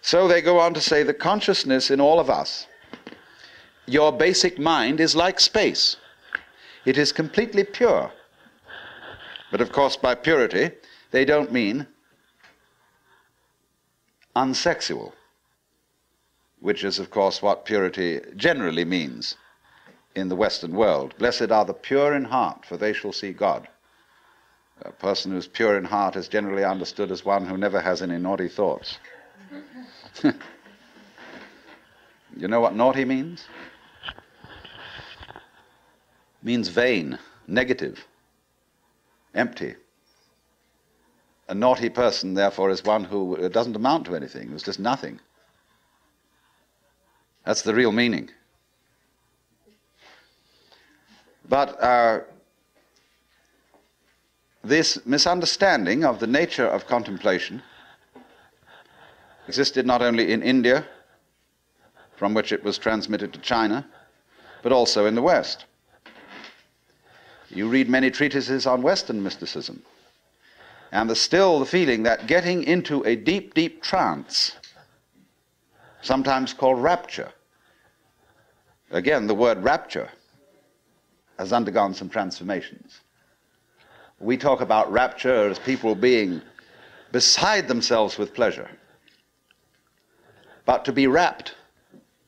[0.01, 2.67] So they go on to say the consciousness in all of us,
[3.85, 5.97] your basic mind is like space.
[6.85, 8.11] It is completely pure.
[9.53, 10.71] But of course, by purity,
[11.11, 11.85] they don't mean
[14.35, 15.13] unsexual
[16.59, 19.37] which is, of course, what purity generally means
[20.15, 21.13] in the Western world.
[21.19, 23.67] Blessed are the pure in heart, for they shall see God.
[24.81, 28.17] A person who's pure in heart is generally understood as one who never has any
[28.17, 28.97] naughty thoughts.
[30.23, 30.33] you
[32.47, 33.45] know what naughty means?
[36.41, 38.07] Means vain, negative,
[39.33, 39.75] empty.
[41.49, 45.19] A naughty person, therefore, is one who doesn't amount to anything, who's just nothing.
[47.45, 48.29] That's the real meaning.
[51.49, 52.21] But uh,
[54.63, 57.61] this misunderstanding of the nature of contemplation
[59.47, 60.85] existed not only in India,
[62.15, 63.85] from which it was transmitted to China,
[64.61, 65.65] but also in the West.
[67.53, 69.83] You read many treatises on Western mysticism,
[70.91, 74.53] and there's still the feeling that getting into a deep, deep trance
[76.01, 77.31] sometimes called rapture.
[78.89, 80.09] Again, the word rapture
[81.37, 83.01] has undergone some transformations.
[84.19, 86.41] We talk about rapture as people being
[87.11, 88.69] beside themselves with pleasure.
[90.65, 91.55] But to be rapt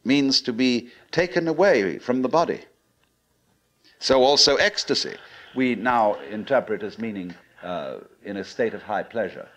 [0.03, 2.61] means to be taken away from the body.
[4.05, 5.15] So also ecstasy,
[5.55, 7.33] we now interpret as meaning
[7.63, 9.47] uh, in a state of high pleasure.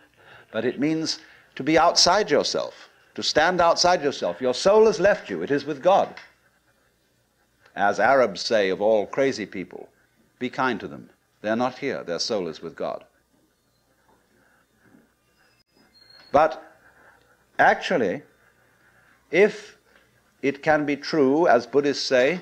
[0.52, 1.18] But it means
[1.56, 4.40] to be outside yourself, to stand outside yourself.
[4.40, 6.14] Your soul has left you, it is with God.
[7.76, 9.90] As Arabs say of all crazy people,
[10.38, 11.10] be kind to them.
[11.42, 13.04] They're not here, their soul is with God.
[16.32, 16.74] But
[17.58, 18.22] actually,
[19.30, 19.76] if
[20.40, 22.40] it can be true, as Buddhists say,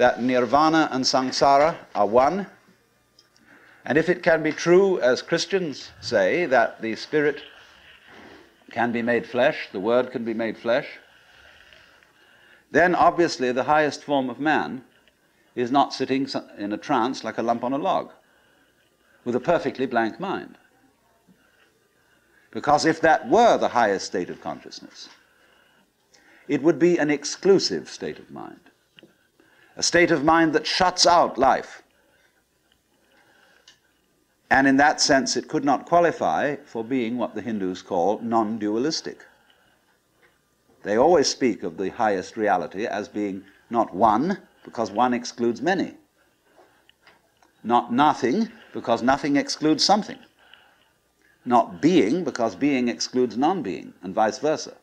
[0.00, 2.46] that nirvana and samsara are one,
[3.84, 7.42] and if it can be true, as Christians say, that the spirit
[8.70, 10.86] can be made flesh, the Word can be made flesh,
[12.70, 14.82] then obviously the highest form of man
[15.54, 18.10] is not sitting in a trance like a lump on a log
[19.26, 20.56] with a perfectly blank mind.
[22.52, 25.10] Because if that were the highest state of consciousness,
[26.48, 28.69] it would be an exclusive state of mind,
[29.76, 31.82] a state of mind that shuts out life.
[34.50, 38.58] And in that sense, it could not qualify for being what the Hindus call non
[38.58, 39.24] dualistic.
[40.82, 45.94] They always speak of the highest reality as being not one, because one excludes many,
[47.62, 50.18] not nothing, because nothing excludes something,
[51.44, 54.74] not being, because being excludes non being, and vice versa.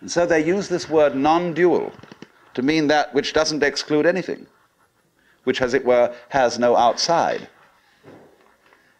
[0.00, 1.92] And so they use this word non dual
[2.54, 4.46] to mean that which doesn't exclude anything,
[5.44, 7.48] which, as it were, has no outside.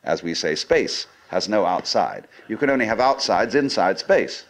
[0.05, 2.27] As we say, space has no outside.
[2.49, 4.45] You can only have outsides inside space.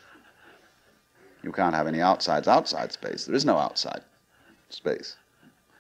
[1.42, 3.24] You can't have any outsides outside space.
[3.26, 4.02] There is no outside
[4.68, 5.16] space,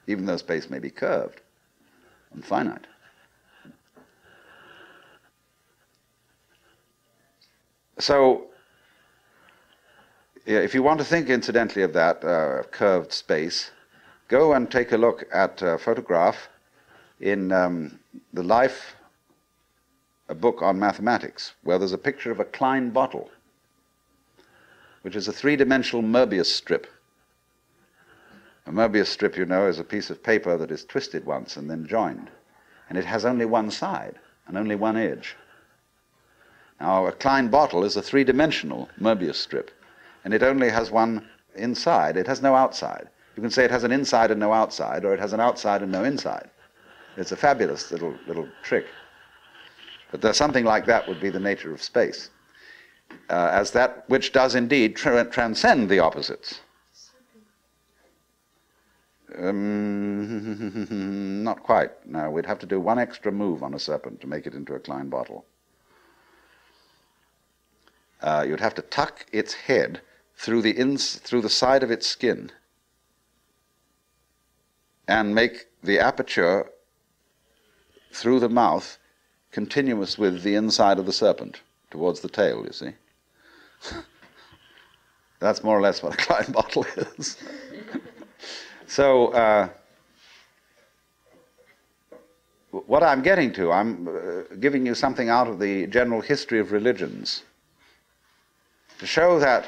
[0.06, 1.40] even though space may be curved
[2.32, 2.86] and finite.
[7.98, 8.49] So,
[10.58, 13.70] if you want to think incidentally of that uh, curved space,
[14.28, 16.48] go and take a look at a photograph
[17.20, 17.98] in um,
[18.32, 18.94] the Life,
[20.28, 23.30] a book on mathematics, where there's a picture of a Klein bottle
[25.02, 26.86] which is a three-dimensional Möbius strip.
[28.66, 31.70] A Möbius strip, you know, is a piece of paper that is twisted once and
[31.70, 32.30] then joined.
[32.88, 34.16] And it has only one side
[34.46, 35.36] and only one edge.
[36.80, 39.70] Now, a Klein bottle is a three-dimensional Möbius strip,
[40.24, 42.16] and it only has one inside.
[42.16, 43.08] It has no outside.
[43.36, 45.82] You can say it has an inside and no outside, or it has an outside
[45.82, 46.50] and no inside.
[47.16, 48.86] It's a fabulous little, little trick.
[50.10, 52.30] But there's something like that would be the nature of space
[53.28, 56.60] uh, as that which does indeed tra- transcend the opposites.
[59.38, 61.90] Um, not quite.
[62.06, 64.74] No, we'd have to do one extra move on a serpent to make it into
[64.74, 65.44] a Klein bottle.
[68.20, 70.00] Uh, you'd have to tuck its head
[70.40, 72.50] through the, ins- through the side of its skin
[75.06, 76.70] and make the aperture
[78.10, 78.96] through the mouth
[79.52, 81.60] continuous with the inside of the serpent
[81.90, 82.92] towards the tail, you see.
[85.40, 86.86] That's more or less what a Klein bottle
[87.18, 87.36] is.
[88.86, 89.68] so, uh,
[92.70, 96.72] what I'm getting to, I'm uh, giving you something out of the general history of
[96.72, 97.42] religions
[99.00, 99.66] to show that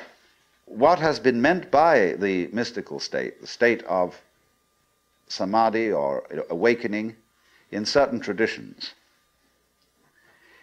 [0.66, 4.20] what has been meant by the mystical state, the state of
[5.28, 7.16] samadhi or awakening
[7.70, 8.94] in certain traditions,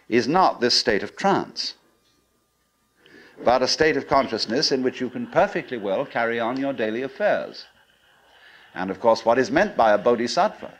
[0.08, 1.74] is not this state of trance,
[3.44, 7.02] but a state of consciousness in which you can perfectly well carry on your daily
[7.02, 7.64] affairs.
[8.74, 10.72] And of course, what is meant by a bodhisattva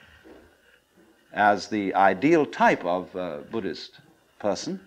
[1.32, 4.00] as the ideal type of a Buddhist
[4.38, 4.80] person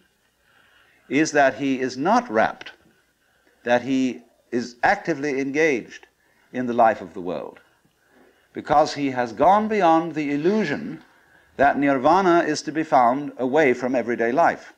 [1.10, 2.72] is that he is not rapt,
[3.64, 4.22] that he
[4.52, 6.08] is actively engaged
[6.52, 7.60] in the life of the world,
[8.54, 11.04] because he has gone beyond the illusion
[11.58, 14.74] that nirvana is to be found away from everyday life.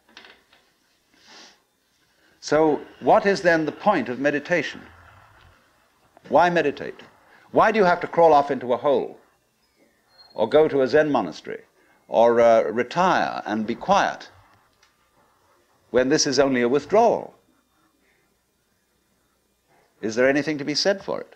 [2.40, 4.82] So, what is then the point of meditation?
[6.30, 7.02] Why meditate?
[7.52, 9.18] Why do you have to crawl off into a hole?
[10.34, 11.62] Or go to a Zen monastery?
[12.07, 14.30] Or uh, retire and be quiet?
[15.91, 17.35] When this is only a withdrawal?
[20.06, 21.36] Is there anything to be said for it?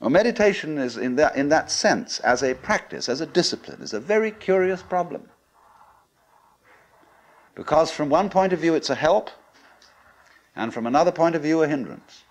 [0.00, 3.92] Well, meditation is, in that, in that sense, as a practice, as a discipline, is
[3.92, 5.28] a very curious problem.
[7.54, 9.30] Because from one point of view it's a help,
[10.56, 12.24] and from another point of view a hindrance.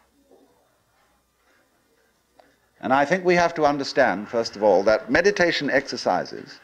[2.82, 6.60] And I think we have to understand, first of all, that meditation exercises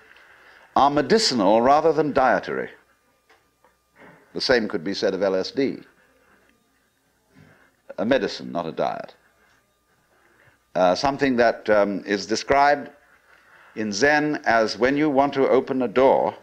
[0.76, 2.69] are medicinal rather than dietary.
[4.34, 5.84] The same could be said of LSD.
[7.97, 9.15] A medicine, not a diet.
[10.76, 12.89] Uh, something that um, is described
[13.76, 16.35] in Zen as when you want to open a door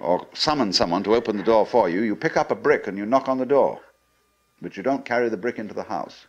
[0.00, 2.98] or summon someone to open the door for you, you pick up a brick and
[2.98, 3.80] you knock on the door,
[4.60, 6.26] but you don't carry the brick into the house.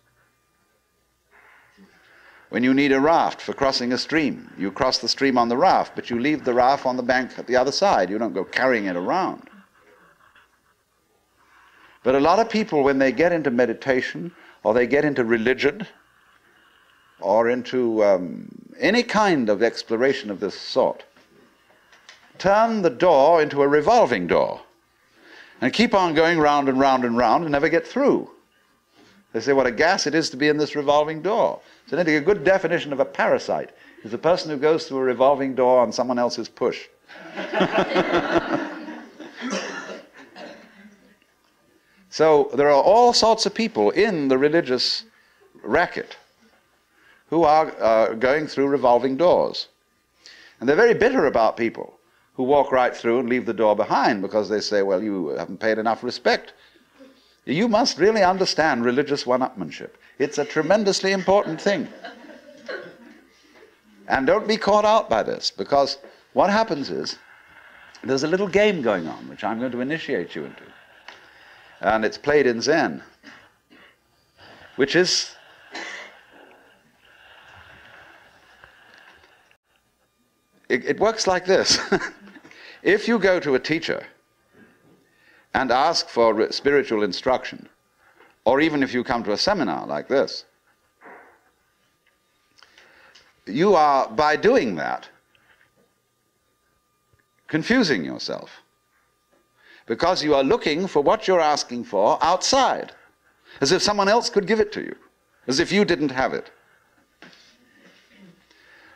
[2.50, 5.58] When you need a raft for crossing a stream, you cross the stream on the
[5.58, 8.12] raft, but you leave the raft on the bank at the other side.
[8.12, 9.50] You don't go carrying it around.
[12.04, 14.32] But a lot of people, when they get into meditation
[14.64, 15.88] or they get into religion,
[17.24, 18.50] or into um,
[18.80, 21.04] any kind of exploration of this sort,
[22.38, 24.62] turn the door into a revolving door.
[25.62, 28.30] and keep on going round and round and round and never get through.
[29.32, 31.62] They say what a gas it is to be in this revolving door.
[31.88, 33.72] So I think a good definition of a parasite
[34.04, 36.88] is a person who goes through a revolving door on someone else's push.
[42.14, 45.04] so there are all sorts of people in the religious
[45.64, 46.16] racket
[47.32, 49.68] who are uh, going through revolving doors.
[50.60, 51.98] And they're very bitter about people
[52.36, 55.60] who walk right through and leave the door behind because they say, well, you haven't
[55.60, 56.54] paid enough respect.
[57.46, 59.96] You must really understand religious one upmanship.
[60.20, 61.88] It's a tremendously important thing.
[64.08, 65.98] And don't be caught out by this because
[66.34, 67.18] what happens is
[68.04, 70.73] there's a little game going on which I'm going to initiate you into.
[71.84, 73.04] And it's played in Zen,
[74.78, 75.36] which is
[80.70, 81.78] it, it works like this.
[82.84, 84.06] if you go to a teacher
[85.54, 87.68] and ask for spiritual instruction,
[88.46, 90.46] or even if you come to a seminar like this,
[93.46, 95.10] you are, by doing that,
[97.48, 98.63] confusing yourself.
[99.86, 102.94] Because you are looking for what you're asking for outside,
[103.62, 104.96] as if someone else could give it to you,
[105.48, 106.52] as if you didn't have it.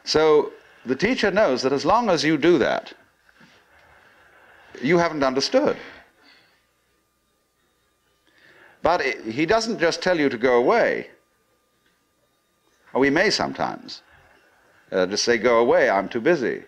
[0.05, 0.53] So
[0.85, 2.93] the teacher knows that as long as you do that,
[4.81, 5.75] you haven't understood.
[8.81, 11.07] But he doesn't just tell you to go away.
[12.93, 14.01] Or we may sometimes
[14.91, 16.63] uh, just say, Go away, I'm too busy.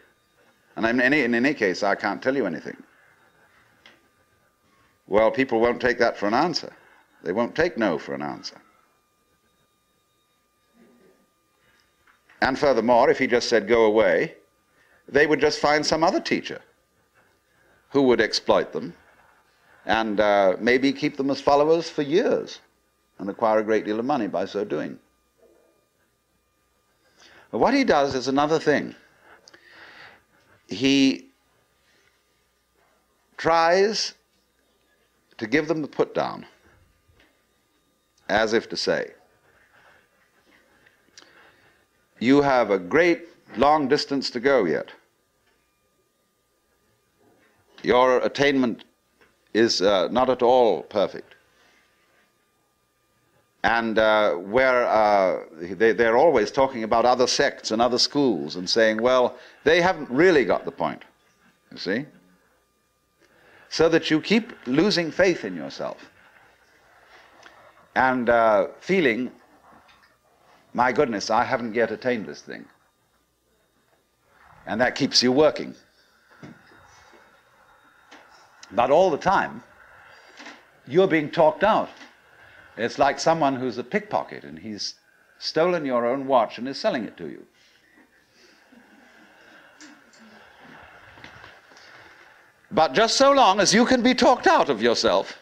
[0.75, 2.77] And in any, in any case, I can't tell you anything.
[5.09, 6.71] Well, people won't take that for an answer.
[7.23, 8.61] They won't take no for an answer.
[12.41, 14.35] And furthermore, if he just said, go away,
[15.07, 16.61] they would just find some other teacher
[17.89, 18.93] who would exploit them
[19.87, 22.59] and uh, maybe keep them as followers for years
[23.17, 24.99] and acquire a great deal of money by so doing.
[27.49, 28.93] But what he does is another thing.
[30.67, 31.29] He
[33.37, 34.13] tries
[35.39, 36.45] to give them the put down,
[38.27, 39.11] as if to say,
[42.19, 44.91] you have a great long distance to go yet.
[47.81, 48.83] Your attainment
[49.53, 51.35] is uh, not at all perfect.
[53.63, 58.69] And uh, where uh, they, they're always talking about other sects and other schools and
[58.69, 61.03] saying, well, they haven't really got the point,
[61.71, 62.05] you see?
[63.69, 66.09] So that you keep losing faith in yourself
[67.95, 69.31] and uh, feeling
[70.73, 72.65] my goodness, I haven't yet attained this thing.
[74.65, 75.75] And that keeps you working.
[78.71, 79.63] But all the time,
[80.87, 81.89] you're being talked out.
[82.77, 84.93] It's like someone who's a pickpocket and he's
[85.39, 87.45] stolen your own watch and is selling it to you.
[92.71, 95.37] But just so long as you can be talked out of yourself,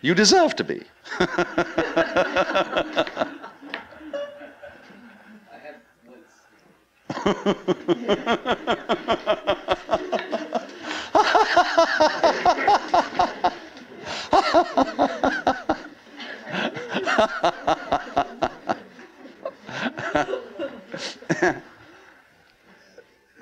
[0.00, 0.82] you deserve to be.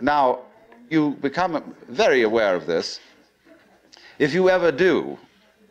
[0.00, 0.40] now,
[0.94, 3.00] you become very aware of this.
[4.18, 5.18] If you ever do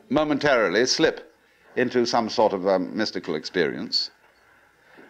[0.10, 1.34] momentarily slip
[1.76, 4.12] into some sort of um, mystical experience,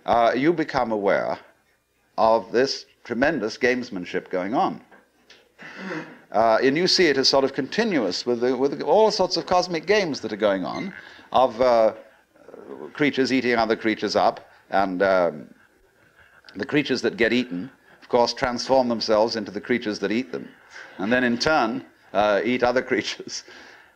[0.05, 1.37] uh, you become aware
[2.17, 4.81] of this tremendous gamesmanship going on.
[6.31, 9.45] Uh, and you see it as sort of continuous with, the, with all sorts of
[9.45, 10.93] cosmic games that are going on
[11.31, 11.93] of uh,
[12.93, 15.53] creatures eating other creatures up, and um,
[16.55, 17.69] the creatures that get eaten,
[18.13, 20.47] course, transform themselves into the creatures that eat them,
[20.99, 21.83] and then in turn
[22.13, 23.43] uh, eat other creatures.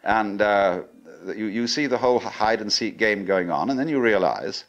[0.03, 0.81] And uh,
[1.27, 4.63] you, you see the whole hide and seek game going on, and then you realize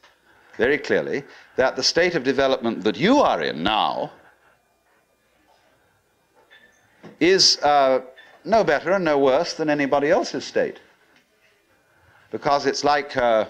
[0.58, 1.24] very clearly
[1.56, 4.12] that the state of development that you are in now
[7.18, 8.00] is uh,
[8.44, 10.78] no better and no worse than anybody else's state.
[12.30, 13.46] Because it's like uh,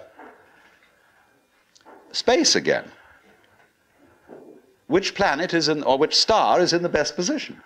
[2.12, 2.84] space again.
[4.88, 7.62] Which planet is in, or which star is in the best position?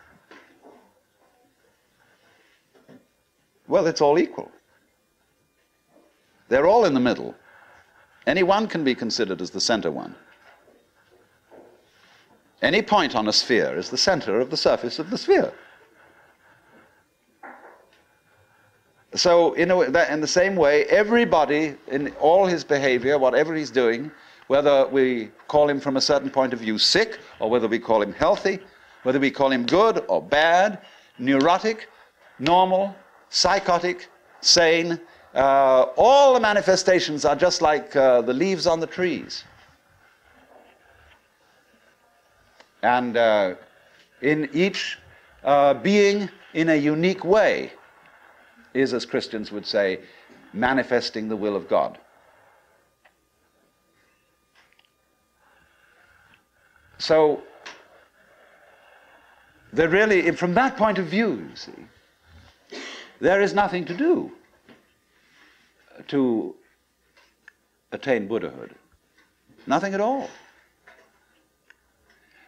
[3.66, 4.50] Well, it's all equal.
[6.48, 7.34] They're all in the middle.
[8.26, 10.14] Any one can be considered as the center one.
[12.60, 15.52] Any point on a sphere is the center of the surface of the sphere.
[19.14, 24.10] so in, in the same way, everybody in all his behavior, whatever he's doing,
[24.52, 28.02] whether we call him from a certain point of view sick, or whether we call
[28.02, 28.58] him healthy,
[29.02, 30.78] whether we call him good or bad,
[31.18, 31.88] neurotic,
[32.38, 32.94] normal,
[33.30, 34.10] psychotic,
[34.42, 35.00] sane,
[35.34, 39.44] uh, all the manifestations are just like uh, the leaves on the trees.
[42.82, 43.54] And uh,
[44.20, 44.98] in each
[45.44, 47.72] uh, being in a unique way
[48.74, 50.00] is, as Christians would say,
[50.52, 51.98] manifesting the will of God.
[57.02, 57.42] So,
[59.72, 61.72] there really, from that point of view, you see,
[63.20, 64.30] there is nothing to do
[66.06, 66.54] to
[67.90, 68.76] attain Buddhahood.
[69.66, 70.30] Nothing at all.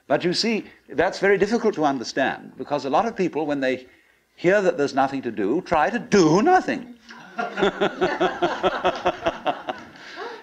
[0.06, 3.89] But you see, that's very difficult to understand because a lot of people, when they
[4.36, 6.94] hear that there's nothing to do, try to do nothing.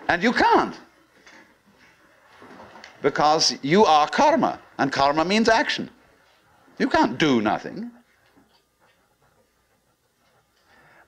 [0.09, 0.77] and you can't.
[3.01, 5.89] Because you are karma, and karma means action.
[6.77, 7.91] You can't do nothing.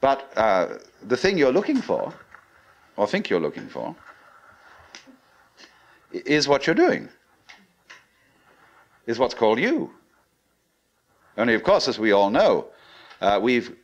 [0.02, 2.14] But uh, the thing you're looking for,
[2.98, 3.95] or think you're looking for,
[6.11, 7.10] is what you're doing,
[9.07, 9.91] is what's called you.
[11.38, 12.68] Only, of course, as we all know,
[13.22, 13.76] uh, we've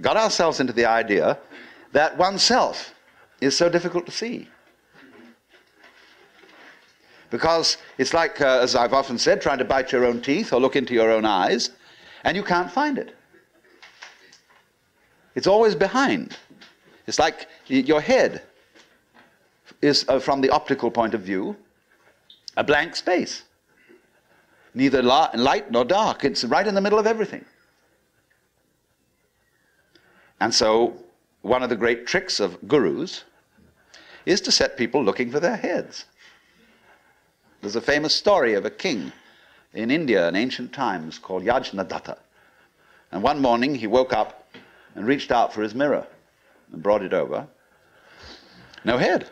[0.00, 1.38] got ourselves into the idea
[1.92, 2.94] that oneself
[3.40, 4.48] is so difficult to see.
[7.30, 10.60] Because it's like, uh, as I've often said, trying to bite your own teeth or
[10.60, 11.70] look into your own eyes,
[12.24, 13.16] and you can't find it.
[15.34, 16.36] It's always behind.
[17.06, 18.42] It's like your head
[19.80, 21.56] is, uh, from the optical point of view,
[22.56, 23.42] a blank space.
[24.74, 26.24] Neither light nor dark.
[26.24, 27.44] It's right in the middle of everything.
[30.40, 30.96] And so,
[31.42, 33.24] one of the great tricks of gurus
[34.26, 36.04] is to set people looking for their heads.
[37.60, 39.12] There's a famous story of a king
[39.74, 42.18] in India in ancient times called Yajnadatta.
[43.12, 44.50] And one morning he woke up
[44.94, 46.06] and reached out for his mirror
[46.72, 47.46] and brought it over.
[48.84, 49.30] No head.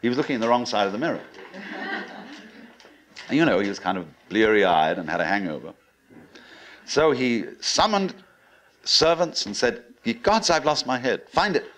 [0.00, 1.20] He was looking in the wrong side of the mirror.
[3.28, 5.72] And you know, he was kind of bleary eyed and had a hangover.
[6.86, 8.14] So he summoned
[8.84, 11.28] servants and said, Ye Gods, I've lost my head.
[11.28, 11.70] Find it.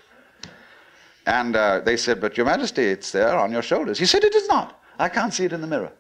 [1.27, 3.99] And uh, they said, But Your Majesty, it's there on your shoulders.
[3.99, 4.81] He said, It is not.
[4.99, 5.93] I can't see it in the mirror.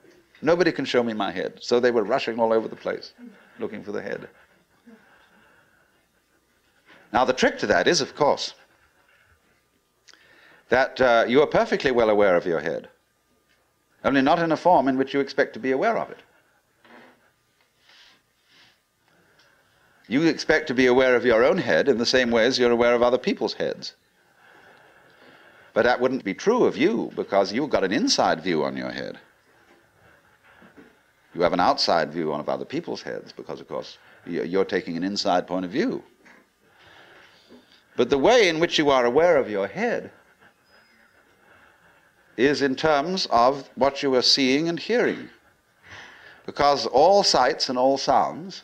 [0.42, 1.58] Nobody can show me my head.
[1.60, 3.12] So they were rushing all over the place
[3.58, 4.28] looking for the head.
[7.12, 8.54] Now, the trick to that is, of course,
[10.68, 12.88] that uh, you are perfectly well aware of your head,
[14.04, 16.18] only not in a form in which you expect to be aware of it.
[20.08, 22.70] You expect to be aware of your own head in the same way as you're
[22.70, 23.94] aware of other people's heads.
[25.74, 28.90] But that wouldn't be true of you because you've got an inside view on your
[28.90, 29.18] head.
[31.34, 34.96] You have an outside view on of other people's heads because, of course, you're taking
[34.96, 36.02] an inside point of view.
[37.96, 40.12] But the way in which you are aware of your head
[42.36, 45.28] is in terms of what you are seeing and hearing.
[46.46, 48.62] Because all sights and all sounds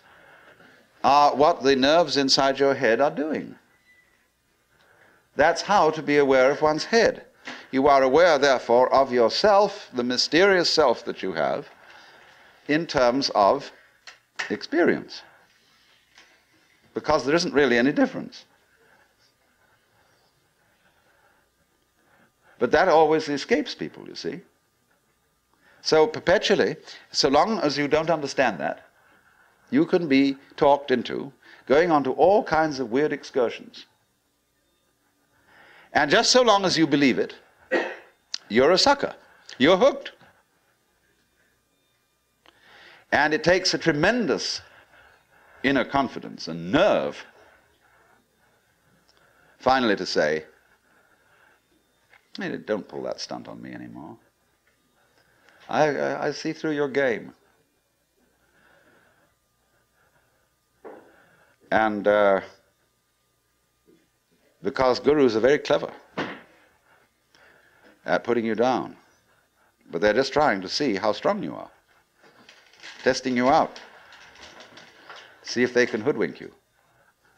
[1.02, 3.56] are what the nerves inside your head are doing.
[5.40, 7.24] That's how to be aware of one's head.
[7.70, 11.66] You are aware, therefore, of yourself, the mysterious self that you have,
[12.68, 13.72] in terms of
[14.50, 15.22] experience.
[16.92, 18.44] Because there isn't really any difference.
[22.58, 24.42] But that always escapes people, you see.
[25.80, 26.76] So, perpetually,
[27.12, 28.84] so long as you don't understand that,
[29.70, 31.32] you can be talked into
[31.64, 33.86] going on to all kinds of weird excursions.
[35.92, 37.34] And just so long as you believe it,
[38.48, 39.14] you're a sucker.
[39.58, 40.12] You're hooked.
[43.12, 44.60] And it takes a tremendous
[45.62, 47.24] inner confidence and nerve
[49.58, 50.44] finally to say,
[52.64, 54.16] don't pull that stunt on me anymore.
[55.68, 57.32] I, I, I see through your game.
[61.70, 62.40] And uh,
[64.62, 65.92] because gurus are very clever
[68.04, 68.96] at putting you down,
[69.90, 71.70] but they're just trying to see how strong you are,
[73.02, 73.80] testing you out,
[75.42, 76.52] see if they can hoodwink you.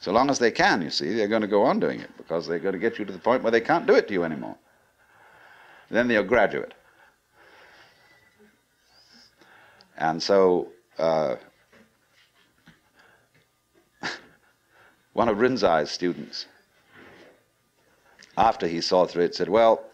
[0.00, 2.46] So long as they can, you see, they're going to go on doing it because
[2.46, 4.24] they're going to get you to the point where they can't do it to you
[4.24, 4.56] anymore.
[5.90, 6.74] Then they'll graduate.
[9.96, 11.36] And so, uh,
[15.12, 16.46] one of Rinzai's students,
[18.36, 19.84] after he saw through it, said, Well,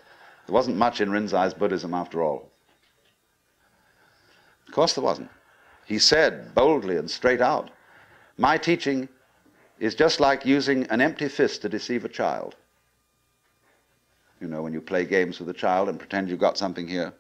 [0.47, 2.51] there wasn't much in Rinzai's Buddhism after all.
[4.67, 5.31] Of course there wasn't.
[5.87, 7.71] He said boldly and straight out,
[8.37, 9.09] My teaching
[9.79, 12.57] is just like using an empty fist to deceive a child.
[14.41, 17.13] You know, when you play games with a child and pretend you've got something here,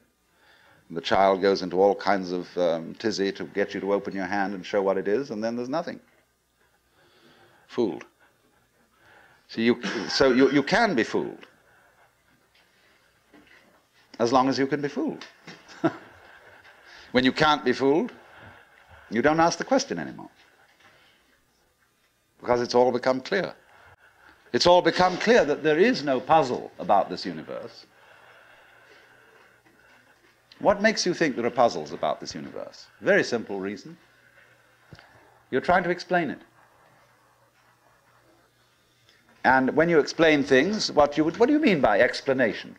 [0.88, 4.14] and the child goes into all kinds of um, tizzy to get you to open
[4.14, 6.00] your hand and show what it is, and then there's nothing.
[7.66, 8.04] Fooled.
[9.48, 11.46] So you, so you, you can be fooled.
[14.18, 15.24] As long as you can be fooled.
[17.12, 18.12] when you can't be fooled,
[19.10, 20.28] you don't ask the question anymore.
[22.40, 23.54] Because it's all become clear.
[24.52, 27.86] It's all become clear that there is no puzzle about this universe.
[30.58, 32.86] What makes you think there are puzzles about this universe?
[33.00, 33.96] Very simple reason.
[35.50, 36.40] You're trying to explain it.
[39.44, 42.76] And when you explain things, what, you, what do you mean by explanation?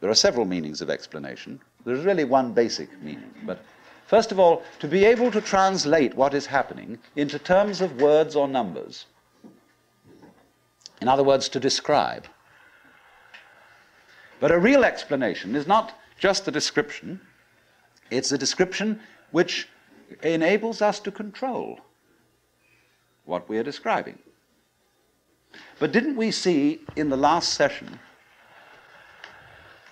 [0.00, 1.60] There are several meanings of explanation.
[1.84, 3.34] There's really one basic meaning.
[3.44, 3.62] But
[4.06, 8.34] first of all, to be able to translate what is happening into terms of words
[8.34, 9.06] or numbers.
[11.02, 12.26] In other words, to describe.
[14.38, 17.20] But a real explanation is not just a description,
[18.10, 19.00] it's a description
[19.32, 19.68] which
[20.22, 21.80] enables us to control
[23.30, 24.18] what we are describing.
[25.78, 27.98] But didn't we see in the last session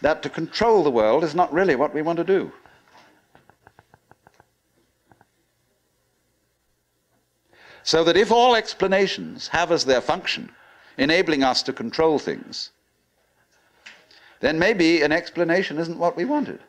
[0.03, 2.53] that to control the world is not really what we want to do?
[7.83, 10.51] So that if all explanations have as their function
[10.99, 12.71] enabling us to control things,
[14.41, 16.61] then maybe an explanation isn't what we wanted.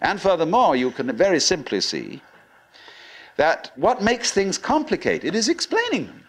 [0.00, 2.20] And furthermore, you can very simply see
[3.36, 6.24] that what makes things complicated is explaining them.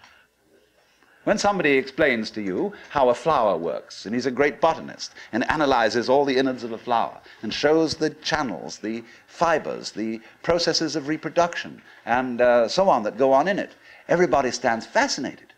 [1.25, 5.49] When somebody explains to you how a flower works, and he's a great botanist, and
[5.49, 10.95] analyzes all the innards of a flower, and shows the channels, the fibers, the processes
[10.95, 13.73] of reproduction, and uh, so on that go on in it,
[14.07, 15.51] everybody stands fascinated.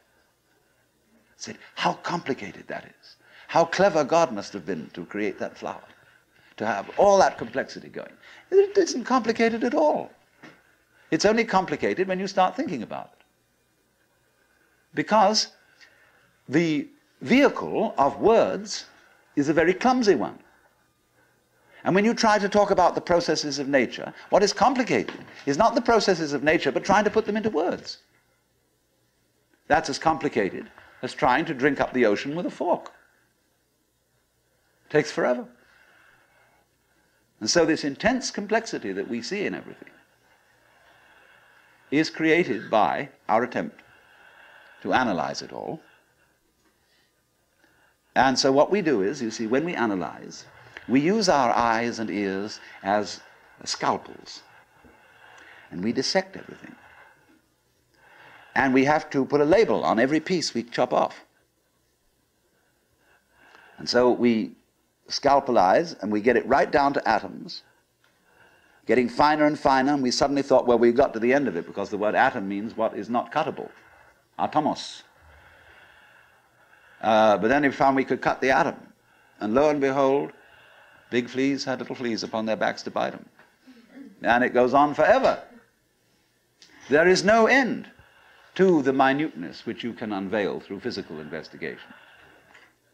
[1.35, 3.15] Said, how complicated that is.
[3.49, 5.83] How clever God must have been to create that flower,
[6.55, 8.13] to have all that complexity going.
[8.51, 10.11] It isn't complicated at all.
[11.11, 13.23] It's only complicated when you start thinking about it.
[14.93, 15.49] Because
[16.49, 16.88] the
[17.21, 18.85] vehicle of words
[19.35, 20.39] is a very clumsy one.
[21.84, 25.57] And when you try to talk about the processes of nature, what is complicated is
[25.57, 27.99] not the processes of nature, but trying to put them into words.
[29.67, 30.69] That's as complicated
[31.01, 32.91] as trying to drink up the ocean with a fork.
[34.85, 35.45] It takes forever.
[37.39, 39.89] And so, this intense complexity that we see in everything
[41.91, 43.81] is created by our attempt
[44.81, 45.80] to analyze it all.
[48.15, 50.45] And so, what we do is, you see, when we analyze,
[50.88, 53.22] we use our eyes and ears as
[53.64, 54.41] scalpels,
[55.69, 56.76] and we dissect everything.
[58.55, 61.26] And we have to put a label on every piece we chop off.
[63.77, 64.53] And so we
[65.07, 67.61] scalpelize and we get it right down to atoms,
[68.88, 71.55] getting finer and finer, and we suddenly thought, well, we got to the end of
[71.55, 73.69] it because the word atom means what is not cuttable.
[74.39, 75.03] Atomos.
[77.01, 78.76] Uh, but then we found we could cut the atom.
[79.39, 80.31] And lo and behold,
[81.11, 83.26] big fleas had little fleas upon their backs to bite them.
[84.23, 85.43] And it goes on forever.
[86.89, 87.88] There is no end
[88.55, 91.93] to the minuteness which you can unveil through physical investigation.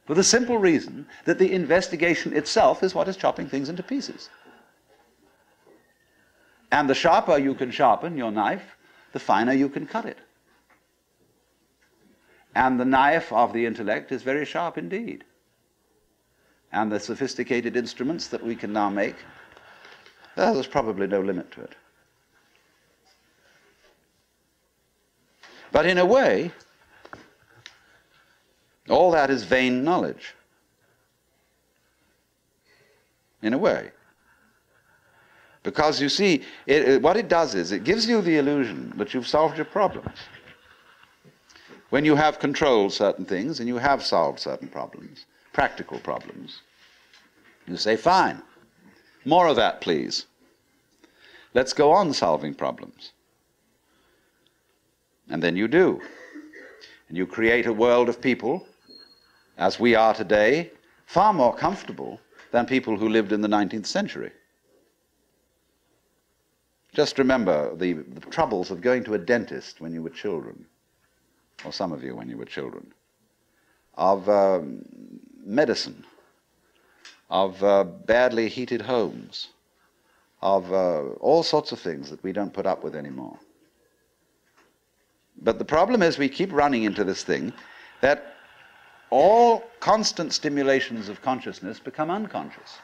[0.06, 4.30] For the simple reason that the investigation itself is what is chopping things into pieces.
[6.74, 8.76] And the sharper you can sharpen your knife,
[9.12, 10.18] the finer you can cut it.
[12.56, 15.24] And the knife of the intellect is very sharp indeed.
[16.72, 19.16] And the sophisticated instruments that we can now make,
[20.36, 21.76] well, there's probably no limit to it.
[25.72, 26.52] But in a way,
[28.90, 30.34] all that is vain knowledge.
[33.44, 33.92] In a way.
[35.64, 39.14] Because you see, it, it, what it does is it gives you the illusion that
[39.14, 40.20] you've solved your problems.
[41.90, 46.62] When you have controlled certain things and you have solved certain problems, practical problems,
[47.66, 48.42] you say, fine,
[49.24, 50.26] more of that, please.
[51.54, 53.12] Let's go on solving problems.
[55.30, 56.02] And then you do.
[57.08, 58.68] And you create a world of people,
[59.58, 60.72] as we are today,
[61.06, 62.20] far more comfortable
[62.52, 64.32] than people who lived in the 19th century.
[66.94, 70.66] Just remember the, the troubles of going to a dentist when you were children,
[71.66, 72.94] or some of you when you were children,
[73.96, 74.86] of um,
[75.44, 76.06] medicine,
[77.32, 79.50] of uh, badly heated homes,
[80.42, 83.40] of uh, all sorts of things that we don't put up with anymore.
[85.42, 87.54] But the problem is we keep running into this thing
[88.02, 88.36] that
[89.10, 92.78] all constant stimulations of consciousness become unconscious.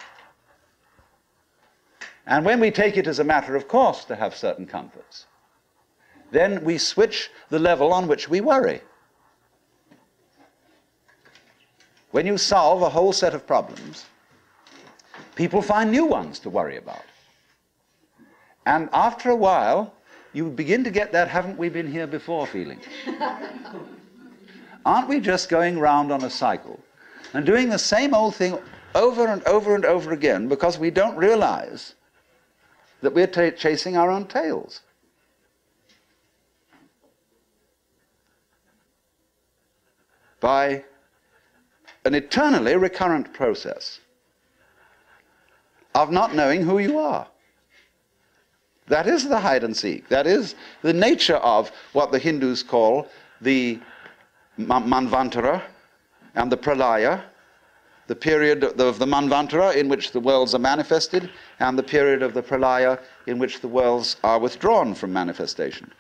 [2.26, 5.26] And when we take it as a matter of course to have certain comforts,
[6.32, 8.82] then we switch the level on which we worry.
[12.12, 14.06] When you solve a whole set of problems,
[15.36, 17.06] people find new ones to worry about.
[18.66, 19.94] And after a while,
[20.34, 22.80] you begin to get that haven't we been here before feeling.
[24.86, 26.80] Aren't we just going round on a cycle
[27.34, 28.58] and doing the same old thing
[28.96, 31.96] over and over and over again because we don't realize
[33.02, 34.82] that we're t- chasing our own tails.
[40.40, 40.86] By
[42.06, 44.00] an eternally recurrent process
[45.96, 47.28] of not knowing who you are.
[48.88, 50.10] That is the hide and seek.
[50.10, 53.08] That is the nature of what the Hindus call
[53.42, 53.80] the
[54.58, 55.62] Manvantara
[56.36, 57.22] and the Pralaya,
[58.10, 61.30] the period of the Manvantara in which the worlds are manifested,
[61.60, 65.92] and the period of the Pralaya in which the worlds are withdrawn from manifestation.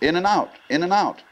[0.00, 1.22] In and out, in and out.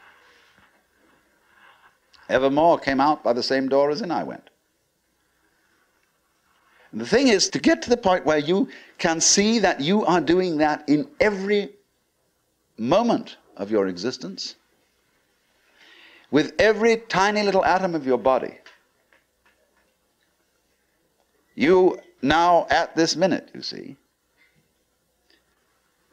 [2.29, 4.51] Evermore came out by the same door as in I went.
[6.91, 10.05] And the thing is to get to the point where you can see that you
[10.05, 11.71] are doing that in every
[12.77, 14.53] moment of your existence,
[16.29, 18.60] with every tiny little atom of your body
[21.55, 23.95] you now, at this minute, you see,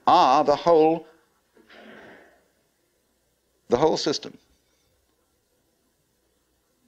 [0.07, 1.07] are the whole,
[3.69, 4.37] the whole system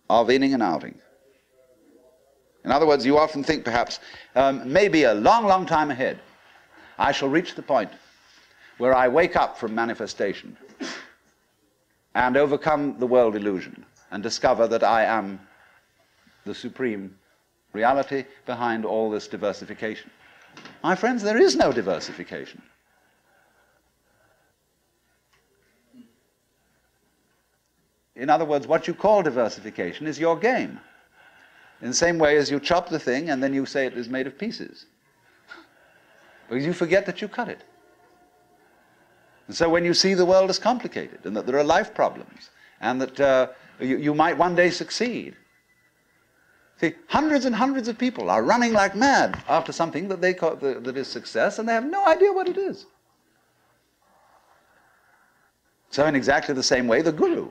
[0.09, 0.99] of inning and outing.
[2.65, 4.01] In other words, you often think perhaps,
[4.35, 6.19] um, maybe a long, long time ahead,
[6.99, 7.91] I shall reach the point
[8.79, 10.57] where I wake up from manifestation
[12.15, 15.41] and overcome the world illusion and discover that I am
[16.45, 17.15] the supreme
[17.73, 20.11] reality behind all this diversification.
[20.83, 22.63] My friends, there is no diversification.
[28.17, 30.79] In other words, what you call diversification is your game.
[31.81, 34.09] In the same way as you chop the thing and then you say it is
[34.09, 34.85] made of pieces.
[36.49, 37.63] Because you forget that you cut it.
[39.47, 42.51] And so when you see the world as complicated and that there are life problems
[42.81, 43.47] and that uh,
[43.81, 45.35] you, you might one day succeed,
[46.81, 50.57] See, hundreds and hundreds of people are running like mad after something that they call
[50.57, 52.87] that is success, and they have no idea what it is.
[55.91, 57.51] So, in exactly the same way, the guru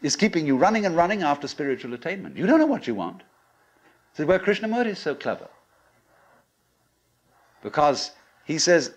[0.00, 2.36] is keeping you running and running after spiritual attainment.
[2.36, 3.22] You don't know what you want.
[4.12, 5.48] This is where Krishnamurti is so clever.
[7.64, 8.12] Because
[8.44, 8.92] he says,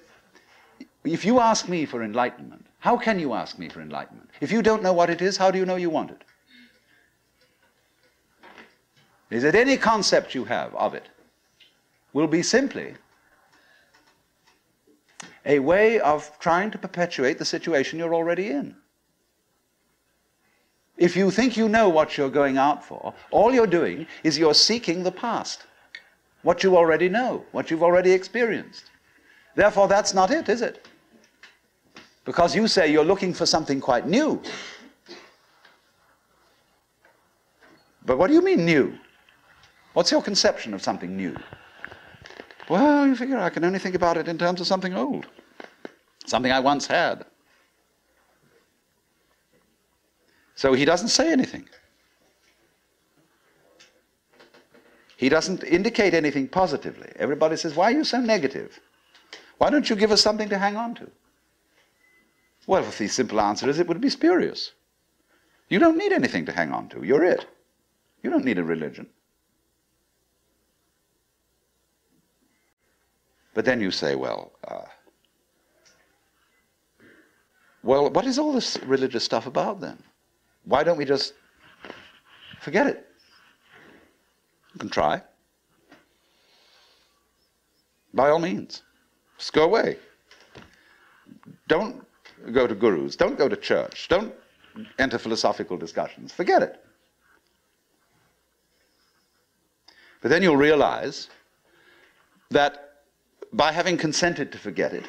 [1.03, 4.29] if you ask me for enlightenment, how can you ask me for enlightenment?
[4.41, 6.23] If you don't know what it is, how do you know you want it?
[9.33, 11.07] Is that any concept you have of it
[12.13, 12.95] will be simply
[15.45, 18.75] a way of trying to perpetuate the situation you're already in.
[20.97, 24.53] If you think you know what you're going out for, all you're doing is you're
[24.53, 25.63] seeking the past,
[26.43, 28.85] what you already know, what you've already experienced.
[29.55, 30.87] Therefore, that's not it, is it?
[32.25, 34.41] Because you say you're looking for something quite new.
[38.05, 38.97] But what do you mean new?
[39.93, 41.35] What's your conception of something new?
[42.69, 45.27] Well, you figure I can only think about it in terms of something old,
[46.25, 47.25] something I once had.
[50.55, 51.67] So he doesn't say anything.
[55.17, 57.11] He doesn't indicate anything positively.
[57.17, 58.79] Everybody says, Why are you so negative?
[59.57, 61.09] Why don't you give us something to hang on to?
[62.65, 64.71] Well, if the simple answer is it would be spurious.
[65.69, 67.03] You don't need anything to hang on to.
[67.03, 67.45] You're it.
[68.21, 69.07] You don't need a religion.
[73.53, 74.85] But then you say, well, uh,
[77.83, 80.01] well, what is all this religious stuff about then?
[80.63, 81.33] Why don't we just
[82.61, 83.07] forget it?
[84.73, 85.21] You can try.
[88.13, 88.83] By all means,
[89.37, 89.97] just go away.
[91.67, 92.05] Don't
[92.51, 93.15] go to gurus.
[93.15, 94.07] Don't go to church.
[94.07, 94.33] Don't
[94.97, 96.31] enter philosophical discussions.
[96.31, 96.83] Forget it.
[100.21, 101.29] But then you'll realize
[102.49, 102.92] that
[103.53, 105.05] by having consented to forget it,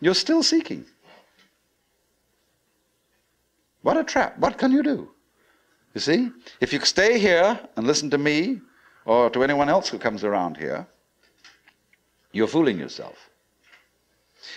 [0.00, 0.84] You're still seeking.
[3.82, 4.38] What a trap.
[4.38, 5.10] What can you do?
[5.94, 6.30] You see?
[6.60, 8.60] If you stay here and listen to me
[9.04, 10.86] or to anyone else who comes around here,
[12.32, 13.30] you're fooling yourself.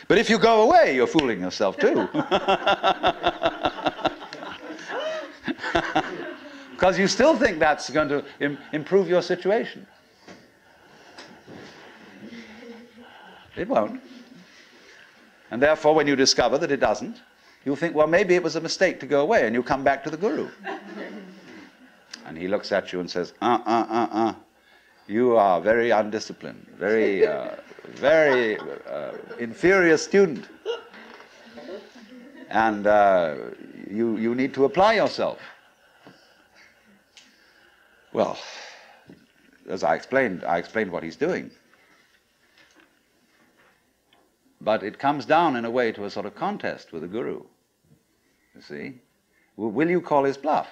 [0.07, 2.07] But if you go away, you're fooling yourself too.
[6.71, 9.85] Because you still think that's going to Im- improve your situation.
[13.61, 14.01] It won't.
[15.51, 17.21] And therefore, when you discover that it doesn't,
[17.63, 20.03] you'll think, well, maybe it was a mistake to go away, and you come back
[20.05, 20.49] to the Guru.
[22.25, 24.33] and he looks at you and says, uh, uh, uh, uh.
[25.05, 27.55] You are very undisciplined, very, uh,
[27.85, 30.45] very uh, inferior student.
[32.49, 33.35] And uh,
[33.87, 35.39] you, you need to apply yourself.
[38.11, 38.39] Well,
[39.69, 41.51] as I explained, I explained what he's doing.
[44.63, 47.43] But it comes down in a way to a sort of contest with the guru.
[48.55, 48.93] You see?
[49.57, 50.69] Will you call his bluff?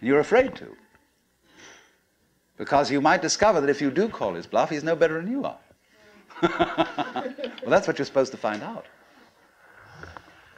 [0.00, 0.74] You're afraid to.
[2.56, 5.30] Because you might discover that if you do call his bluff, he's no better than
[5.30, 5.58] you are.
[6.42, 8.86] well, that's what you're supposed to find out.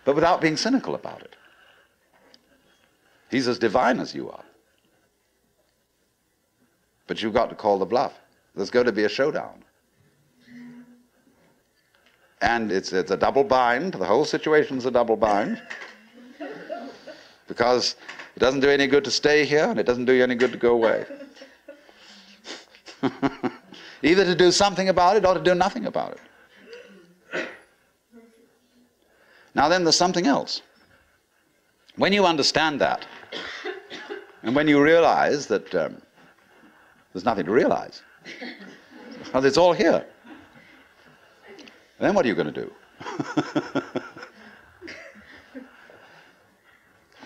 [0.04, 1.34] But without being cynical about it.
[3.30, 4.44] He's as divine as you are.
[7.06, 8.12] But you've got to call the bluff.
[8.54, 9.63] There's going to be a showdown.
[12.44, 13.94] And it's, it's a double bind.
[13.94, 15.62] The whole situation's a double bind.
[17.48, 17.96] Because
[18.36, 20.52] it doesn't do any good to stay here, and it doesn't do you any good
[20.52, 21.06] to go away.
[24.02, 26.18] Either to do something about it or to do nothing about
[27.32, 27.46] it.
[29.54, 30.60] Now, then, there's something else.
[31.96, 33.06] When you understand that,
[34.42, 35.96] and when you realize that um,
[37.12, 38.02] there's nothing to realize,
[39.22, 40.04] because it's all here,
[41.98, 42.72] then what are you going to do?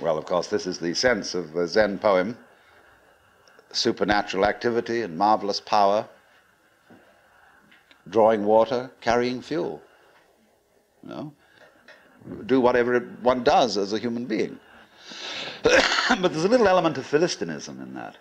[0.00, 2.36] well, of course, this is the sense of the Zen poem
[3.72, 6.08] supernatural activity and marvelous power,
[8.08, 9.82] drawing water, carrying fuel.
[11.02, 11.32] You know?
[12.46, 14.58] Do whatever one does as a human being.
[15.62, 18.16] but there's a little element of Philistinism in that.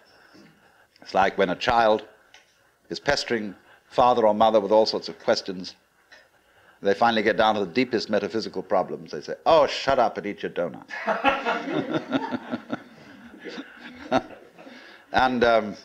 [1.02, 2.06] It's like when a child
[2.90, 3.56] is pestering
[3.90, 5.76] father or mother with all sorts of questions.
[6.82, 9.12] They finally get down to the deepest metaphysical problems.
[9.12, 10.88] They say, Oh, shut up and eat your donut.
[15.12, 15.76] and um,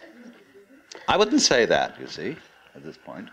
[1.08, 2.36] I wouldn't say that, you see,
[2.74, 3.28] at this point.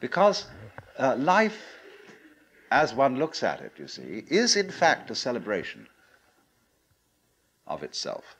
[0.00, 0.46] Because
[0.98, 1.58] uh, life,
[2.70, 5.86] as one looks at it, you see, is in fact a celebration
[7.66, 8.36] of itself.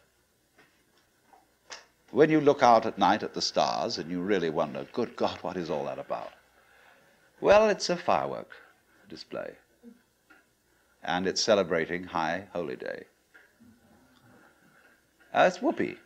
[2.11, 5.39] When you look out at night at the stars and you really wonder, good God,
[5.41, 6.33] what is all that about?
[7.43, 8.51] Well, it's a firework
[9.09, 9.51] display.
[11.03, 13.03] And it's celebrating High Holy Day.
[15.35, 15.97] Uh, it's whoopee.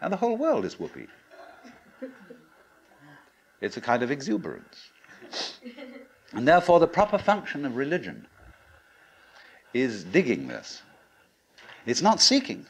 [0.00, 1.08] And the whole world is whoopee.
[3.60, 4.90] It's a kind of exuberance.
[6.32, 8.26] And therefore, the proper function of religion
[9.74, 10.80] is digging this.
[11.84, 12.64] It's not seeking.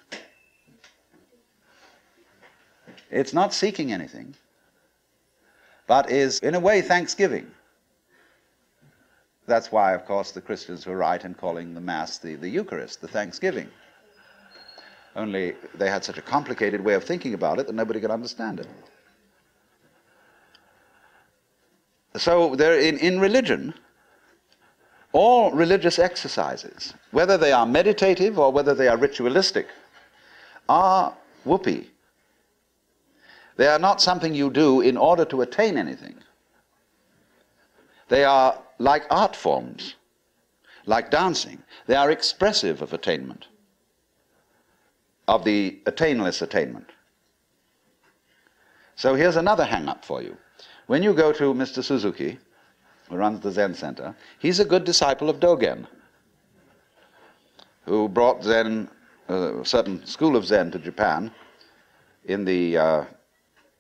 [3.12, 4.35] It's not seeking anything,
[5.89, 7.51] but is, in a way, thanksgiving.
[9.47, 13.01] That's why, of course, the Christians were right in calling the Mass the, the Eucharist,
[13.01, 13.69] the thanksgiving.
[15.16, 18.60] Only they had such a complicated way of thinking about it that nobody could understand
[18.60, 18.69] it.
[22.16, 23.73] So, there, in, in religion,
[25.12, 29.69] all religious exercises, whether they are meditative or whether they are ritualistic,
[30.69, 31.90] are whoopee.
[33.59, 36.15] They are not something you do in order to attain anything.
[38.09, 39.97] They are like art forms,
[40.87, 41.65] like dancing.
[41.89, 43.49] They are expressive of attainment,
[45.27, 46.87] of the attainless attainment.
[48.95, 50.37] So here's another hang up for you.
[50.87, 51.83] When you go to Mr.
[51.83, 52.39] Suzuki,
[53.09, 55.85] who runs the Zen Center, he's a good disciple of Dogen,
[57.87, 58.89] who brought Zen,
[59.27, 61.33] a certain school of Zen to Japan
[62.25, 63.05] in the uh,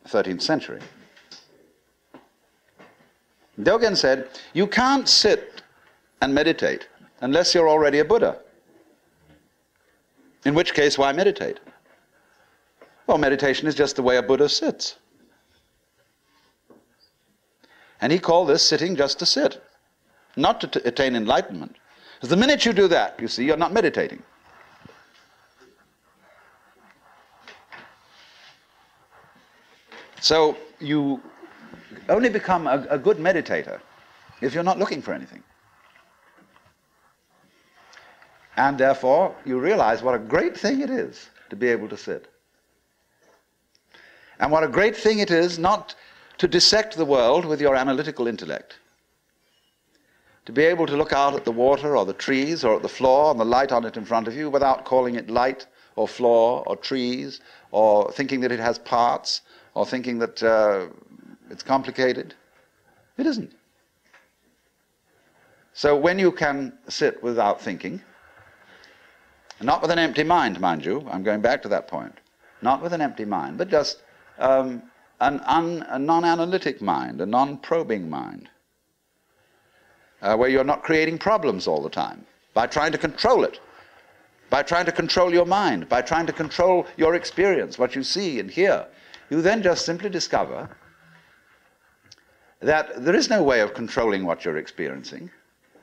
[0.08, 0.80] 13th century.
[3.60, 5.62] Dogen said, You can't sit
[6.20, 6.88] and meditate
[7.20, 8.38] unless you're already a Buddha.
[10.44, 11.58] In which case, why meditate?
[13.06, 14.96] Well, meditation is just the way a Buddha sits.
[18.00, 19.62] And he called this sitting just to sit,
[20.36, 21.74] not to attain enlightenment.
[22.14, 24.22] Because the minute you do that, you see, you're not meditating.
[30.20, 31.20] So you
[32.08, 33.80] only become a, a good meditator
[34.40, 35.42] if you're not looking for anything.
[38.56, 42.26] And therefore, you realize what a great thing it is to be able to sit.
[44.40, 45.94] And what a great thing it is not
[46.38, 48.76] to dissect the world with your analytical intellect.
[50.46, 52.88] To be able to look out at the water or the trees or at the
[52.88, 56.08] floor and the light on it in front of you without calling it light or
[56.08, 57.40] floor or trees
[57.70, 59.42] or thinking that it has parts
[59.78, 60.86] or thinking that uh,
[61.50, 62.34] it's complicated.
[63.16, 63.52] It isn't.
[65.72, 68.02] So when you can sit without thinking,
[69.60, 72.18] not with an empty mind, mind you, I'm going back to that point,
[72.60, 74.02] not with an empty mind, but just
[74.40, 74.82] um,
[75.20, 78.48] an un, a non analytic mind, a non probing mind,
[80.22, 83.60] uh, where you're not creating problems all the time by trying to control it,
[84.50, 88.40] by trying to control your mind, by trying to control your experience, what you see
[88.40, 88.84] and hear.
[89.30, 90.68] You then just simply discover
[92.60, 95.30] that there is no way of controlling what you're experiencing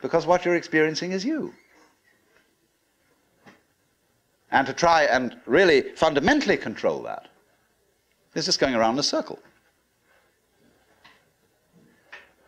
[0.02, 1.54] because what you're experiencing is you.
[4.52, 7.28] And to try and really fundamentally control that
[8.36, 9.40] is just going around in a circle.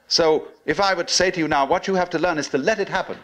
[0.07, 2.47] So if I were to say to you now, what you have to learn is
[2.49, 3.17] to let it happen,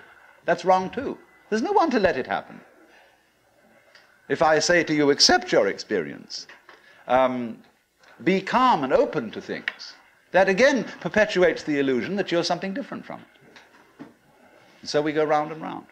[0.46, 1.18] that's wrong too.
[1.50, 2.60] There's no one to let it happen.
[4.30, 6.48] If I say to you, accept your experience,
[7.08, 7.58] um,
[8.24, 9.96] be calm and open to things,
[10.32, 14.06] that again perpetuates the illusion that you're something different from it.
[14.82, 15.86] And so we go round and round.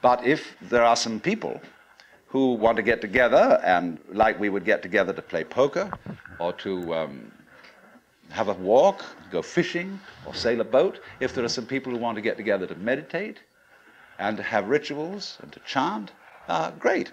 [0.00, 1.60] But if there are some people
[2.28, 5.90] who want to get together and like we would get together to play poker
[6.38, 7.32] or to um,
[8.30, 11.98] have a walk, go fishing or sail a boat, if there are some people who
[11.98, 13.38] want to get together to meditate
[14.18, 16.12] and to have rituals and to chant,
[16.48, 17.12] uh, great.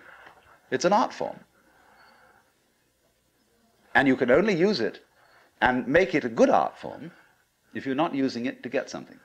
[0.72, 1.40] It's an art form.
[3.94, 5.06] And you can only use it
[5.62, 7.12] and make it a good art form
[7.74, 9.20] if you're not using it to get something.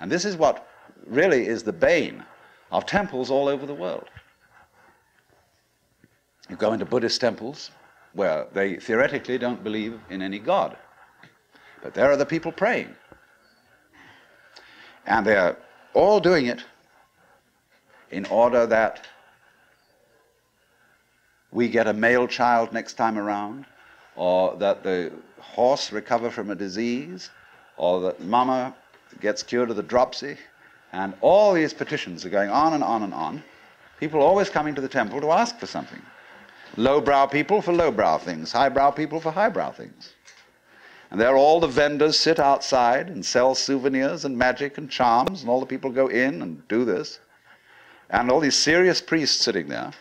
[0.00, 0.66] And this is what
[1.06, 2.24] really is the bane
[2.72, 4.08] of temples all over the world.
[6.48, 7.70] You go into Buddhist temples
[8.12, 10.76] where they theoretically don't believe in any God.
[11.82, 12.94] But there are the people praying.
[15.06, 15.56] And they're
[15.92, 16.64] all doing it
[18.10, 19.06] in order that
[21.54, 23.64] we get a male child next time around,
[24.16, 27.30] or that the horse recover from a disease,
[27.76, 28.74] or that mama
[29.20, 30.36] gets cured of the dropsy,
[30.92, 33.42] and all these petitions are going on and on and on.
[34.00, 36.02] People always coming to the temple to ask for something.
[36.76, 40.12] Lowbrow people for lowbrow things, highbrow people for highbrow things.
[41.12, 45.50] And there all the vendors sit outside and sell souvenirs and magic and charms, and
[45.50, 47.20] all the people go in and do this.
[48.10, 49.92] And all these serious priests sitting there,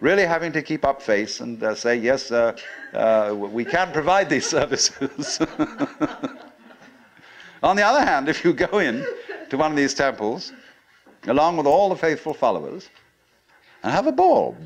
[0.00, 2.56] really having to keep up face and uh, say, yes, uh,
[2.94, 5.40] uh, we can provide these services.
[7.62, 9.04] On the other hand, if you go in
[9.50, 10.52] to one of these temples,
[11.26, 12.88] along with all the faithful followers,
[13.82, 14.56] and have a ball.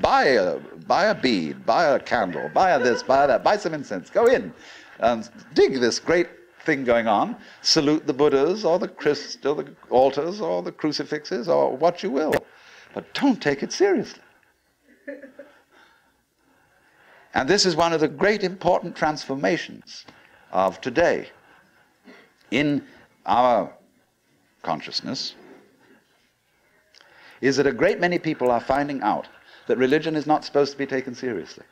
[0.00, 3.74] Buy a, buy a bead, buy a candle, buy a this, buy that, buy some
[3.74, 4.10] incense.
[4.10, 4.52] Go in
[5.00, 6.28] and dig this great
[6.64, 7.36] thing going on.
[7.62, 12.10] Salute the Buddhas or the Christ or the altars or the crucifixes or what you
[12.10, 12.34] will.
[12.94, 14.22] But don't take it seriously.
[17.34, 20.06] And this is one of the great important transformations
[20.52, 21.28] of today
[22.50, 22.82] in
[23.26, 23.70] our
[24.62, 25.34] consciousness
[27.40, 29.28] is that a great many people are finding out
[29.66, 31.64] that religion is not supposed to be taken seriously.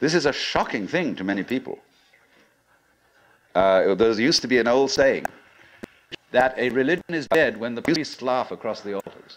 [0.00, 1.78] This is a shocking thing to many people.
[3.54, 5.26] Uh, there used to be an old saying
[6.30, 9.36] that a religion is dead when the priests laugh across the altars.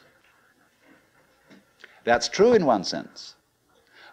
[2.05, 3.35] That's true in one sense.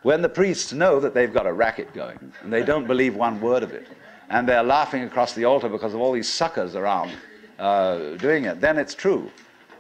[0.03, 3.41] When the priests know that they've got a racket going and they don't believe one
[3.41, 3.87] word of it,
[4.31, 7.13] and they're laughing across the altar because of all these suckers around
[7.59, 9.31] uh, doing it, then it's true.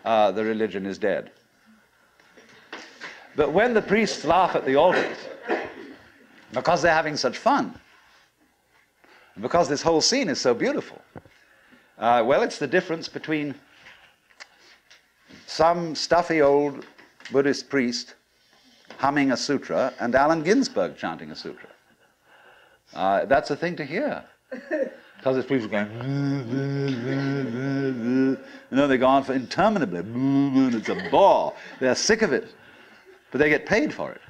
[0.05, 1.32] Uh, the religion is dead.
[3.34, 5.16] But when the priests laugh at the altars,
[6.52, 7.74] because they're having such fun,
[9.34, 11.01] and because this whole scene is so beautiful,
[11.98, 13.55] uh, well, it's the difference between
[15.47, 16.84] some stuffy old
[17.30, 18.14] Buddhist priest
[18.98, 21.68] humming a sutra and Allen Ginsberg chanting a sutra.
[22.94, 24.24] Uh, that's a thing to hear.
[24.50, 25.88] Because it's people going,
[28.70, 31.54] you know, they go on for interminably, and it's a bore.
[31.80, 32.52] They're sick of it,
[33.30, 34.20] but they get paid for it.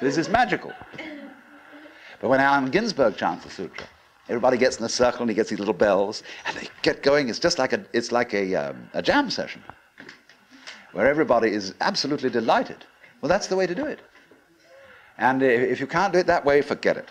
[0.00, 0.72] This is magical.
[2.20, 3.86] But when Allen Ginsberg chants the sutra,
[4.28, 7.28] everybody gets in a circle and he gets these little bells, and they get going.
[7.28, 9.62] It's just like a, it's like a, um, a jam session,
[10.96, 12.78] where everybody is absolutely delighted.
[13.20, 14.00] Well, that's the way to do it.
[15.18, 17.10] And if you can't do it that way, forget it.